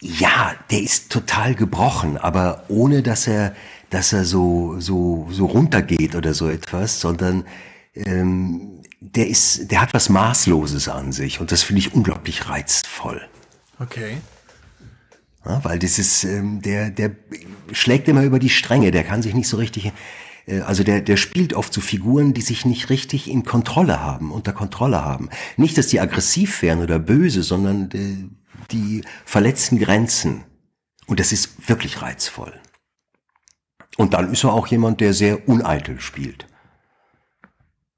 [0.00, 3.54] Ja, der ist total gebrochen, aber ohne dass er,
[3.90, 7.44] dass er so so so runtergeht oder so etwas, sondern
[7.94, 13.20] ähm, der ist, der hat was Maßloses an sich und das finde ich unglaublich reizvoll.
[13.78, 14.18] Okay.
[15.44, 17.12] Ja, weil das ist, ähm, der, der
[17.72, 19.90] schlägt immer über die Stränge, der kann sich nicht so richtig,
[20.46, 24.52] also der, der spielt oft so Figuren, die sich nicht richtig in Kontrolle haben, unter
[24.52, 25.28] Kontrolle haben.
[25.56, 28.28] Nicht, dass die aggressiv wären oder böse, sondern äh,
[28.70, 30.44] die verletzten Grenzen.
[31.06, 32.52] Und das ist wirklich reizvoll.
[33.96, 36.46] Und dann ist er auch jemand, der sehr uneitel spielt.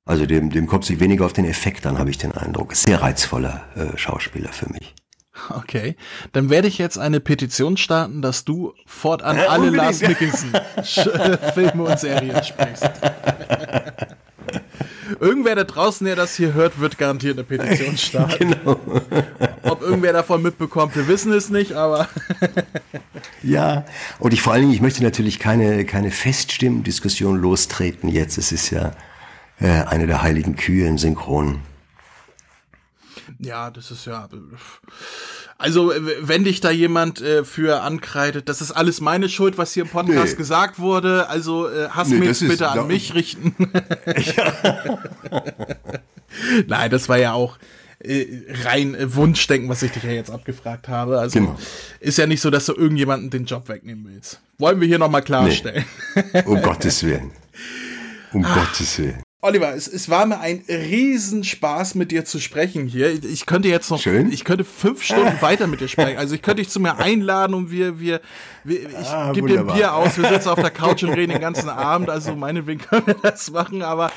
[0.04, 2.74] Also dem, dem kommt sich weniger auf den Effekt an, habe ich den Eindruck.
[2.74, 4.94] Sehr reizvoller äh, Schauspieler für mich.
[5.50, 5.96] Okay.
[6.32, 10.00] Dann werde ich jetzt eine Petition starten, dass du fortan Äh, alle unbedingt.
[10.02, 12.90] Lars äh, Filme und Serien sprichst.
[15.20, 18.56] Irgendwer da draußen, der das hier hört, wird garantiert eine Petition starten.
[18.64, 18.80] Genau.
[19.62, 22.08] Ob irgendwer davon mitbekommt, wir wissen es nicht, aber
[23.42, 23.84] Ja,
[24.18, 28.36] und ich vor allen Dingen, ich möchte natürlich keine, keine Feststimmendiskussion lostreten jetzt.
[28.38, 28.92] Es ist ja
[29.60, 31.60] äh, eine der heiligen Kühe im Synchron.
[33.44, 34.28] Ja, das ist ja.
[35.58, 39.82] Also, wenn dich da jemand äh, für ankreidet, das ist alles meine Schuld, was hier
[39.84, 40.36] im Podcast Nee.
[40.36, 41.28] gesagt wurde.
[41.28, 43.54] Also, äh, Hass Nee, jetzt ist- bitte an mich richten.
[46.66, 47.58] Nein, das war ja auch.
[48.04, 48.26] äh,
[48.64, 51.20] rein äh, Wunschdenken, was ich dich ja jetzt abgefragt habe.
[51.20, 51.56] Also Genau.
[52.00, 54.40] ist ja nicht so, dass du irgendjemanden den Job wegnehmen willst.
[54.58, 55.84] Wollen wir hier nochmal klarstellen.
[56.46, 57.30] Um Gottes Willen.
[58.32, 58.54] Um Ah.
[58.56, 59.22] Gottes Willen.
[59.44, 63.12] Oliver, es, es war mir ein Riesenspaß, mit dir zu sprechen hier.
[63.24, 64.30] Ich, könnte jetzt noch, Schön.
[64.30, 66.16] ich könnte fünf Stunden weiter mit dir sprechen.
[66.16, 68.20] Also ich könnte dich zu mir einladen und wir, wir
[68.64, 69.64] ich Ah, gebe dir.
[69.64, 72.10] Bier aus, wir sitzen auf der Couch und reden den ganzen Abend.
[72.10, 73.82] Also meinetwegen können wir das machen.
[73.82, 74.12] Aber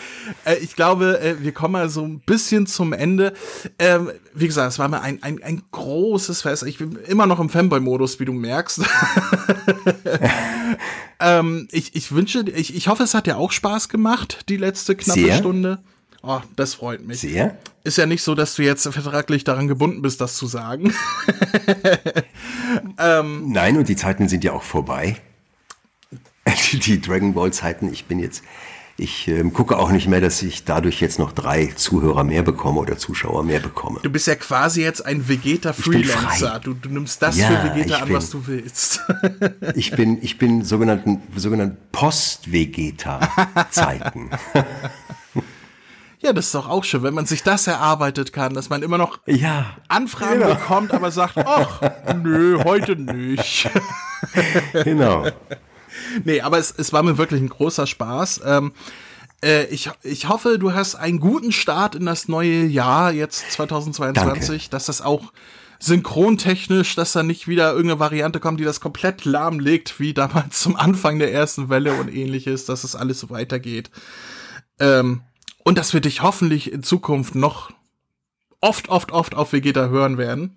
[0.45, 3.33] äh, ich glaube, äh, wir kommen mal so ein bisschen zum Ende.
[3.79, 6.63] Ähm, wie gesagt, es war mir ein, ein, ein großes Fest.
[6.63, 8.81] Ich bin immer noch im Fanboy-Modus, wie du merkst.
[11.19, 14.95] ähm, ich, ich wünsche, ich, ich hoffe, es hat dir auch Spaß gemacht, die letzte
[14.95, 15.37] knappe Sehr.
[15.37, 15.79] Stunde.
[16.27, 17.19] Oh, das freut mich.
[17.19, 17.55] Sehr.
[17.83, 20.91] Ist ja nicht so, dass du jetzt vertraglich daran gebunden bist, das zu sagen.
[22.97, 25.17] Nein, und die Zeiten sind ja auch vorbei.
[26.73, 28.43] Die, Dragon Ball Zeiten, ich bin jetzt,
[28.97, 32.79] ich ähm, gucke auch nicht mehr, dass ich dadurch jetzt noch drei Zuhörer mehr bekomme
[32.79, 33.99] oder Zuschauer mehr bekomme.
[34.03, 36.59] Du bist ja quasi jetzt ein Vegeta-Freelancer.
[36.63, 39.01] Du, du nimmst das Ja, für Vegeta an, bin- was du willst.
[39.75, 44.29] Ich bin, ich bin sogenannten, sogenannten Post-Vegeta-Zeiten.
[46.25, 48.97] Ja, das ist doch auch schön, wenn man sich das erarbeitet kann, dass man immer
[48.97, 50.55] noch ja, Anfragen Genau.
[50.55, 51.81] bekommt, aber sagt, ach,
[52.15, 53.69] nö, heute nicht.
[54.83, 55.27] genau.
[56.23, 58.41] Nee, aber es, es war mir wirklich ein großer Spaß.
[58.45, 58.73] Ähm,
[59.43, 64.69] äh, ich, ich hoffe, du hast einen guten Start in das neue Jahr, jetzt 2022,
[64.69, 65.31] dass das auch
[65.79, 70.75] synchrontechnisch, dass da nicht wieder irgendeine Variante kommt, die das komplett lahmlegt, wie damals zum
[70.75, 73.91] Anfang der ersten Welle und ähnliches, dass es alles so weitergeht.
[74.79, 75.21] Ähm,
[75.65, 77.71] und dass wir dich hoffentlich in Zukunft noch
[78.61, 80.55] oft, oft, oft auf Vegeta hören werden.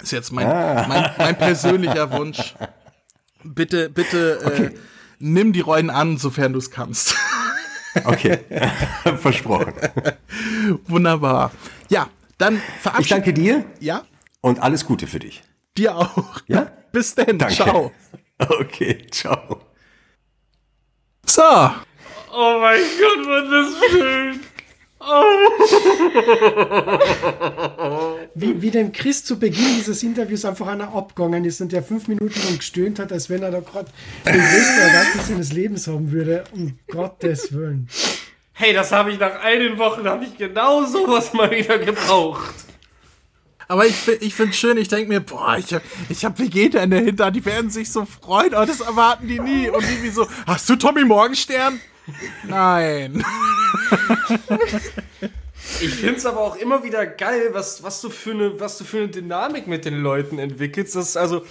[0.00, 0.46] Ist jetzt mein,
[0.88, 2.54] mein, mein persönlicher Wunsch.
[3.42, 4.78] Bitte, bitte äh,
[5.18, 7.14] nimm die Rollen an, sofern du es kannst.
[8.04, 8.38] Okay,
[9.20, 9.74] versprochen.
[10.86, 11.52] Wunderbar.
[11.90, 12.08] Ja,
[12.38, 14.04] dann Ich verabschiede danke dir Ja,
[14.40, 15.42] und alles Gute für dich.
[15.76, 16.40] dir auch.
[16.46, 16.72] Ja?
[16.92, 17.38] Bis denn.
[17.38, 17.54] Danke.
[17.54, 17.92] Ciao.
[18.38, 19.60] Okay, ciao.
[21.26, 21.42] So.
[22.36, 24.40] Oh mein Gott, war das schön.
[28.34, 32.08] Wie, wie dem Chris zu Beginn dieses Interviews einfach einer abgegangen ist und der fünf
[32.08, 33.88] Minuten lang gestöhnt hat, als wenn er da gerade
[34.26, 36.42] den größten Ereignis seines Lebens haben würde.
[36.52, 37.88] Um Gottes Willen.
[38.52, 42.54] Hey, das habe ich nach einigen Wochen, habe ich genau sowas mal wieder gebraucht.
[43.68, 46.90] Aber ich, ich finde schön, ich denke mir, boah, ich habe ich hab Vegeta in
[46.90, 49.68] der Hinterhand, die werden sich so freuen, aber das erwarten die nie.
[49.68, 51.80] Und die wie so, hast du Tommy Morgenstern?
[52.44, 53.24] Nein.
[55.80, 58.98] Ich find's aber auch immer wieder geil, was, was, du für eine, was du für
[58.98, 60.94] eine Dynamik mit den Leuten entwickelst.
[60.94, 61.44] Das ist also,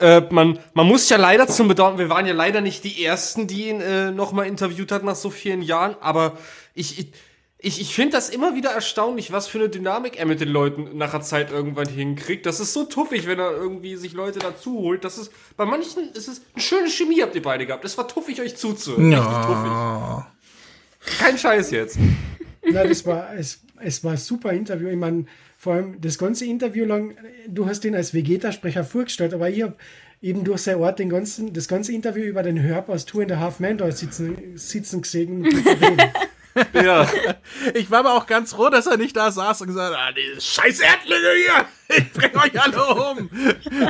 [0.00, 3.46] äh, man, man muss ja leider zum Bedauern, wir waren ja leider nicht die Ersten,
[3.46, 6.36] die ihn äh, nochmal interviewt hat nach so vielen Jahren, aber
[6.74, 7.12] ich, ich,
[7.60, 10.96] ich, ich finde das immer wieder erstaunlich, was für eine Dynamik er mit den Leuten
[10.96, 12.46] nach der Zeit irgendwann hinkriegt.
[12.46, 15.04] Das ist so tuffig, wenn er irgendwie sich Leute dazu holt.
[15.04, 17.84] Das ist, bei manchen ist es eine schöne Chemie habt ihr beide gehabt.
[17.84, 19.12] Es war tuffig, euch zuzuhören.
[19.12, 21.18] Richtig tuffig.
[21.18, 21.98] Kein Scheiß jetzt.
[22.62, 24.88] Na, das war, es, es war ein super Interview.
[24.88, 25.26] Ich meine,
[25.56, 27.16] vor allem das ganze Interview lang,
[27.48, 29.74] du hast ihn als Vegeta-Sprecher vorgestellt, aber ich habe
[30.22, 33.32] eben durch sein Ort den ganzen, das ganze Interview über den Hörb aus Two and
[33.32, 35.48] a Half Men da sitzen, sitzen gesehen.
[36.72, 37.08] Ja.
[37.74, 40.12] Ich war aber auch ganz froh, dass er nicht da saß und gesagt hat, ah,
[40.12, 43.30] diese scheiß Erdlinge hier, ich bring euch alle um.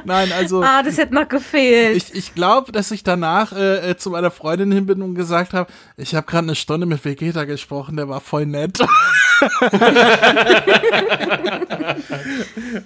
[0.04, 1.96] Nein, also Ah, das hätte noch gefehlt.
[1.96, 5.52] ich, ich glaube, dass ich danach äh, äh, zu meiner Freundin hin bin und gesagt
[5.54, 8.78] habe, ich habe gerade eine Stunde mit Vegeta gesprochen, der war voll nett.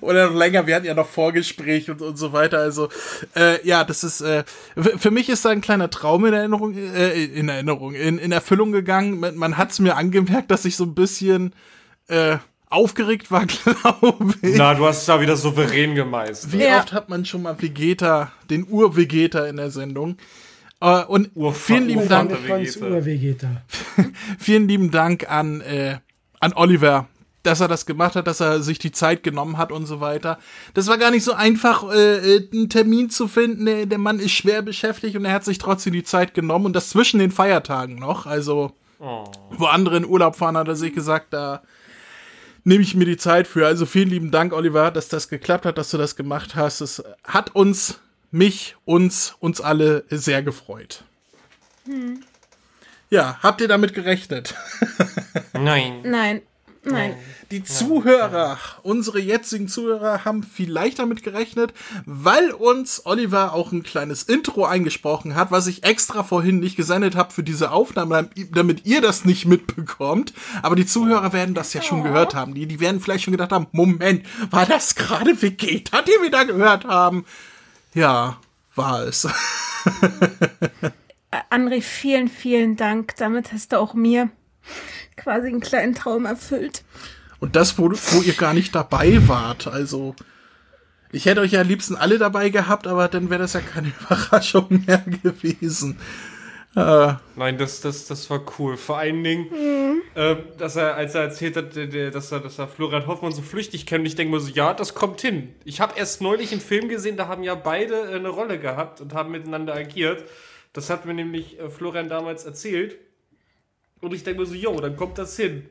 [0.00, 2.58] Oder noch länger, wir hatten ja noch Vorgespräch und, und so weiter.
[2.58, 2.88] Also,
[3.34, 4.44] äh, ja, das ist, äh,
[4.76, 8.72] für mich ist da ein kleiner Traum in Erinnerung, äh, in Erinnerung, in, in Erfüllung
[8.72, 9.20] gegangen.
[9.20, 11.54] Man, man hat es mir angemerkt, dass ich so ein bisschen
[12.08, 12.36] äh,
[12.72, 14.56] aufgeregt war, glaube ich.
[14.56, 16.52] Na, du hast es da wieder souverän gemeistert.
[16.52, 16.78] Wie Ja.
[16.78, 20.16] oft hat man schon mal Vegeta, den Ur-Vegeta in der Sendung?
[20.80, 22.36] Äh, und Urfa- vielen lieben Dank,
[24.38, 25.98] vielen lieben Dank an, äh,
[26.40, 27.06] an Oliver,
[27.42, 30.38] dass er das gemacht hat, dass er sich die Zeit genommen hat und so weiter.
[30.74, 33.66] Das war gar nicht so einfach, äh, äh, einen Termin zu finden.
[33.66, 36.76] Der, der Mann ist schwer beschäftigt und er hat sich trotzdem die Zeit genommen und
[36.76, 38.26] das zwischen den Feiertagen noch.
[38.26, 41.62] Also, wo andere in Urlaub fahren, hat er sich gesagt, da
[42.64, 43.66] nehme ich mir die Zeit für.
[43.66, 46.80] Also vielen lieben Dank, Oliver, dass das geklappt hat, dass du das gemacht hast.
[46.80, 51.04] Es hat uns, mich, uns, uns alle sehr gefreut.
[53.10, 54.54] Ja, habt ihr damit gerechnet?
[55.52, 56.02] Nein.
[56.04, 56.42] Nein.
[56.84, 57.14] Nein.
[57.52, 61.72] Die Zuhörer, unsere jetzigen Zuhörer, haben vielleicht damit gerechnet,
[62.06, 67.14] weil uns Oliver auch ein kleines Intro eingesprochen hat, was ich extra vorhin nicht gesendet
[67.14, 70.32] habe für diese Aufnahme, damit ihr das nicht mitbekommt.
[70.62, 72.54] Aber die Zuhörer werden das ja schon gehört haben.
[72.54, 76.42] Die, die werden vielleicht schon gedacht haben, Moment, war das gerade Vegeta, die wir da
[76.42, 77.24] gehört haben?
[77.94, 78.38] Ja,
[78.74, 79.28] war es.
[81.50, 83.14] André, vielen, vielen Dank.
[83.16, 84.30] Damit hast du auch mir
[85.22, 86.82] quasi einen kleinen Traum erfüllt.
[87.40, 89.66] Und das, wo, wo ihr gar nicht dabei wart.
[89.66, 90.14] Also,
[91.10, 93.88] ich hätte euch ja am liebsten alle dabei gehabt, aber dann wäre das ja keine
[94.00, 95.98] Überraschung mehr gewesen.
[96.74, 98.78] Äh, Nein, das, das, das war cool.
[98.78, 99.46] Vor allen Dingen,
[100.14, 103.32] äh, dass er, als er erzählt hat, der- der- dass er, dass er Florian Hoffmann
[103.32, 105.52] so flüchtig kennt, und ich denke mir so, ja, das kommt hin.
[105.64, 109.02] Ich habe erst neulich einen Film gesehen, da haben ja beide äh, eine Rolle gehabt
[109.02, 110.24] und haben miteinander agiert.
[110.72, 112.96] Das hat mir nämlich äh, Florian damals erzählt.
[114.02, 115.68] Und ich denke mir so, jo, dann kommt das hin.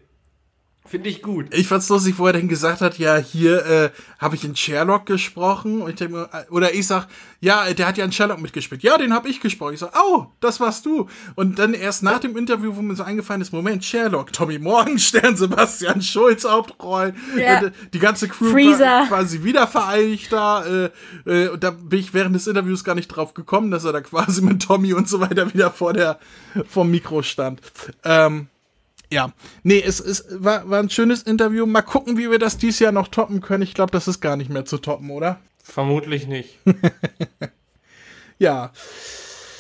[0.84, 1.54] Finde ich gut.
[1.54, 3.90] ich fand's lustig, wo er dann gesagt hat, ja, hier äh,
[4.20, 5.82] habe ich in Sherlock gesprochen.
[5.82, 7.08] Und ich denke mir, äh, oder ich sag,
[7.40, 8.84] ja, der hat ja in Sherlock mitgespielt.
[8.84, 9.76] Ja, den habe ich gesprochen.
[9.76, 11.08] Ich sag, oh, das warst du.
[11.36, 15.36] Und dann erst nach dem Interview, wo mir so eingefallen ist, Moment, Sherlock, Tommy Morgenstern,
[15.38, 17.60] Sebastian Schulz Hauptrollen, Ja.
[17.60, 18.80] und, äh, die ganze Crew Freezer.
[18.86, 20.66] war quasi wieder vereinigt da.
[20.66, 20.90] Äh,
[21.26, 24.02] äh, und da bin ich während des Interviews gar nicht drauf gekommen, dass er da
[24.02, 26.20] quasi mit Tommy und so weiter wieder vor der
[26.68, 27.62] vom Mikro stand.
[28.04, 28.48] Ähm,
[29.12, 29.34] ja,
[29.64, 31.66] nee, es, es war, war ein schönes Interview.
[31.66, 33.64] Mal gucken, wie wir das dieses Jahr noch toppen können.
[33.64, 35.40] Ich glaube, das ist gar nicht mehr zu toppen, oder?
[35.64, 36.60] Vermutlich nicht.
[38.42, 38.72] Ja.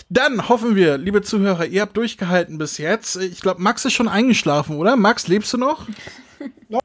[0.09, 3.15] Dann hoffen wir, liebe Zuhörer, ihr habt durchgehalten bis jetzt.
[3.15, 4.95] Ich glaube, Max ist schon eingeschlafen, oder?
[4.95, 5.87] Max, lebst du noch?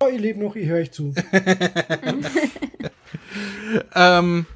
[0.01, 1.15] Oh, ihr lebt noch, ich höre euch zu.
[3.95, 4.47] Ähm,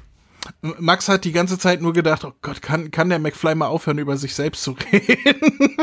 [0.61, 3.97] Max hat die ganze Zeit nur gedacht, oh Gott, kann, kann der McFly mal aufhören,
[3.97, 5.77] über sich selbst zu reden?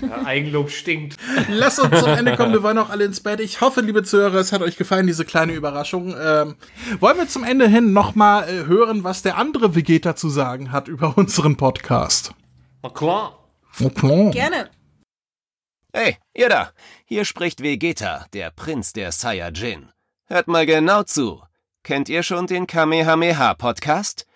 [0.00, 1.16] Ja, Eigenlob stinkt.
[1.48, 3.40] Lass uns zum Ende kommen, wir wollen auch alle ins Bett.
[3.40, 6.14] Ich hoffe, liebe Zuhörer, es hat euch gefallen, diese kleine Überraschung.
[6.18, 6.56] Ähm,
[7.00, 10.88] wollen wir zum Ende hin nochmal äh, hören, was der andere Vegeta zu sagen hat
[10.88, 12.32] über unseren Podcast?
[12.82, 13.38] Na klar.
[13.82, 14.30] Okay.
[14.30, 14.70] Gerne.
[15.92, 16.70] Hey, ihr da!
[17.04, 19.90] Hier spricht Vegeta, der Prinz der Saiyajin.
[20.26, 21.42] Hört mal genau zu.
[21.82, 24.26] Kennt ihr schon den Kamehameha-Podcast?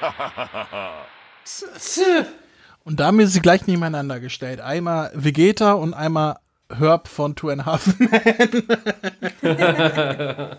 [2.84, 4.60] Und da haben wir sie gleich nebeneinander gestellt.
[4.60, 6.38] Einmal Vegeta und einmal
[6.74, 8.62] Herb von Two and a Half Men.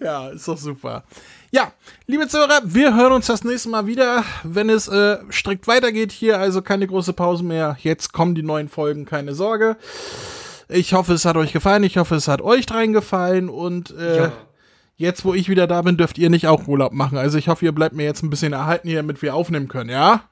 [0.00, 1.04] ja, ist doch super.
[1.50, 1.72] Ja,
[2.06, 6.38] liebe Zuhörer, wir hören uns das nächste Mal wieder, wenn es äh, strikt weitergeht hier.
[6.38, 7.76] Also keine große Pause mehr.
[7.80, 9.76] Jetzt kommen die neuen Folgen, keine Sorge.
[10.68, 11.84] Ich hoffe, es hat euch gefallen.
[11.84, 13.48] Ich hoffe, es hat euch dreien gefallen.
[13.48, 14.32] Und äh, Ja.
[14.96, 17.18] Jetzt, wo ich wieder da bin, dürft ihr nicht auch Urlaub machen.
[17.18, 19.90] Also ich hoffe, ihr bleibt mir jetzt ein bisschen erhalten hier, damit wir aufnehmen können,
[19.90, 20.24] ja?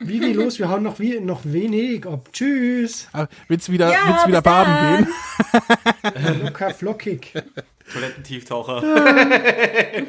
[0.00, 0.58] Wie wie los?
[0.58, 2.28] Wir hauen noch, wie, noch wenig ab.
[2.32, 3.08] Tschüss.
[3.12, 6.42] Ah, Willst wieder, Ja, willst wieder baden gehen?
[6.42, 7.32] Locker flockig.
[7.92, 8.82] Toilettentieftaucher.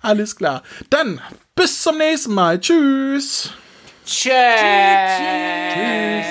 [0.00, 0.62] Alles klar.
[0.88, 1.20] Dann
[1.54, 2.58] bis zum nächsten Mal.
[2.58, 3.52] Tschüss.
[4.04, 4.32] Tschüss.
[5.74, 6.26] Tschüss.